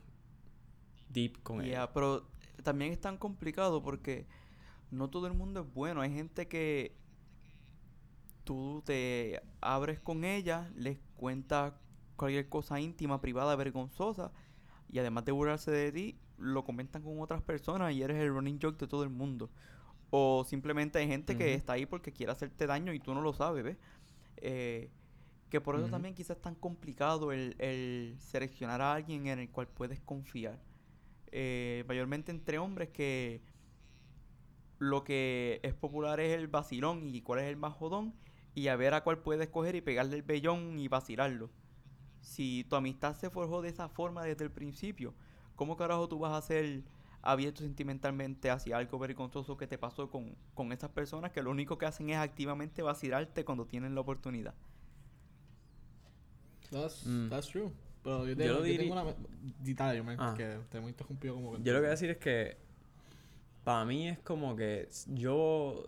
deep 1.10 1.42
con 1.42 1.58
Yeah, 1.62 1.66
ella. 1.84 1.92
pero 1.92 2.26
también 2.62 2.92
es 2.92 3.00
tan 3.00 3.16
complicado 3.18 3.82
porque 3.82 4.26
no 4.90 5.08
todo 5.10 5.26
el 5.26 5.34
mundo 5.34 5.60
es 5.60 5.74
bueno. 5.74 6.00
Hay 6.00 6.12
gente 6.12 6.48
que 6.48 6.94
tú 8.44 8.82
te 8.84 9.40
abres 9.60 10.00
con 10.00 10.24
ella, 10.24 10.70
les 10.76 10.98
cuentas 11.16 11.74
cualquier 12.16 12.48
cosa 12.48 12.80
íntima, 12.80 13.20
privada, 13.20 13.56
vergonzosa, 13.56 14.32
y 14.90 14.98
además 14.98 15.24
de 15.24 15.32
burlarse 15.32 15.70
de 15.70 15.92
ti, 15.92 16.18
lo 16.38 16.64
comentan 16.64 17.02
con 17.02 17.20
otras 17.20 17.42
personas 17.42 17.92
y 17.94 18.02
eres 18.02 18.18
el 18.20 18.28
running 18.28 18.58
joke 18.60 18.78
de 18.78 18.86
todo 18.88 19.04
el 19.04 19.10
mundo. 19.10 19.50
O 20.14 20.44
simplemente 20.44 20.98
hay 20.98 21.08
gente 21.08 21.38
que 21.38 21.54
está 21.54 21.72
ahí 21.72 21.86
porque 21.86 22.12
quiere 22.12 22.32
hacerte 22.32 22.66
daño 22.66 22.92
y 22.92 23.00
tú 23.00 23.14
no 23.14 23.22
lo 23.22 23.32
sabes, 23.32 23.64
¿ves? 23.64 23.78
Eh, 24.36 24.90
que 25.48 25.60
por 25.60 25.74
eso 25.76 25.88
también 25.88 26.14
quizás 26.14 26.36
es 26.36 26.42
tan 26.42 26.54
complicado 26.54 27.32
el, 27.32 27.56
el 27.58 28.16
seleccionar 28.18 28.82
a 28.82 28.92
alguien 28.92 29.26
en 29.26 29.38
el 29.38 29.48
cual 29.48 29.68
puedes 29.68 30.00
confiar. 30.00 30.58
Eh, 31.30 31.84
mayormente 31.88 32.30
entre 32.30 32.58
hombres 32.58 32.90
que 32.90 33.40
lo 34.78 35.02
que 35.02 35.60
es 35.62 35.72
popular 35.72 36.20
es 36.20 36.36
el 36.36 36.46
vacilón 36.46 37.08
y 37.08 37.22
cuál 37.22 37.40
es 37.40 37.46
el 37.46 37.56
más 37.56 37.72
jodón 37.72 38.12
y 38.54 38.68
a 38.68 38.76
ver 38.76 38.92
a 38.92 39.02
cuál 39.02 39.18
puedes 39.18 39.48
coger 39.48 39.74
y 39.76 39.80
pegarle 39.80 40.16
el 40.16 40.22
vellón 40.22 40.78
y 40.78 40.88
vacilarlo. 40.88 41.48
Si 42.20 42.64
tu 42.68 42.76
amistad 42.76 43.16
se 43.16 43.30
forjó 43.30 43.62
de 43.62 43.70
esa 43.70 43.88
forma 43.88 44.24
desde 44.24 44.44
el 44.44 44.50
principio, 44.50 45.14
¿cómo 45.56 45.76
carajo 45.76 46.06
tú 46.06 46.18
vas 46.18 46.34
a 46.34 46.46
ser 46.46 46.82
abierto 47.22 47.62
sentimentalmente 47.62 48.50
hacia 48.50 48.76
algo 48.76 48.98
vergonzoso 48.98 49.56
que 49.56 49.66
te 49.66 49.78
pasó 49.78 50.10
con, 50.10 50.34
con 50.54 50.72
esas 50.72 50.90
personas 50.90 51.30
que 51.32 51.42
lo 51.42 51.50
único 51.50 51.78
que 51.78 51.86
hacen 51.86 52.10
es 52.10 52.16
activamente 52.18 52.82
vacilarte 52.82 53.44
cuando 53.44 53.64
tienen 53.66 53.94
la 53.94 54.00
oportunidad? 54.00 54.54
That's, 56.70 57.06
Mm. 57.06 57.28
that's 57.28 57.48
true. 57.48 57.70
Pero 58.02 58.26
yo, 58.26 58.34
lo 58.34 58.44
yo 58.44 58.64
diri- 58.64 58.78
tengo 58.78 58.92
una... 58.94 59.14
di- 59.62 59.74
Dale, 59.74 59.96
yo 59.98 60.04
me, 60.04 60.16
Ah. 60.18 60.34
que 60.36 60.58
te 60.70 60.78
hemos 60.78 60.90
interrumpido 60.90 61.34
como 61.34 61.52
que... 61.52 61.62
Yo 61.62 61.72
lo 61.72 61.78
que 61.78 61.80
voy 61.82 61.86
a 61.88 61.90
decir 61.90 62.10
es 62.10 62.18
que 62.18 62.56
para 63.62 63.84
mí 63.84 64.08
es 64.08 64.18
como 64.20 64.56
que 64.56 64.88
yo 65.08 65.84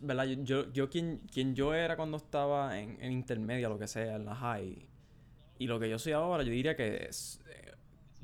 ¿verdad? 0.00 0.24
Yo, 0.24 0.42
yo, 0.42 0.72
yo 0.72 0.90
quien, 0.90 1.18
quien 1.32 1.54
yo 1.54 1.72
era 1.72 1.96
cuando 1.96 2.16
estaba 2.18 2.78
en, 2.78 3.00
en 3.00 3.12
intermedia, 3.12 3.68
lo 3.68 3.78
que 3.78 3.86
sea, 3.86 4.16
en 4.16 4.26
la 4.26 4.34
high, 4.34 4.84
y 5.58 5.66
lo 5.66 5.80
que 5.80 5.88
yo 5.88 5.98
soy 5.98 6.12
ahora, 6.12 6.42
yo 6.42 6.50
diría 6.50 6.76
que 6.76 7.06
es 7.08 7.40
eh, 7.48 7.72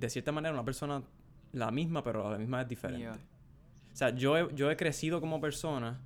de 0.07 0.11
cierta 0.11 0.33
manera 0.33 0.53
una 0.55 0.65
persona 0.65 1.03
la 1.53 1.71
misma, 1.71 2.03
pero 2.03 2.27
a 2.27 2.33
la 2.33 2.39
misma 2.39 2.63
es 2.63 2.69
diferente. 2.69 3.03
Yeah. 3.05 3.13
O 3.93 3.97
sea, 3.97 4.11
yo 4.15 4.37
he, 4.39 4.55
yo 4.55 4.71
he 4.71 4.77
crecido 4.77 5.21
como 5.21 5.41
persona 5.41 6.01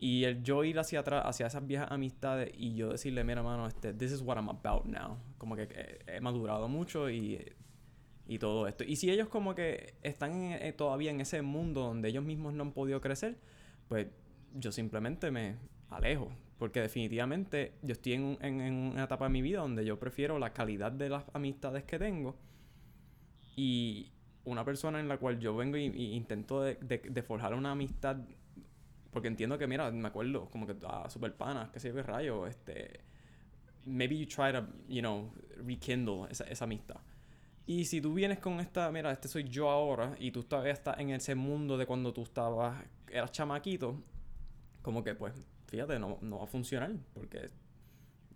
y 0.00 0.24
el 0.24 0.42
yo 0.42 0.64
ir 0.64 0.78
hacia 0.78 1.00
atrás, 1.00 1.22
hacia 1.26 1.46
esas 1.46 1.66
viejas 1.66 1.90
amistades 1.90 2.50
y 2.56 2.74
yo 2.74 2.90
decirle, 2.90 3.22
mira, 3.24 3.42
mano, 3.42 3.66
este, 3.66 3.92
this 3.94 4.12
is 4.12 4.20
what 4.22 4.36
I'm 4.36 4.48
about 4.48 4.84
now. 4.86 5.18
Como 5.38 5.54
que 5.56 5.62
he, 6.06 6.16
he 6.16 6.20
madurado 6.20 6.68
mucho 6.68 7.10
y, 7.10 7.38
y 8.26 8.38
todo 8.38 8.66
esto. 8.66 8.84
Y 8.84 8.96
si 8.96 9.10
ellos 9.10 9.28
como 9.28 9.54
que 9.54 9.94
están 10.02 10.32
en- 10.32 10.62
eh, 10.62 10.72
todavía 10.72 11.10
en 11.10 11.20
ese 11.20 11.42
mundo 11.42 11.82
donde 11.82 12.08
ellos 12.08 12.24
mismos 12.24 12.54
no 12.54 12.62
han 12.64 12.72
podido 12.72 13.00
crecer, 13.00 13.38
pues 13.88 14.08
yo 14.54 14.72
simplemente 14.72 15.30
me 15.30 15.56
alejo. 15.90 16.30
Porque 16.58 16.80
definitivamente 16.80 17.72
yo 17.82 17.92
estoy 17.92 18.14
en, 18.14 18.24
un- 18.24 18.38
en, 18.40 18.60
en 18.60 18.74
una 18.74 19.04
etapa 19.04 19.26
de 19.26 19.30
mi 19.30 19.42
vida 19.42 19.60
donde 19.60 19.84
yo 19.84 19.98
prefiero 20.00 20.40
la 20.40 20.52
calidad 20.52 20.90
de 20.90 21.08
las 21.08 21.24
amistades 21.32 21.84
que 21.84 21.98
tengo 22.00 22.36
y 23.60 24.12
una 24.44 24.64
persona 24.64 25.00
en 25.00 25.08
la 25.08 25.18
cual 25.18 25.38
yo 25.40 25.56
vengo 25.56 25.76
y, 25.76 25.86
y 25.86 26.12
intento 26.14 26.62
de, 26.62 26.76
de- 26.76 26.98
de 27.10 27.22
forjar 27.22 27.54
una 27.54 27.72
amistad 27.72 28.16
porque 29.10 29.28
entiendo 29.28 29.58
que 29.58 29.66
mira 29.66 29.90
me 29.90 30.06
acuerdo 30.08 30.48
como 30.50 30.66
que 30.66 30.76
a 30.86 31.10
super 31.10 31.34
panas 31.34 31.70
que 31.70 31.80
yo 31.80 31.92
qué 31.94 32.02
rayo 32.02 32.46
este 32.46 33.00
maybe 33.84 34.16
you 34.16 34.26
try 34.26 34.52
to 34.52 34.66
you 34.88 35.00
know 35.00 35.32
rekindle 35.66 36.26
esa, 36.30 36.44
esa 36.44 36.64
amistad 36.64 37.00
y 37.66 37.84
si 37.84 38.00
tú 38.00 38.14
vienes 38.14 38.38
con 38.38 38.60
esta 38.60 38.90
mira 38.92 39.10
este 39.10 39.26
soy 39.28 39.44
yo 39.44 39.68
ahora 39.70 40.14
y 40.20 40.30
tú 40.30 40.44
todavía 40.44 40.72
estás 40.72 40.98
en 41.00 41.10
ese 41.10 41.34
mundo 41.34 41.76
de 41.76 41.86
cuando 41.86 42.12
tú 42.12 42.22
estabas 42.22 42.80
eras 43.10 43.32
chamaquito 43.32 44.00
como 44.82 45.02
que 45.02 45.14
pues 45.14 45.34
fíjate 45.66 45.98
no, 45.98 46.18
no 46.22 46.38
va 46.38 46.44
a 46.44 46.46
funcionar 46.46 46.92
porque 47.14 47.50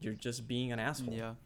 you're 0.00 0.18
just 0.22 0.46
being 0.48 0.72
an 0.72 0.80
asshole 0.80 1.16
Yeah. 1.16 1.36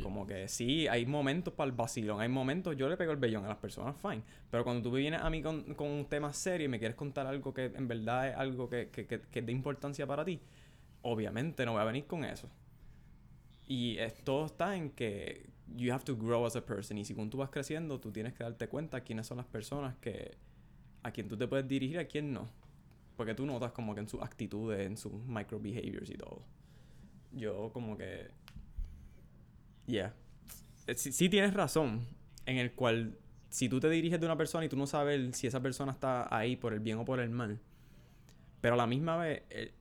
Como 0.00 0.26
que 0.26 0.48
sí, 0.48 0.86
hay 0.88 1.06
momentos 1.06 1.54
para 1.54 1.70
el 1.70 1.76
vacilón, 1.76 2.20
hay 2.20 2.28
momentos, 2.28 2.76
yo 2.76 2.88
le 2.88 2.96
pego 2.96 3.12
el 3.12 3.18
vellón 3.18 3.44
a 3.44 3.48
las 3.48 3.56
personas, 3.58 3.96
fine. 4.00 4.22
Pero 4.50 4.62
cuando 4.64 4.82
tú 4.82 4.94
vienes 4.96 5.20
a 5.22 5.30
mí 5.30 5.42
con, 5.42 5.74
con 5.74 5.88
un 5.88 6.04
tema 6.06 6.32
serio 6.32 6.66
y 6.66 6.68
me 6.68 6.78
quieres 6.78 6.96
contar 6.96 7.26
algo 7.26 7.54
que 7.54 7.66
en 7.66 7.88
verdad 7.88 8.28
es 8.28 8.36
algo 8.36 8.68
que, 8.68 8.90
que, 8.90 9.06
que, 9.06 9.20
que 9.20 9.38
es 9.40 9.46
de 9.46 9.52
importancia 9.52 10.06
para 10.06 10.24
ti, 10.24 10.40
obviamente 11.02 11.66
no 11.66 11.72
voy 11.72 11.82
a 11.82 11.84
venir 11.84 12.06
con 12.06 12.24
eso. 12.24 12.48
Y 13.66 13.98
es- 13.98 14.14
todo 14.24 14.46
está 14.46 14.76
en 14.76 14.90
que 14.90 15.50
you 15.76 15.92
have 15.92 16.04
to 16.04 16.16
grow 16.16 16.46
as 16.46 16.56
a 16.56 16.64
person. 16.64 16.98
Y 16.98 17.04
según 17.04 17.30
tú 17.30 17.38
vas 17.38 17.50
creciendo, 17.50 17.98
tú 18.00 18.12
tienes 18.12 18.34
que 18.34 18.44
darte 18.44 18.68
cuenta 18.68 19.00
quiénes 19.02 19.26
son 19.26 19.38
las 19.38 19.46
personas 19.46 19.96
que 19.96 20.36
a 21.02 21.12
quien 21.12 21.28
tú 21.28 21.36
te 21.36 21.48
puedes 21.48 21.68
dirigir 21.68 21.98
a 21.98 22.06
quién 22.06 22.32
no. 22.32 22.48
Porque 23.16 23.34
tú 23.34 23.46
notas 23.46 23.72
como 23.72 23.94
que 23.94 24.00
en 24.00 24.08
sus 24.08 24.22
actitudes, 24.22 24.86
en 24.86 24.96
sus 24.96 25.12
micro 25.26 25.60
behaviors 25.60 26.10
y 26.10 26.14
todo. 26.16 26.42
Yo 27.32 27.70
como 27.72 27.96
que 27.98 28.28
Yeah. 29.86 30.14
Eh, 30.86 30.94
Sí, 30.96 31.12
sí 31.12 31.28
tienes 31.28 31.54
razón. 31.54 32.06
En 32.46 32.58
el 32.58 32.72
cual, 32.72 33.18
si 33.48 33.68
tú 33.68 33.80
te 33.80 33.90
diriges 33.90 34.20
de 34.20 34.26
una 34.26 34.36
persona 34.36 34.64
y 34.64 34.68
tú 34.68 34.76
no 34.76 34.86
sabes 34.86 35.36
si 35.36 35.46
esa 35.46 35.60
persona 35.60 35.92
está 35.92 36.34
ahí 36.34 36.56
por 36.56 36.72
el 36.72 36.80
bien 36.80 36.98
o 36.98 37.04
por 37.04 37.18
el 37.20 37.30
mal. 37.30 37.58
Pero 38.60 38.74
a 38.74 38.76
la 38.76 38.86
misma 38.86 39.16
vez, 39.16 39.42
el, 39.50 39.72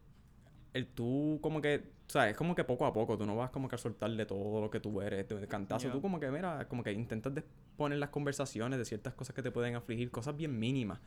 el 0.73 0.87
tú 0.87 1.39
como 1.41 1.61
que, 1.61 1.91
¿sabes? 2.07 2.31
Es 2.31 2.37
como 2.37 2.55
que 2.55 2.63
poco 2.63 2.85
a 2.85 2.93
poco, 2.93 3.17
tú 3.17 3.25
no 3.25 3.35
vas 3.35 3.51
como 3.51 3.67
que 3.69 3.75
a 3.75 3.77
soltarle 3.77 4.25
todo 4.25 4.61
lo 4.61 4.69
que 4.71 4.79
tú 4.79 4.99
eres, 5.01 5.27
de 5.27 5.47
cantazo. 5.47 5.87
Ya. 5.87 5.93
Tú 5.93 6.01
como 6.01 6.19
que, 6.19 6.29
mira, 6.31 6.67
como 6.67 6.83
que 6.83 6.91
intentas 6.91 7.33
poner 7.77 7.99
las 7.99 8.09
conversaciones 8.09 8.79
de 8.79 8.85
ciertas 8.85 9.13
cosas 9.13 9.35
que 9.35 9.43
te 9.43 9.51
pueden 9.51 9.75
afligir, 9.75 10.09
cosas 10.09 10.35
bien 10.35 10.57
mínimas. 10.57 10.99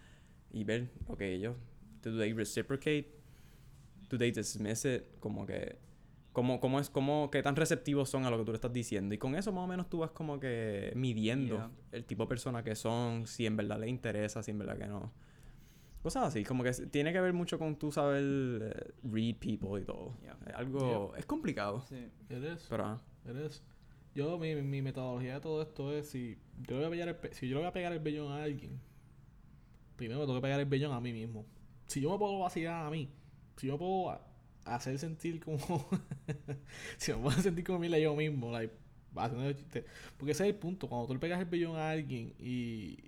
Y 0.53 0.65
ver, 0.65 0.89
ok, 1.09 1.21
ellos, 1.23 1.57
do 2.03 2.17
they 2.17 2.33
reciprocate? 2.33 3.09
Do 4.09 4.17
they 4.17 4.31
dismiss 4.31 4.85
it? 4.85 5.03
Como 5.21 5.45
que 5.45 5.77
cómo, 6.39 6.61
cómo 6.61 6.79
es, 6.79 6.89
cómo, 6.89 7.31
qué 7.33 7.43
tan 7.43 7.57
receptivos 7.57 8.09
son 8.09 8.25
a 8.25 8.31
lo 8.31 8.39
que 8.39 8.45
tú 8.45 8.53
le 8.53 8.57
estás 8.57 8.73
diciendo. 8.73 9.13
Y 9.13 9.19
con 9.19 9.35
eso 9.35 9.53
más 9.53 9.65
o 9.65 9.67
menos 9.67 9.89
tú 9.91 9.99
vas 9.99 10.13
como 10.13 10.39
que 10.39 10.93
midiendo 10.95 11.57
Yeah. 11.57 11.71
el 11.91 12.05
tipo 12.05 12.23
de 12.23 12.29
persona 12.29 12.63
que 12.63 12.77
son, 12.77 13.27
si 13.27 13.45
en 13.45 13.57
verdad 13.57 13.81
les 13.81 13.89
interesa, 13.91 14.41
si 14.45 14.53
en 14.53 14.59
verdad 14.59 14.79
que 14.79 14.87
no. 14.87 15.13
Cosas 16.01 16.29
así, 16.29 16.45
como 16.45 16.63
que 16.63 16.71
tiene 16.73 17.13
que 17.13 17.21
ver 17.21 17.33
mucho 17.33 17.59
con 17.59 17.75
tú 17.77 17.91
saber 17.91 18.23
eh, 18.23 18.93
read 19.03 19.35
people 19.41 19.81
y 19.81 19.85
todo. 19.85 20.15
Yeah. 20.23 20.39
Es 20.47 20.55
algo, 20.55 21.17
es 21.17 21.27
complicado, 21.27 21.81
Sí. 21.89 21.97
It 22.31 22.45
is. 22.55 22.67
pero 22.71 22.85
ah, 22.85 23.03
It 23.29 23.37
is. 23.45 23.65
Yo, 24.15 24.39
mi, 24.39 24.55
mi 24.55 24.81
metodología 24.81 25.35
de 25.35 25.41
todo 25.41 25.61
esto 25.61 25.93
es 25.93 26.09
si 26.09 26.39
yo 26.69 26.79
le 26.79 26.87
voy 26.87 26.87
a 26.87 26.91
pegar 26.91 27.09
el, 27.09 27.17
pe- 27.17 27.35
si 27.35 27.49
yo 27.49 27.55
le 27.57 27.61
voy 27.63 27.69
a 27.69 27.73
pegar 27.73 27.93
el 27.93 27.99
vellón 28.01 28.31
a 28.33 28.45
alguien, 28.45 28.81
primero 29.97 30.21
me 30.21 30.27
tengo 30.27 30.39
que 30.39 30.43
pegar 30.43 30.61
el 30.61 30.67
vellón 30.67 30.93
a 30.93 31.01
mí 31.01 31.13
mismo. 31.13 31.45
Si 31.87 32.01
yo 32.01 32.11
me 32.13 32.19
puedo 32.19 32.39
vacilar 32.39 32.87
a 32.87 32.91
mí, 32.91 33.11
si 33.57 33.67
yo 33.67 33.73
me 33.75 33.79
puedo 33.81 34.19
hacer 34.75 34.99
sentir 34.99 35.41
como 35.41 35.59
si 36.99 37.13
me 37.13 37.19
puedo 37.19 37.41
sentir 37.41 37.65
como 37.65 37.79
mil 37.81 37.95
yo 37.97 38.15
mismo, 38.15 38.51
like, 38.53 38.75
haciendo 39.17 39.53
chiste. 39.53 39.85
Porque 40.17 40.33
ese 40.33 40.45
es 40.45 40.55
el 40.55 40.59
punto, 40.59 40.89
cuando 40.89 41.07
tú 41.09 41.15
le 41.15 41.21
pegas 41.21 41.41
el 41.41 41.47
vellón 41.47 41.77
a 41.77 41.91
alguien 41.91 42.35
y, 42.39 42.99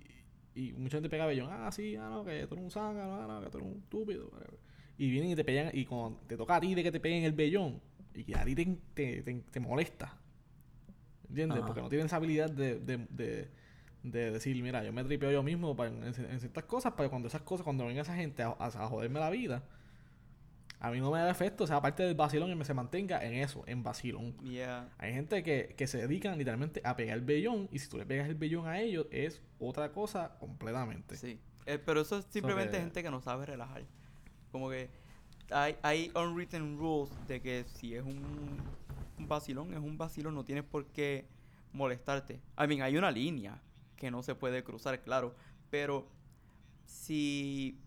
y 0.55 0.73
mucha 0.73 0.97
gente 0.97 1.09
pega 1.09 1.25
vellón, 1.25 1.49
ah, 1.51 1.71
sí, 1.71 1.95
ah, 1.95 2.09
no, 2.09 2.23
que 2.25 2.45
tú 2.47 2.55
eres 2.55 2.65
un 2.65 2.71
zángano, 2.71 3.15
ah, 3.15 3.27
no, 3.27 3.41
que 3.43 3.49
tú 3.49 3.57
eres 3.59 3.69
un 3.71 3.77
estúpido, 3.79 4.29
whatever. 4.31 4.59
Y 4.97 5.09
vienen 5.09 5.31
y 5.31 5.35
te 5.35 5.43
pegan, 5.43 5.71
y 5.73 5.85
cuando 5.85 6.19
te 6.27 6.37
toca 6.37 6.55
a 6.57 6.61
ti 6.61 6.75
de 6.75 6.83
que 6.83 6.91
te 6.91 6.99
peguen 6.99 7.23
el 7.23 7.33
vellón, 7.33 7.81
y 8.13 8.23
que 8.23 8.35
a 8.35 8.43
ti 8.45 8.55
te, 8.55 8.65
te, 8.93 9.21
te- 9.23 9.41
te 9.51 9.59
molesta, 9.59 10.17
¿entiendes? 11.29 11.63
Ajá. 11.63 11.65
Porque 11.65 11.81
no 11.81 11.89
tienen 11.89 12.07
esa 12.07 12.17
habilidad 12.17 12.49
de, 12.49 12.79
de, 12.79 12.97
de, 13.09 13.49
de 14.03 14.31
decir, 14.31 14.61
mira, 14.61 14.83
yo 14.83 14.93
me 14.93 15.03
tripeo 15.03 15.31
yo 15.31 15.43
mismo 15.43 15.75
para, 15.75 15.89
en, 15.91 16.03
en 16.03 16.39
ciertas 16.39 16.63
cosas, 16.65 16.93
para 16.93 17.09
cuando 17.09 17.27
esas 17.27 17.41
cosas, 17.41 17.63
cuando 17.63 17.85
venga 17.85 18.01
esa 18.01 18.15
gente 18.15 18.43
a, 18.43 18.49
a, 18.49 18.65
a 18.67 18.87
joderme 18.87 19.19
la 19.19 19.29
vida, 19.29 19.63
a 20.81 20.89
mí 20.91 20.99
no 20.99 21.11
me 21.11 21.19
da 21.19 21.29
efecto, 21.29 21.63
o 21.63 21.67
sea, 21.67 21.77
aparte 21.77 22.03
del 22.03 22.15
vacilón, 22.15 22.59
y 22.59 22.65
se 22.65 22.73
mantenga 22.73 23.23
en 23.23 23.35
eso, 23.35 23.63
en 23.67 23.83
vacilón. 23.83 24.35
Yeah. 24.39 24.89
Hay 24.97 25.13
gente 25.13 25.43
que, 25.43 25.75
que 25.77 25.85
se 25.87 25.99
dedican 25.99 26.37
literalmente 26.37 26.81
a 26.83 26.95
pegar 26.95 27.17
el 27.17 27.23
vellón 27.23 27.69
y 27.71 27.79
si 27.79 27.87
tú 27.87 27.97
le 27.97 28.05
pegas 28.05 28.27
el 28.27 28.35
vellón 28.35 28.67
a 28.67 28.79
ellos 28.79 29.05
es 29.11 29.41
otra 29.59 29.91
cosa 29.91 30.37
completamente. 30.39 31.15
Sí. 31.15 31.39
Eh, 31.67 31.77
pero 31.77 32.01
eso 32.01 32.17
es 32.17 32.25
simplemente 32.25 32.73
que- 32.77 32.83
gente 32.83 33.03
que 33.03 33.11
no 33.11 33.21
sabe 33.21 33.45
relajar. 33.45 33.83
Como 34.51 34.69
que 34.69 34.89
hay, 35.51 35.75
hay 35.83 36.11
unwritten 36.15 36.77
rules 36.79 37.11
de 37.27 37.39
que 37.41 37.63
si 37.75 37.93
es 37.95 38.01
un, 38.03 38.57
un 39.19 39.27
vacilón, 39.27 39.73
es 39.73 39.79
un 39.79 39.97
vacilón, 39.97 40.33
no 40.33 40.43
tienes 40.43 40.63
por 40.63 40.87
qué 40.87 41.25
molestarte. 41.73 42.41
I 42.57 42.67
mean, 42.67 42.81
hay 42.81 42.97
una 42.97 43.11
línea 43.11 43.61
que 43.95 44.09
no 44.09 44.23
se 44.23 44.33
puede 44.33 44.63
cruzar, 44.63 45.01
claro. 45.03 45.35
Pero 45.69 46.07
si 46.85 47.77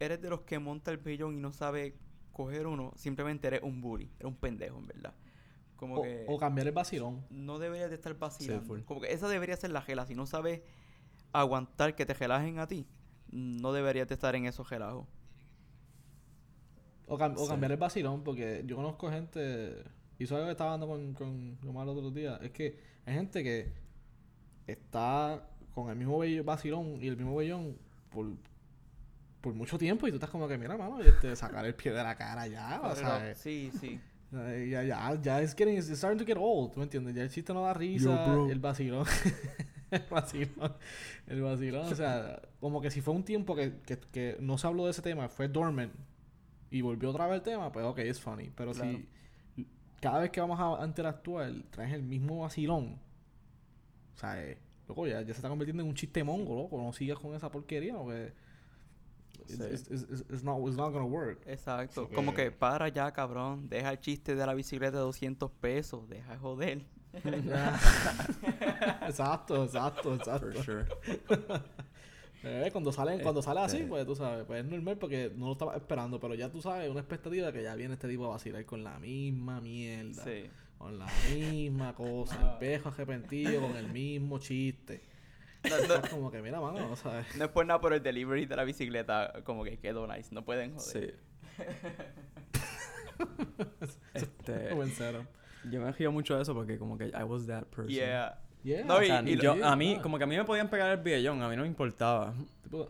eres 0.00 0.20
de 0.22 0.30
los 0.30 0.40
que 0.42 0.58
monta 0.58 0.90
el 0.90 0.96
vellón 0.98 1.34
y 1.36 1.40
no 1.40 1.52
sabe 1.52 1.94
coger 2.38 2.68
uno, 2.68 2.92
simplemente 2.94 3.48
eres 3.48 3.62
un 3.64 3.80
bully, 3.80 4.10
eres 4.20 4.24
un 4.32 4.36
pendejo, 4.36 4.78
en 4.78 4.86
verdad. 4.86 5.12
Como 5.76 5.96
O, 5.96 6.02
que 6.02 6.24
o 6.28 6.38
cambiar 6.38 6.68
el 6.68 6.72
vacilón. 6.72 7.24
no 7.30 7.58
deberías 7.58 7.88
de 7.90 7.96
estar 7.96 8.16
vacilando. 8.16 8.84
Como 8.86 9.00
que 9.00 9.12
esa 9.12 9.28
debería 9.28 9.56
ser 9.56 9.70
la 9.70 9.82
gela. 9.82 10.06
Si 10.06 10.14
no 10.14 10.24
sabes 10.26 10.62
aguantar 11.32 11.94
que 11.96 12.06
te 12.06 12.14
relajen 12.14 12.58
a 12.60 12.66
ti, 12.68 12.86
no 13.32 13.72
deberías 13.72 14.06
de 14.08 14.14
estar 14.14 14.34
en 14.36 14.46
esos 14.46 14.70
relajos. 14.70 15.06
O, 17.08 17.18
cam- 17.18 17.34
o 17.36 17.44
Sí. 17.44 17.48
cambiar 17.48 17.72
el 17.72 17.78
vacilón, 17.78 18.22
porque 18.22 18.62
yo 18.66 18.76
conozco 18.76 19.10
gente, 19.10 19.82
y 20.18 20.24
eso 20.24 20.34
es 20.34 20.38
algo 20.38 20.46
que 20.46 20.52
estaba 20.52 20.74
hablando 20.74 20.86
con, 20.86 21.14
con 21.14 21.58
Omar 21.68 21.86
los 21.86 21.96
otros 21.96 22.14
días, 22.14 22.38
es 22.42 22.50
que 22.52 22.78
hay 23.04 23.14
gente 23.14 23.42
que 23.42 23.72
está 24.66 25.48
con 25.74 25.90
el 25.90 25.96
mismo 25.96 26.20
vacilón 26.44 26.98
y 27.02 27.08
el 27.08 27.16
mismo 27.16 27.34
bellón 27.36 27.76
por, 28.10 28.26
por 29.48 29.54
mucho 29.56 29.78
tiempo 29.78 30.06
y 30.06 30.10
tú 30.10 30.16
estás 30.16 30.28
como 30.30 30.46
que, 30.46 30.58
mira, 30.58 30.76
mano, 30.76 31.00
este, 31.00 31.34
sacar 31.34 31.64
el 31.64 31.74
pie 31.74 31.92
de 31.92 32.02
la 32.02 32.14
cara 32.16 32.46
ya, 32.46 32.80
o 32.84 32.94
sea, 32.94 33.34
sí, 33.34 33.70
sí. 33.80 33.98
eh, 34.34 34.68
ya, 34.70 34.82
ya, 34.82 35.18
ya 35.22 35.40
es 35.40 35.54
getting, 35.54 35.76
it's 35.78 35.88
starting 35.88 36.18
to 36.18 36.26
get 36.26 36.36
old, 36.38 36.72
¿tú 36.72 36.80
me 36.80 36.84
entiendes? 36.84 37.14
Ya 37.14 37.22
el 37.22 37.30
chiste 37.30 37.54
no 37.54 37.62
da 37.62 37.72
risa, 37.72 38.26
Yo, 38.26 38.50
el 38.50 38.58
vacilón, 38.60 39.06
el 39.90 40.02
vacilón, 40.10 40.74
el 41.26 41.40
vacilón, 41.40 41.86
o 41.90 41.94
sea, 41.94 42.42
como 42.60 42.82
que 42.82 42.90
si 42.90 43.00
fue 43.00 43.14
un 43.14 43.24
tiempo 43.24 43.56
que, 43.56 43.78
que, 43.86 43.98
que 43.98 44.36
no 44.40 44.58
se 44.58 44.66
habló 44.66 44.84
de 44.84 44.90
ese 44.90 45.00
tema, 45.00 45.28
fue 45.30 45.48
dormant 45.48 45.94
y 46.70 46.82
volvió 46.82 47.08
otra 47.08 47.26
vez 47.26 47.36
el 47.36 47.42
tema, 47.42 47.72
pues 47.72 47.86
ok, 47.86 47.98
es 48.00 48.20
funny, 48.20 48.50
pero 48.54 48.72
Claro. 48.72 48.98
si 49.56 49.66
cada 50.02 50.18
vez 50.20 50.30
que 50.30 50.40
vamos 50.42 50.60
a 50.60 50.84
interactuar 50.84 51.50
traes 51.70 51.94
el 51.94 52.02
mismo 52.02 52.40
vacilón, 52.40 52.98
o 54.14 54.18
sea, 54.18 54.42
eh, 54.42 54.58
loco, 54.86 55.06
ya, 55.06 55.20
ya 55.22 55.28
se 55.28 55.32
está 55.38 55.48
convirtiendo 55.48 55.82
en 55.82 55.88
un 55.88 55.94
chiste 55.94 56.22
mongo, 56.22 56.54
loco, 56.54 56.76
no 56.76 56.92
sigas 56.92 57.18
con 57.18 57.34
esa 57.34 57.50
porquería, 57.50 57.94
porque 57.96 58.32
it's, 59.50 59.88
it's- 59.90 60.02
it's- 60.10 60.24
it's 60.30 60.42
not, 60.42 60.58
it's 60.66 60.76
not 60.76 60.92
gonna 60.92 61.04
work. 61.06 61.40
Exacto. 61.46 62.08
Como 62.14 62.34
que- 62.34 62.50
para 62.50 62.88
ya, 62.88 63.10
cabrón. 63.12 63.68
Deja 63.68 63.90
el 63.90 63.98
chiste 64.00 64.34
de 64.34 64.44
la 64.46 64.54
bicicleta 64.54 64.96
de 64.98 65.02
200 65.02 65.50
pesos. 65.50 66.08
Deja 66.08 66.32
de 66.32 66.38
joder. 66.38 66.82
exacto, 69.06 69.64
exacto, 69.64 70.14
exacto. 70.14 70.52
For 70.52 70.64
sure. 70.64 70.86
Eh, 72.44 72.68
cuando 72.70 72.92
salen, 72.92 73.18
cuando 73.20 73.42
sale 73.42 73.58
así, 73.58 73.78
Este- 73.78 73.88
pues 73.88 74.06
tú 74.06 74.14
sabes, 74.14 74.44
pues 74.46 74.64
es 74.64 74.70
normal 74.70 74.96
porque 74.96 75.32
no 75.34 75.46
lo 75.46 75.52
estaba 75.52 75.74
esperando, 75.74 76.20
pero 76.20 76.36
ya 76.36 76.48
tú 76.48 76.62
sabes, 76.62 76.88
una 76.88 77.00
expectativa 77.00 77.46
de 77.48 77.52
que 77.52 77.64
ya 77.64 77.74
viene 77.74 77.94
este 77.94 78.06
tipo 78.06 78.26
a 78.26 78.28
vacilar 78.28 78.64
con 78.64 78.84
la 78.84 78.96
misma 79.00 79.60
mierda, 79.60 80.22
Sí. 80.22 80.48
con 80.78 81.00
la 81.00 81.08
misma 81.34 81.96
cosa, 81.96 82.52
el 82.52 82.58
pejo 82.58 82.90
arrepentido 82.90 83.60
con 83.60 83.76
el 83.76 83.88
mismo 83.88 84.38
chiste. 84.38 85.00
No, 85.64 85.88
no, 85.88 85.94
Es 85.94 86.10
como 86.10 86.30
que, 86.30 86.42
mira, 86.42 86.60
mano, 86.60 86.88
no 86.88 86.96
sabes. 86.96 87.26
no 87.36 87.44
es 87.44 87.50
por 87.50 87.66
nada 87.66 87.80
por 87.80 87.92
el 87.92 88.02
delivery 88.02 88.46
de 88.46 88.56
la 88.56 88.64
bicicleta. 88.64 89.32
Como 89.44 89.64
que 89.64 89.78
quedó 89.78 90.06
nice. 90.06 90.34
No 90.34 90.44
pueden 90.44 90.76
joder. 90.76 91.14
Sí. 91.56 91.58
este, 94.14 94.74
Buen 94.74 94.90
cero. 94.90 95.26
yo 95.70 95.80
me 95.80 95.90
río 95.92 96.12
mucho 96.12 96.36
de 96.36 96.42
eso 96.42 96.54
porque 96.54 96.78
como 96.78 96.96
que 96.96 97.06
I 97.06 97.22
was 97.24 97.46
that 97.46 97.64
person. 97.64 97.88
Yeah. 97.88 98.38
Yeah. 98.64 98.84
No, 98.84 98.96
O 98.96 99.02
y- 99.02 99.06
sea, 99.06 99.22
y- 99.24 99.36
yo, 99.38 99.54
sí, 99.54 99.60
a 99.62 99.76
mí, 99.76 99.98
como 100.02 100.18
que 100.18 100.24
a 100.24 100.26
mí 100.26 100.36
me 100.36 100.44
podían 100.44 100.68
pegar 100.68 100.90
el 100.90 100.98
billón, 101.02 101.42
a 101.42 101.48
mí 101.48 101.56
no 101.56 101.62
me 101.62 101.68
importaba. 101.68 102.34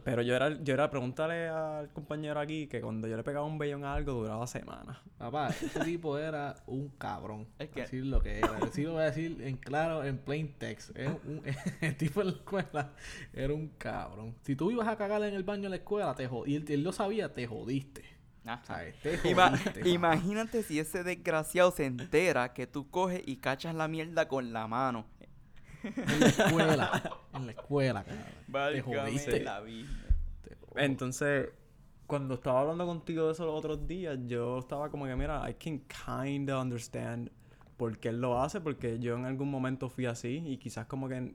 Pero 0.04 0.22
yo 0.22 0.34
era, 0.34 0.60
yo 0.60 0.74
era, 0.74 0.90
pregúntale 0.90 1.46
al 1.48 1.88
compañero 1.92 2.40
aquí 2.40 2.66
que 2.66 2.80
cuando 2.80 3.06
yo 3.06 3.16
le 3.16 3.22
pegaba 3.22 3.46
un 3.46 3.58
bellón 3.58 3.84
a 3.84 3.94
algo 3.94 4.12
duraba 4.14 4.44
semanas. 4.48 4.98
Papá, 5.18 5.50
este 5.50 5.78
tipo 5.84 6.18
era 6.18 6.56
un 6.66 6.88
cabrón. 6.98 7.46
Es 7.60 7.68
que- 7.68 7.82
Decir 7.82 8.06
lo 8.06 8.20
que 8.20 8.38
era. 8.38 8.52
Decir 8.54 8.86
lo 8.86 8.94
voy 8.94 9.02
a 9.02 9.04
decir 9.06 9.40
en 9.40 9.56
claro, 9.56 10.02
en 10.02 10.18
plain 10.18 10.52
text. 10.58 10.96
Es 10.96 11.08
un, 11.24 11.42
el 11.80 11.96
tipo 11.96 12.22
en 12.22 12.26
la 12.28 12.32
escuela 12.32 12.92
era 13.32 13.54
un 13.54 13.68
cabrón. 13.78 14.34
Si 14.42 14.56
tú 14.56 14.70
ibas 14.72 14.88
a 14.88 14.96
cagar 14.96 15.22
en 15.22 15.34
el 15.34 15.44
baño 15.44 15.64
en 15.66 15.70
la 15.70 15.76
escuela, 15.76 16.12
te 16.14 16.28
jod- 16.28 16.48
y 16.48 16.56
él, 16.56 16.64
él 16.68 16.82
lo 16.82 16.92
sabía, 16.92 17.32
te 17.32 17.46
jodiste. 17.46 18.02
Ajá. 18.44 18.64
¿Sabes? 18.64 18.96
Te 19.00 19.16
Ima- 19.30 19.50
jodiste. 19.50 19.88
imagínate 19.90 20.62
si 20.64 20.80
ese 20.80 21.04
desgraciado 21.04 21.70
se 21.70 21.84
entera 21.84 22.52
que 22.52 22.66
tú 22.66 22.90
coges 22.90 23.22
y 23.26 23.36
cachas 23.36 23.76
la 23.76 23.86
mierda 23.86 24.26
con 24.26 24.52
la 24.52 24.66
mano. 24.66 25.06
En 25.82 26.20
la 26.20 26.26
escuela. 26.26 27.20
En 27.34 27.46
la 27.46 27.52
escuela, 27.52 28.04
cabrón. 28.04 28.24
Te 28.72 28.82
jodiste. 28.82 29.40
la. 29.40 29.62
Entonces, 30.76 31.50
cuando 32.06 32.34
estaba 32.34 32.60
hablando 32.60 32.86
contigo 32.86 33.26
de 33.26 33.32
eso 33.32 33.44
los 33.46 33.54
otros 33.54 33.86
días, 33.86 34.18
yo 34.26 34.58
estaba 34.58 34.90
como 34.90 35.06
que, 35.06 35.14
mira, 35.14 35.48
I 35.48 35.54
can 35.54 35.80
kinda 35.80 36.60
understand 36.60 37.30
por 37.76 37.98
qué 37.98 38.08
él 38.08 38.20
lo 38.20 38.40
hace, 38.40 38.60
porque 38.60 38.98
yo 38.98 39.16
en 39.16 39.24
algún 39.24 39.50
momento 39.50 39.88
fui 39.88 40.06
así 40.06 40.42
y 40.44 40.56
quizás 40.56 40.86
como 40.86 41.08
que 41.08 41.34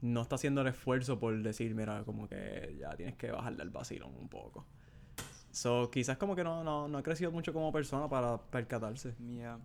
no 0.00 0.22
está 0.22 0.36
haciendo 0.36 0.62
el 0.62 0.68
esfuerzo 0.68 1.18
por 1.18 1.40
decir, 1.42 1.74
mira, 1.74 2.04
como 2.04 2.28
que 2.28 2.76
ya 2.80 2.96
tienes 2.96 3.16
que 3.16 3.30
bajarle 3.30 3.62
el 3.62 3.70
vacilón 3.70 4.14
un 4.18 4.28
poco. 4.28 4.66
So, 5.50 5.90
quizás 5.90 6.16
como 6.18 6.36
que 6.36 6.44
no, 6.44 6.62
no, 6.62 6.88
no 6.88 6.98
ha 6.98 7.02
crecido 7.02 7.30
mucho 7.32 7.52
como 7.52 7.72
persona 7.72 8.08
para 8.08 8.38
percatarse. 8.38 9.14
Yeah. 9.18 9.58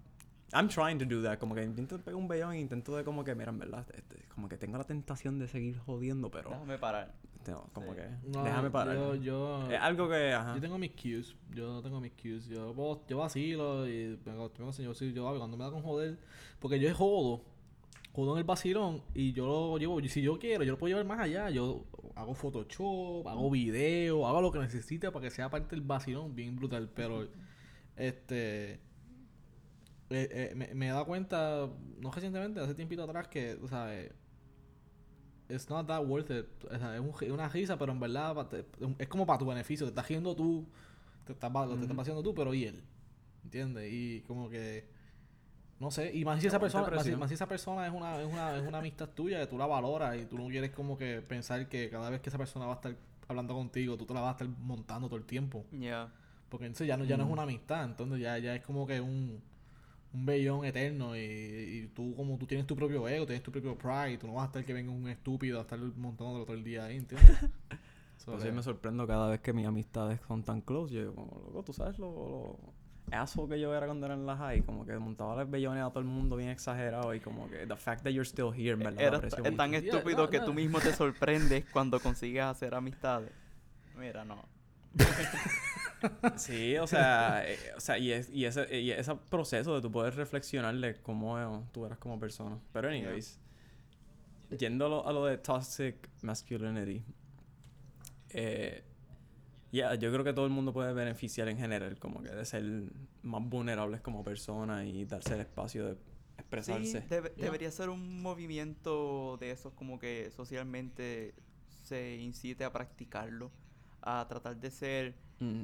I'm 0.53 0.67
trying 0.67 0.97
to 0.99 1.05
do 1.05 1.21
that. 1.23 1.39
Como 1.39 1.55
que 1.55 1.63
intento 1.63 1.97
pegar 1.99 2.15
un 2.15 2.27
bellón 2.27 2.53
e 2.53 2.59
intento 2.59 2.95
de 2.95 3.03
como 3.03 3.23
que, 3.23 3.33
mira, 3.35 3.49
en 3.51 3.59
verdad, 3.59 3.85
este, 3.95 4.23
como 4.33 4.47
que 4.49 4.57
tengo 4.57 4.77
la 4.77 4.83
tentación 4.83 5.39
de 5.39 5.47
seguir 5.47 5.77
jodiendo, 5.79 6.29
pero 6.29 6.49
Déjame 6.51 6.77
parar. 6.77 7.13
no, 7.47 7.69
como 7.73 7.93
Sí. 7.93 7.97
que 7.99 8.29
No, 8.29 8.43
déjame 8.43 8.69
parar. 8.69 8.95
Yo, 8.95 9.15
yo, 9.15 9.71
Es 9.71 9.79
algo 9.79 10.07
que, 10.09 10.31
ajá. 10.33 10.55
yo 10.55 10.61
tengo 10.61 10.77
mis 10.77 10.91
cues. 10.91 11.35
Yo 11.53 11.81
tengo 11.81 11.99
mis 11.99 12.11
cues. 12.13 12.45
Yo, 12.47 12.73
puedo- 12.73 13.05
yo 13.07 13.17
vacilo 13.17 13.87
y 13.87 14.19
me, 14.25 14.31
me 14.33 14.71
yo, 14.83 14.93
sí, 14.93 15.11
yo 15.13 15.23
cuando 15.37 15.57
me 15.57 15.63
da 15.63 15.71
con 15.71 15.81
joder. 15.81 16.17
Porque 16.59 16.79
yo 16.79 16.93
jodo. 16.95 17.41
Jodo 18.15 18.33
en 18.33 18.37
el 18.37 18.43
vacilón 18.43 19.01
y 19.15 19.33
yo 19.33 19.47
lo 19.47 19.77
llevo. 19.79 19.99
Si 20.01 20.21
yo 20.21 20.37
quiero, 20.37 20.63
yo 20.63 20.73
lo 20.73 20.77
puedo 20.77 20.89
llevar 20.95 21.05
más 21.07 21.19
allá. 21.19 21.49
Yo 21.49 21.85
hago 22.15 22.35
Photoshop, 22.35 23.27
hago 23.27 23.49
video, 23.49 24.27
hago 24.27 24.39
lo 24.39 24.51
que 24.51 24.59
necesite 24.59 25.09
para 25.11 25.23
que 25.23 25.31
sea 25.31 25.49
parte 25.49 25.75
del 25.75 25.81
vacilón 25.81 26.35
bien 26.35 26.55
brutal. 26.55 26.91
Pero, 26.93 27.27
este. 27.95 28.79
Eh, 30.13 30.29
eh, 30.51 30.55
me, 30.55 30.73
me 30.75 30.87
he 30.87 30.89
dado 30.91 31.05
cuenta, 31.05 31.67
no 31.99 32.11
recientemente, 32.11 32.59
hace 32.59 32.75
tiempito 32.75 33.03
atrás, 33.03 33.27
que, 33.27 33.57
o 33.61 33.67
sea, 33.67 33.89
it's 35.49 35.69
not 35.69 35.87
that 35.87 36.03
worth 36.05 36.29
it. 36.31 36.45
O 36.71 36.77
sea, 36.77 36.95
es 36.95 37.01
un 37.01 37.13
gi- 37.13 37.29
una 37.31 37.49
risa, 37.49 37.77
pero 37.77 37.91
en 37.91 37.99
verdad 37.99 38.47
es 38.97 39.07
como 39.07 39.25
para 39.25 39.39
tu 39.39 39.45
beneficio. 39.45 39.85
Te 39.85 39.89
estás 39.91 40.07
riendo 40.07 40.35
tú, 40.35 40.65
te 41.25 41.33
estás, 41.33 41.51
lo 41.51 41.75
te 41.75 41.81
estás 41.81 41.99
haciendo 41.99 42.23
tú, 42.23 42.33
pero 42.33 42.53
y 42.53 42.65
él. 42.65 42.83
¿Entiendes? 43.43 43.91
Y 43.91 44.21
como 44.21 44.49
que. 44.49 44.87
No 45.79 45.91
sé, 45.91 46.13
y 46.13 46.23
más 46.23 46.39
si 46.39 46.47
esa 46.47 46.59
persona, 46.59 46.87
más 46.89 47.03
si, 47.03 47.15
más 47.15 47.27
si 47.29 47.33
esa 47.33 47.47
persona 47.47 47.85
es 47.85 47.91
una, 47.93 48.21
es, 48.21 48.25
una, 48.31 48.55
es 48.55 48.65
una 48.65 48.77
amistad 48.77 49.09
tuya 49.09 49.39
que 49.41 49.47
tú 49.47 49.57
la 49.57 49.65
valoras 49.65 50.15
y 50.17 50.25
tú 50.25 50.37
no 50.37 50.47
quieres 50.47 50.69
como 50.71 50.97
que 50.97 51.21
pensar 51.21 51.67
que 51.67 51.89
cada 51.89 52.09
vez 52.09 52.21
que 52.21 52.29
esa 52.29 52.37
persona 52.37 52.67
va 52.67 52.73
a 52.73 52.75
estar 52.75 52.95
hablando 53.27 53.53
contigo, 53.53 53.97
tú 53.97 54.05
te 54.05 54.13
la 54.13 54.21
vas 54.21 54.29
a 54.29 54.31
estar 54.43 54.47
montando 54.59 55.07
todo 55.09 55.17
el 55.17 55.25
tiempo. 55.25 55.65
Yeah. 55.77 56.09
Porque 56.47 56.67
entonces 56.67 56.87
ya 56.87 56.95
no, 56.95 57.03
ya 57.03 57.17
no 57.17 57.23
es 57.23 57.29
Mm. 57.29 57.33
una 57.33 57.41
amistad, 57.41 57.83
entonces 57.83 58.19
ya, 58.21 58.37
ya 58.37 58.55
es 58.55 58.61
como 58.63 58.87
que 58.87 59.01
un, 59.01 59.41
un 60.13 60.25
bellón 60.25 60.63
eterno 60.65 61.15
y, 61.15 61.19
y 61.21 61.87
tú 61.93 62.13
como 62.15 62.37
tú 62.37 62.45
tienes 62.45 62.67
tu 62.67 62.75
propio 62.75 63.07
ego, 63.07 63.25
tienes 63.25 63.41
tu 63.43 63.51
propio 63.51 63.75
pride, 63.77 64.17
tú 64.19 64.27
no 64.27 64.33
vas 64.33 64.43
a 64.43 64.45
estar 64.47 64.63
que 64.65 64.73
venga 64.73 64.91
un 64.91 65.07
estúpido 65.09 65.57
a 65.59 65.61
estar 65.63 65.79
montándolo 65.79 66.45
todo 66.45 66.55
el 66.55 66.63
día 66.63 66.85
ahí, 66.85 66.97
¿entiendes? 66.97 67.37
So, 68.17 68.31
Pues 68.31 68.43
sí, 68.43 68.49
que- 68.49 68.55
me 68.55 68.63
sorprendo 68.63 69.05
cada 69.05 69.27
vez 69.29 69.41
que 69.41 69.51
mis 69.51 69.65
amistades 69.67 70.17
son 70.29 70.43
tan 70.43 70.61
close. 70.61 70.93
Yo 70.93 70.99
digo, 71.01 71.15
como, 71.15 71.41
loco, 71.47 71.63
tú 71.63 71.73
sabes 71.73 71.99
lo, 71.99 72.57
lo 73.11 73.17
asshole 73.17 73.55
que 73.55 73.59
yo 73.59 73.75
era 73.75 73.85
cuando 73.85 74.05
era 74.05 74.15
en 74.15 74.25
la 74.25 74.37
high. 74.37 74.61
Como 74.61 74.85
que 74.85 74.97
montaba 74.97 75.35
los 75.35 75.49
bellones 75.51 75.83
a 75.83 75.89
todo 75.89 75.99
el 75.99 76.05
mundo 76.05 76.37
bien 76.37 76.47
exagerado. 76.49 77.13
Y 77.13 77.19
como 77.19 77.49
que 77.49 77.67
the 77.67 77.75
fact 77.75 78.03
that 78.03 78.11
you're 78.11 78.23
still 78.25 78.53
here, 78.53 78.71
en 78.73 78.79
verdad, 78.79 78.93
lo 78.93 79.17
Era 79.17 79.19
mucho. 79.49 79.57
tan 79.57 79.71
Yeah, 79.71 79.79
estúpido 79.79 80.23
no, 80.23 80.29
que 80.29 80.39
no. 80.39 80.45
tú 80.45 80.53
mismo 80.53 80.79
te 80.79 80.93
sorprendes 80.93 81.65
cuando 81.73 81.99
consigues 81.99 82.43
hacer 82.43 82.73
amistades. 82.75 83.31
Mira, 83.99 84.23
no. 84.23 84.45
Sí, 86.37 86.77
o 86.77 86.87
sea, 86.87 87.43
eh, 87.47 87.57
o 87.75 87.79
sea 87.79 87.97
y, 87.97 88.11
es, 88.11 88.29
y, 88.29 88.45
ese, 88.45 88.79
y 88.79 88.91
ese 88.91 89.15
proceso 89.29 89.75
de 89.75 89.81
tú 89.81 89.91
poder 89.91 90.15
reflexionar 90.15 90.75
de 90.75 90.95
cómo 91.01 91.39
eh, 91.39 91.63
tú 91.71 91.85
eras 91.85 91.97
como 91.97 92.19
persona. 92.19 92.59
Pero 92.71 92.89
anyways, 92.89 93.39
yendo 94.57 94.85
a 94.85 94.89
lo, 94.89 95.07
a 95.07 95.13
lo 95.13 95.25
de 95.25 95.37
toxic 95.37 96.09
masculinity, 96.21 97.03
eh, 98.29 98.83
ya, 99.71 99.95
yo 99.95 100.11
creo 100.11 100.23
que 100.23 100.33
todo 100.33 100.45
el 100.45 100.51
mundo 100.51 100.71
puede 100.73 100.93
beneficiar 100.93 101.49
en 101.49 101.57
general, 101.57 101.97
como 101.99 102.21
que 102.21 102.29
de 102.29 102.45
ser 102.45 102.63
más 103.23 103.41
vulnerables 103.43 104.01
como 104.01 104.23
persona 104.23 104.85
y 104.85 105.05
darse 105.05 105.33
el 105.35 105.41
espacio 105.41 105.85
de 105.87 105.95
Sí, 105.95 106.39
expresarse. 106.39 107.03
Yeah. 107.09 107.21
debería 107.37 107.71
ser 107.71 107.89
un 107.89 108.21
movimiento 108.21 109.37
de 109.39 109.51
esos 109.51 109.73
como 109.73 109.99
que 109.99 110.31
socialmente 110.31 111.33
se 111.83 112.17
incite 112.17 112.63
a 112.63 112.71
practicarlo, 112.71 113.51
a 114.01 114.25
tratar 114.27 114.57
de 114.57 114.69
ser, 114.71 115.15
Mm, 115.39 115.63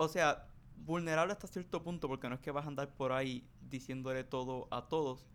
o 0.00 0.08
sea, 0.08 0.46
vulnerable 0.86 1.30
hasta 1.30 1.46
cierto 1.46 1.82
punto, 1.82 2.08
porque 2.08 2.30
no 2.30 2.34
es 2.34 2.40
que 2.40 2.50
vas 2.50 2.64
a 2.64 2.68
andar 2.68 2.88
por 2.88 3.12
ahí 3.12 3.46
diciéndole 3.68 4.24
todo 4.24 4.66
a 4.70 4.88
todos, 4.88 5.26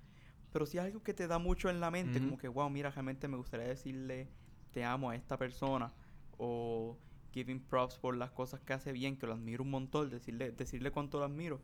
pero 0.52 0.66
si 0.66 0.80
es 0.80 0.84
algo 0.84 1.04
que 1.04 1.14
te 1.14 1.28
da 1.28 1.38
mucho 1.38 1.70
en 1.70 1.80
la 1.80 1.92
mente, 1.92 2.20
como 2.20 2.40
que, 2.40 2.48
wow, 2.48 2.68
mira, 2.72 2.90
realmente 2.90 3.28
me 3.28 3.38
gustaría 3.38 3.68
decirle 3.68 4.28
te 4.72 4.84
amo 4.84 5.12
a 5.12 5.16
esta 5.16 5.38
persona, 5.38 5.94
o 6.40 6.98
giving 7.32 7.60
props 7.60 8.00
por 8.00 8.18
las 8.18 8.32
cosas 8.32 8.60
que 8.62 8.74
hace 8.74 8.92
bien, 8.92 9.18
que 9.18 9.28
lo 9.28 9.34
admiro 9.34 9.64
un 9.64 9.70
montón, 9.70 10.10
decirle, 10.10 10.52
decirle 10.52 10.90
cuánto 10.90 11.20
lo 11.20 11.26
admiro, 11.26 11.62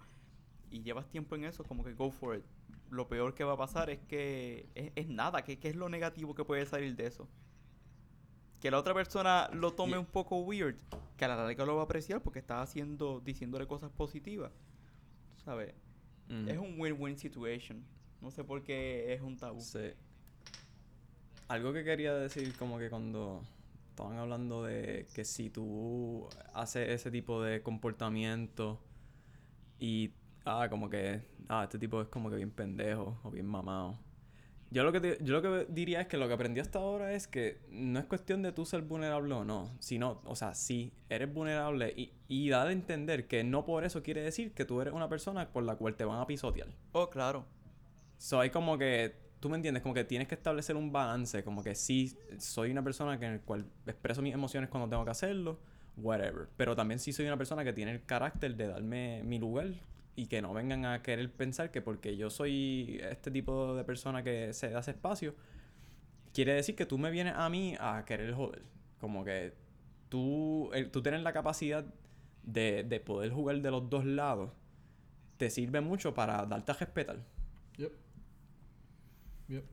y 0.70 0.84
llevas 0.84 1.10
tiempo 1.10 1.36
en 1.36 1.46
eso, 1.46 1.64
como 1.64 1.84
que 1.84 1.94
go 1.94 2.12
for 2.12 2.38
it. 2.38 2.46
Lo 2.92 3.08
peor 3.08 3.34
que 3.34 3.44
va 3.44 3.54
a 3.54 3.58
pasar 3.58 3.90
es 3.90 4.00
que 4.02 4.70
es, 4.76 4.92
es 4.96 5.08
nada, 5.08 5.44
que, 5.44 5.58
que 5.58 5.70
es 5.70 5.76
lo 5.76 5.90
negativo 5.90 6.36
que 6.36 6.46
puede 6.46 6.68
salir 6.68 6.96
de 6.96 7.08
eso. 7.08 7.28
Que 8.60 8.70
la 8.70 8.78
otra 8.78 8.94
persona 8.94 9.50
lo 9.54 9.74
tome 9.74 9.98
un 9.98 10.06
poco 10.06 10.38
weird, 10.42 10.78
que 11.22 11.26
a 11.26 11.28
la 11.28 11.36
larga 11.36 11.66
lo 11.68 11.76
va 11.76 11.82
a 11.84 11.86
apreciar 11.86 12.24
porque 12.24 12.40
está 12.40 12.64
haciendo, 12.64 13.22
diciéndole 13.24 13.68
cosas 13.68 13.92
positivas. 13.92 14.52
¿Sabes? 15.46 15.76
mm. 16.30 16.50
Es 16.50 16.58
un 16.58 16.82
win-win 16.82 17.16
situation. 17.16 17.86
No 18.22 18.32
sé 18.32 18.44
por 18.44 18.64
qué 18.64 19.14
es 19.14 19.22
un 19.22 19.38
tabú. 19.38 19.62
Sí. 19.62 19.92
Algo 21.48 21.74
que 21.74 21.84
quería 21.84 22.16
decir 22.16 22.56
como 22.58 22.80
que 22.80 22.90
cuando 22.90 23.44
estaban 23.92 24.18
hablando 24.18 24.64
de 24.64 25.06
que 25.14 25.24
si 25.24 25.52
tú 25.52 26.28
haces 26.56 26.90
ese 26.90 27.12
tipo 27.12 27.44
de 27.44 27.62
comportamiento 27.62 28.82
y 29.78 30.14
ah 30.44 30.70
como 30.72 30.90
que 30.90 31.22
ah 31.50 31.66
este 31.66 31.78
tipo 31.78 32.02
es 32.02 32.08
como 32.08 32.32
que 32.32 32.38
bien 32.38 32.50
pendejo 32.50 33.20
o 33.24 33.30
bien 33.30 33.46
mamado 33.46 34.00
Yo 34.74 34.84
lo, 34.84 34.94
que 34.94 35.02
te- 35.02 35.18
yo 35.22 35.34
lo 35.34 35.42
que 35.42 35.66
diría 35.70 36.00
es 36.02 36.08
que 36.08 36.16
lo 36.18 36.30
que 36.30 36.34
aprendí 36.34 36.62
hasta 36.62 36.80
ahora 36.80 37.12
es 37.14 37.28
que 37.28 37.60
no 37.70 38.00
es 38.00 38.06
cuestión 38.06 38.42
de 38.42 38.54
tú 38.54 38.66
ser 38.66 38.82
vulnerable 38.82 39.34
o 39.34 39.44
no, 39.44 39.76
sino, 39.80 40.22
o 40.24 40.36
sea, 40.36 40.54
sí, 40.56 40.94
eres 41.10 41.34
vulnerable 41.34 41.94
y, 41.96 42.14
y 42.30 42.50
dar 42.50 42.68
a 42.68 42.72
entender 42.72 43.28
que 43.28 43.44
no 43.44 43.66
por 43.66 43.84
eso 43.84 44.02
quiere 44.02 44.22
decir 44.22 44.54
que 44.54 44.64
tú 44.64 44.80
eres 44.80 44.94
una 44.94 45.10
persona 45.10 45.50
por 45.52 45.64
la 45.64 45.76
cual 45.76 45.96
te 45.96 46.06
van 46.06 46.20
a 46.22 46.26
pisotear. 46.26 46.70
Oh, 46.94 47.10
claro. 47.10 47.46
So, 48.18 48.40
hay 48.40 48.50
como 48.50 48.78
que, 48.78 49.14
tú 49.42 49.50
me 49.50 49.58
entiendes, 49.58 49.84
como 49.84 49.94
que 49.94 50.06
tienes 50.06 50.30
que 50.30 50.36
establecer 50.36 50.78
un 50.78 50.92
balance, 50.94 51.44
como 51.44 51.64
que 51.64 51.76
sí, 51.76 52.18
soy 52.38 52.72
una 52.72 52.84
persona 52.84 53.20
que 53.20 53.26
en 53.26 53.34
el 53.34 53.42
cual 53.42 53.66
expreso 53.86 54.22
mis 54.22 54.34
emociones 54.34 54.70
cuando 54.70 54.88
tengo 54.90 55.04
que 55.04 55.12
hacerlo, 55.12 55.60
whatever. 55.98 56.48
Pero 56.56 56.76
también 56.78 57.00
sí 57.00 57.12
soy 57.12 57.26
una 57.26 57.38
persona 57.38 57.66
que 57.66 57.74
tiene 57.74 57.92
el 57.92 58.06
carácter 58.06 58.56
de 58.56 58.68
darme 58.68 59.22
mi 59.24 59.38
lugar 59.38 59.74
y 60.16 60.28
que 60.28 60.42
no 60.42 60.54
vengan 60.54 60.86
a 60.86 61.02
querer 61.02 61.32
pensar 61.32 61.72
que 61.72 61.82
porque 61.82 62.18
yo 62.18 62.30
soy 62.30 63.00
este 63.10 63.32
tipo 63.32 63.76
de 63.76 63.84
persona 63.84 64.24
que 64.24 64.54
se 64.54 64.70
da 64.70 64.80
ese 64.82 64.92
espacio, 64.92 65.36
quiere 66.34 66.54
decir 66.54 66.76
que 66.76 66.86
tú 66.86 66.98
me 66.98 67.12
vienes 67.12 67.34
a 67.36 67.50
mí 67.50 67.76
a 67.80 68.04
querer 68.06 68.34
joder. 68.34 68.64
Como 69.00 69.24
que 69.26 69.54
tú, 70.10 70.70
el- 70.74 70.92
tú 70.92 71.02
tienes 71.02 71.24
la 71.24 71.34
capacidad 71.34 71.86
de, 72.44 72.84
de 72.84 73.00
poder 73.00 73.32
jugar 73.32 73.62
de 73.62 73.72
los 73.72 73.90
dos 73.90 74.06
lados, 74.06 74.52
te 75.38 75.50
sirve 75.50 75.82
mucho 75.82 76.14
para 76.14 76.46
darte 76.46 76.72
a 76.72 76.76
respetar. 76.76 77.18
Yep. 77.78 77.92
Yep. 79.50 79.64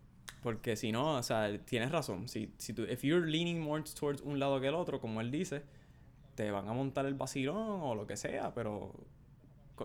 Porque 0.42 0.76
si 0.76 0.92
no, 0.92 1.16
o 1.16 1.22
sea, 1.22 1.58
tienes 1.64 1.90
razón. 1.90 2.28
Si, 2.28 2.52
si 2.58 2.72
tú, 2.72 2.82
if 2.84 3.02
you're 3.02 3.26
leaning 3.26 3.60
more 3.60 3.82
towards 3.98 4.22
un 4.22 4.38
lado 4.38 4.60
que 4.60 4.68
el 4.68 4.74
otro, 4.74 5.00
como 5.00 5.20
él 5.20 5.30
dice, 5.30 5.62
te 6.36 6.50
van 6.50 6.68
a 6.68 6.72
montar 6.72 7.06
el 7.06 7.14
vacilón 7.14 7.80
o 7.82 7.94
lo 7.94 8.06
que 8.06 8.16
sea, 8.16 8.54
pero 8.54 8.94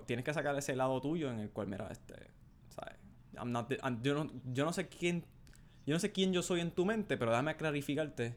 tienes 0.01 0.25
que 0.25 0.33
sacar 0.33 0.55
ese 0.57 0.75
lado 0.75 0.99
tuyo 1.01 1.31
en 1.31 1.39
el 1.39 1.49
cual, 1.51 1.67
mira, 1.67 1.87
este, 1.91 2.15
¿sabes? 2.69 2.95
I'm 3.37 3.51
not 3.51 3.67
the- 3.69 3.77
I'm- 3.81 4.01
yo, 4.01 4.13
no, 4.23 4.31
yo 4.51 4.65
no 4.65 4.73
sé 4.73 4.87
quién, 4.87 5.25
yo 5.85 5.93
no 5.93 5.99
sé 5.99 6.11
quién 6.11 6.33
yo 6.33 6.41
soy 6.41 6.59
en 6.61 6.71
tu 6.71 6.85
mente, 6.85 7.17
pero 7.17 7.31
déjame 7.31 7.55
clarificarte 7.55 8.35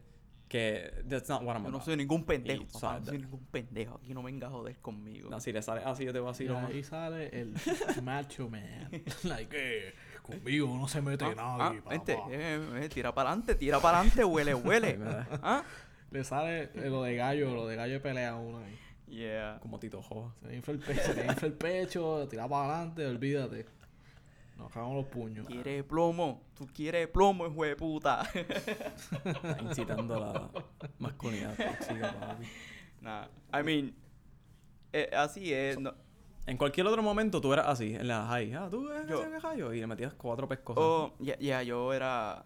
que 0.48 0.92
that's 1.09 1.28
not 1.28 1.42
what 1.42 1.57
I'm 1.57 1.64
Yo 1.64 1.70
no 1.72 1.80
soy 1.80 1.96
ningún 1.96 2.24
pendejo. 2.24 2.62
Y, 2.62 2.66
papá, 2.66 2.78
¿sabes? 2.78 3.00
no 3.00 3.07
soy 3.09 3.18
ningún 3.18 3.44
pendejo. 3.46 3.96
Aquí 3.96 4.14
no 4.14 4.22
vengas 4.22 4.48
a 4.48 4.52
joder 4.52 4.78
conmigo. 4.78 5.28
No, 5.28 5.40
si 5.40 5.52
le 5.52 5.61
sale 5.61 5.82
así, 5.84 6.04
yo 6.04 6.12
te 6.12 6.18
Y 6.18 6.22
vacilo 6.22 6.54
más. 6.54 6.70
ahí 6.70 6.84
sale 6.84 7.28
el 7.40 7.54
macho 8.04 8.48
man. 8.48 8.88
like, 9.24 9.48
eh, 9.88 9.94
conmigo 10.22 10.68
no 10.78 10.86
se 10.86 11.02
mete 11.02 11.24
Ah, 11.24 11.34
nadie, 11.34 11.82
ah, 11.84 11.90
vente, 11.90 12.14
papá. 12.14 12.28
eh, 12.30 12.68
eh, 12.84 12.88
tira 12.88 13.12
para 13.12 13.30
adelante, 13.30 13.54
tira 13.57 13.80
para 13.80 13.98
adelante, 13.98 14.24
huele, 14.24 14.54
huele. 14.54 14.98
¿Ah? 15.42 15.64
Le 16.12 16.22
sale 16.22 16.70
eh, 16.74 16.88
lo 16.88 17.02
de 17.02 17.16
gallo, 17.16 17.52
lo 17.52 17.66
de 17.66 17.74
gallo 17.74 17.94
de 17.94 18.00
pelea 18.00 18.30
a 18.30 18.36
uno 18.36 18.59
ahí. 18.59 18.78
Yeah. 19.09 19.59
Como 19.61 19.78
Tito 19.78 20.02
Joa. 20.02 20.34
Se 20.40 20.48
le 20.48 20.57
infla 20.57 20.74
el 20.74 20.80
pecho, 20.80 21.02
se 21.02 21.14
le 21.14 21.26
infla 21.26 21.48
el 21.48 21.54
pecho, 21.54 22.26
tira 22.28 22.48
para 22.48 22.74
adelante, 22.74 23.07
olvídate. 23.07 23.66
Nos 24.57 24.72
cagamos 24.72 24.96
los 24.96 25.07
puños. 25.07 25.46
¿Quieres 25.46 25.84
plomo? 25.84 26.42
¿Tú 26.54 26.66
quieres 26.66 27.07
plomo, 27.09 27.46
hijo 27.46 27.64
de 27.64 27.76
puta? 27.76 28.22
Está 28.34 29.59
incitando 29.62 30.14
a 30.16 30.20
la 30.20 30.50
masculinidad 30.98 31.54
tóxica, 31.57 32.14
papi. 32.18 32.46
nah, 33.00 33.26
I 33.52 33.62
mean, 33.62 33.94
eh, 34.92 35.11
así 35.14 35.52
es. 35.52 35.78
no- 35.78 35.94
En 36.46 36.57
cualquier 36.57 36.86
otro 36.86 37.02
momento 37.02 37.40
tú 37.40 37.52
eras 37.52 37.66
así, 37.68 37.94
en 37.94 38.09
la 38.09 38.24
high. 38.26 38.54
Ah, 38.54 38.68
tú 38.70 38.88
eres 38.90 39.09
Yo- 39.09 39.22
gallo. 39.42 39.72
Y 39.74 39.80
le 39.80 39.86
metías 39.86 40.14
cuatro 40.14 40.48
pescosas. 40.48 40.82
Oh, 40.82 41.14
ya, 41.18 41.38
ya, 41.38 41.62
yo 41.62 41.92
era. 41.92 42.44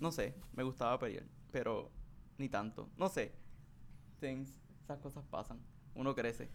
No 0.00 0.10
sé, 0.10 0.34
me 0.54 0.62
gustaba 0.64 0.98
pelear, 0.98 1.24
pero 1.52 1.90
ni 2.38 2.48
tanto. 2.48 2.88
No 2.96 3.08
sé. 3.08 3.32
Things, 4.20 4.58
esas 4.82 4.98
cosas 4.98 5.24
pasan. 5.30 5.60
Uno 5.94 6.14
crece. 6.14 6.48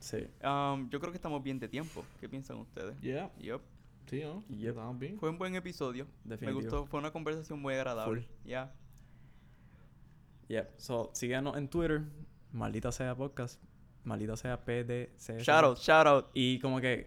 Sí. 0.00 0.26
Um, 0.42 0.88
yo 0.90 1.00
creo 1.00 1.10
que 1.12 1.16
estamos 1.16 1.42
bien 1.42 1.58
de 1.58 1.68
tiempo. 1.68 2.04
¿Qué 2.20 2.28
piensan 2.28 2.58
ustedes? 2.58 3.00
Yeah, 3.00 3.30
Yup. 3.38 3.62
sí, 4.06 4.20
¿no? 4.22 4.42
Yep. 4.48 4.68
Estamos 4.70 4.98
bien. 4.98 5.18
Fue 5.18 5.30
un 5.30 5.38
buen 5.38 5.54
episodio. 5.54 6.06
Definitivo. 6.24 6.46
Me 6.60 6.64
gustó, 6.64 6.86
fue 6.86 7.00
una 7.00 7.10
conversación 7.10 7.60
muy 7.60 7.74
agradable. 7.74 8.22
Full. 8.22 8.30
Ya. 8.48 8.72
Yep. 10.48 10.74
So, 10.78 11.10
síganos 11.14 11.56
en 11.56 11.68
Twitter. 11.68 12.02
Maldita 12.52 12.92
sea 12.92 13.14
podcast. 13.14 13.60
Maldita 14.04 14.36
sea 14.36 14.62
PDC. 14.62 15.38
Shout 15.40 15.64
out, 15.64 15.78
shout 15.78 16.06
out. 16.06 16.26
Y 16.34 16.58
como 16.60 16.80
que. 16.80 17.06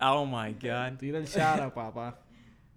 Oh 0.00 0.24
my 0.24 0.52
god. 0.54 0.96
Tira 0.98 1.18
el 1.18 1.26
shout 1.26 1.74
papá. 1.74 2.18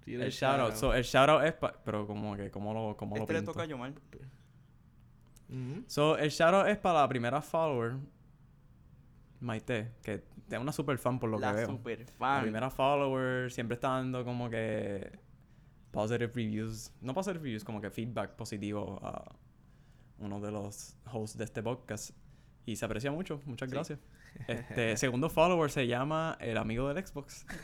Tira 0.04 0.26
El 0.26 0.32
shout 0.32 0.60
out. 0.60 0.74
So, 0.76 0.94
el 0.94 1.04
shout 1.04 1.30
out 1.30 1.44
es. 1.44 1.54
pa- 1.54 1.74
pero 1.86 2.06
como 2.06 2.36
que, 2.36 2.52
¿cómo 2.52 2.74
lo, 2.74 2.98
cómo 2.98 3.16
lo 3.16 3.22
Este 3.22 3.34
le 3.34 3.40
pinto? 3.40 3.54
toca 3.54 3.64
a 3.64 3.68
Yomar. 3.68 3.94
So, 5.88 6.18
el 6.18 6.30
shout 6.30 6.54
out 6.54 6.68
es 6.68 6.78
para 6.78 7.02
la 7.02 7.08
primera 7.08 7.42
follower. 7.42 7.98
Maite. 9.42 9.92
Que 10.04 10.24
es 10.50 10.60
una 10.60 10.72
super 10.72 10.98
fan 10.98 11.20
por 11.20 11.30
lo 11.30 11.40
La 11.40 11.52
que 11.52 11.58
veo. 11.58 11.68
super 11.68 12.00
La 12.00 12.06
fan. 12.18 12.42
primera 12.44 12.70
follower 12.70 13.52
siempre 13.52 13.76
está 13.76 13.90
dando 13.90 14.24
como 14.24 14.50
que 14.50 15.20
positive 15.92 16.32
reviews, 16.34 16.94
no 17.02 17.14
positive 17.14 17.40
reviews, 17.40 17.64
como 17.66 17.82
que 17.82 17.90
feedback 17.92 18.36
positivo 18.36 19.00
a 19.04 19.36
uno 20.20 20.40
de 20.40 20.52
los 20.52 20.96
hosts 21.12 21.38
de 21.38 21.44
este 21.44 21.62
podcast 21.64 22.12
y 22.66 22.76
se 22.76 22.86
aprecia 22.86 23.12
mucho, 23.12 23.42
muchas 23.46 23.70
Sí. 23.70 23.76
gracias. 23.76 24.00
Este 24.48 24.96
segundo 25.06 25.30
follower 25.30 25.70
se 25.72 25.88
llama 25.88 26.38
el 26.40 26.58
amigo 26.58 26.88
del 26.94 27.06
Xbox. 27.06 27.46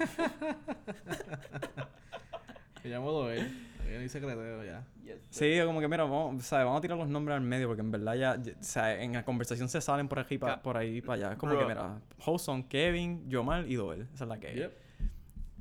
Me 2.84 2.90
llamo 2.90 3.12
Doel. 3.12 3.67
Yo 3.94 4.00
ni 4.00 4.66
ya. 4.66 4.86
Yes. 5.04 5.16
Sí, 5.30 5.58
como 5.66 5.80
que 5.80 5.88
mira, 5.88 6.04
vamos, 6.04 6.44
¿sabes? 6.46 6.66
vamos 6.66 6.80
a 6.80 6.82
tirar 6.82 6.98
los 6.98 7.08
nombres 7.08 7.36
al 7.36 7.42
medio 7.42 7.68
porque 7.68 7.82
en 7.82 7.92
verdad 7.92 8.16
ya, 8.16 8.36
ya- 8.42 8.54
o 8.60 8.64
sea, 8.64 9.02
en 9.02 9.14
la 9.14 9.24
conversación 9.24 9.70
se 9.70 9.80
salen 9.82 10.08
por 10.08 10.20
aquí 10.20 10.38
pa- 10.38 10.62
por 10.62 10.76
ahí 10.78 11.02
para 11.02 11.14
allá. 11.14 11.32
Es 11.34 11.38
como 11.38 11.58
que 11.58 11.66
mira, 11.66 12.00
hosts 12.26 12.46
son 12.46 12.64
Kevin, 12.64 13.30
Yomal 13.30 13.72
y 13.72 13.76
Doel, 13.76 14.08
esa 14.14 14.26
es 14.26 14.28
la 14.28 14.40
que 14.40 14.48
hay. 14.48 14.56
Yep. 14.58 14.78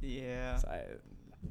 Yeah. 0.00 0.54
O 0.56 0.58
sea, 0.60 0.80
eh, 0.82 0.98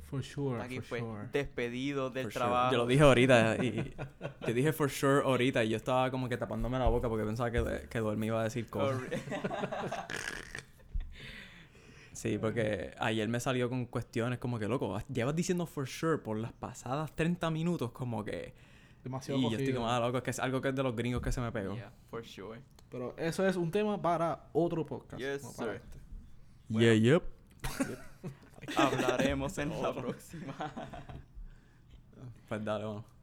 For 0.04 0.22
sure, 0.22 0.62
Aquí 0.62 0.76
for 0.82 0.84
fue 0.84 1.00
sure. 1.00 1.28
despedido 1.32 2.10
del 2.10 2.26
For 2.26 2.34
sure. 2.34 2.46
trabajo. 2.46 2.72
Yo 2.74 2.78
lo 2.80 2.86
dije 2.86 3.02
ahorita 3.04 3.64
y 3.64 3.94
yo 4.48 4.54
dije 4.54 4.74
for 4.74 4.90
sure 4.90 5.22
ahorita 5.24 5.64
y 5.64 5.70
yo 5.70 5.78
estaba 5.78 6.12
como 6.12 6.28
que 6.28 6.36
tapándome 6.36 6.78
la 6.78 6.88
boca 6.88 7.08
porque 7.08 7.24
pensaba 7.26 7.50
que, 7.50 7.88
que 7.90 8.00
Duel 8.00 8.18
me 8.18 8.26
iba 8.26 8.42
a 8.42 8.44
decir 8.44 8.70
cosas. 8.70 9.00
Sí, 12.26 12.40
porque 12.40 12.96
ayer 12.98 13.30
me 13.30 13.40
salió 13.40 13.70
con 13.70 13.86
cuestiones 13.86 14.40
como 14.40 14.58
que, 14.58 14.68
loco, 14.68 15.00
llevas 15.14 15.36
diciendo 15.36 15.68
for 15.68 15.88
sure 15.88 16.18
por 16.18 16.38
las 16.38 16.52
pasadas 16.54 17.16
30 17.16 17.52
minutos 17.52 17.92
como 17.92 18.26
que... 18.26 18.56
Demasiado 19.04 19.40
Y 19.40 19.44
yo 19.44 19.58
estoy 19.60 19.76
como, 19.76 19.88
ah, 19.88 20.00
loco, 20.00 20.18
es 20.18 20.24
que 20.24 20.32
es 20.32 20.40
algo 20.40 20.60
que 20.60 20.70
es 20.70 20.76
de 20.76 20.82
los 20.82 20.96
gringos 20.96 21.22
que 21.22 21.32
se 21.32 21.40
me 21.40 21.52
pegó. 21.52 21.76
yeah, 21.76 21.94
for 22.10 22.26
sure. 22.26 22.60
Pero 22.90 23.16
eso 23.18 23.46
es 23.46 23.56
un 23.56 23.70
tema 23.70 24.02
para 24.02 24.50
otro 24.54 24.84
podcast. 24.84 25.22
Yes, 25.22 25.44
no 25.44 25.52
para 25.52 25.74
sir. 25.74 25.82
este. 25.84 26.00
Yeah, 26.70 26.94
yep. 26.96 27.24
Hablaremos 28.76 29.56
en 29.60 29.80
la 29.80 29.94
próxima. 29.94 30.56
Pues 32.48 32.66
dale, 32.66 32.86
vamos. 32.86 33.15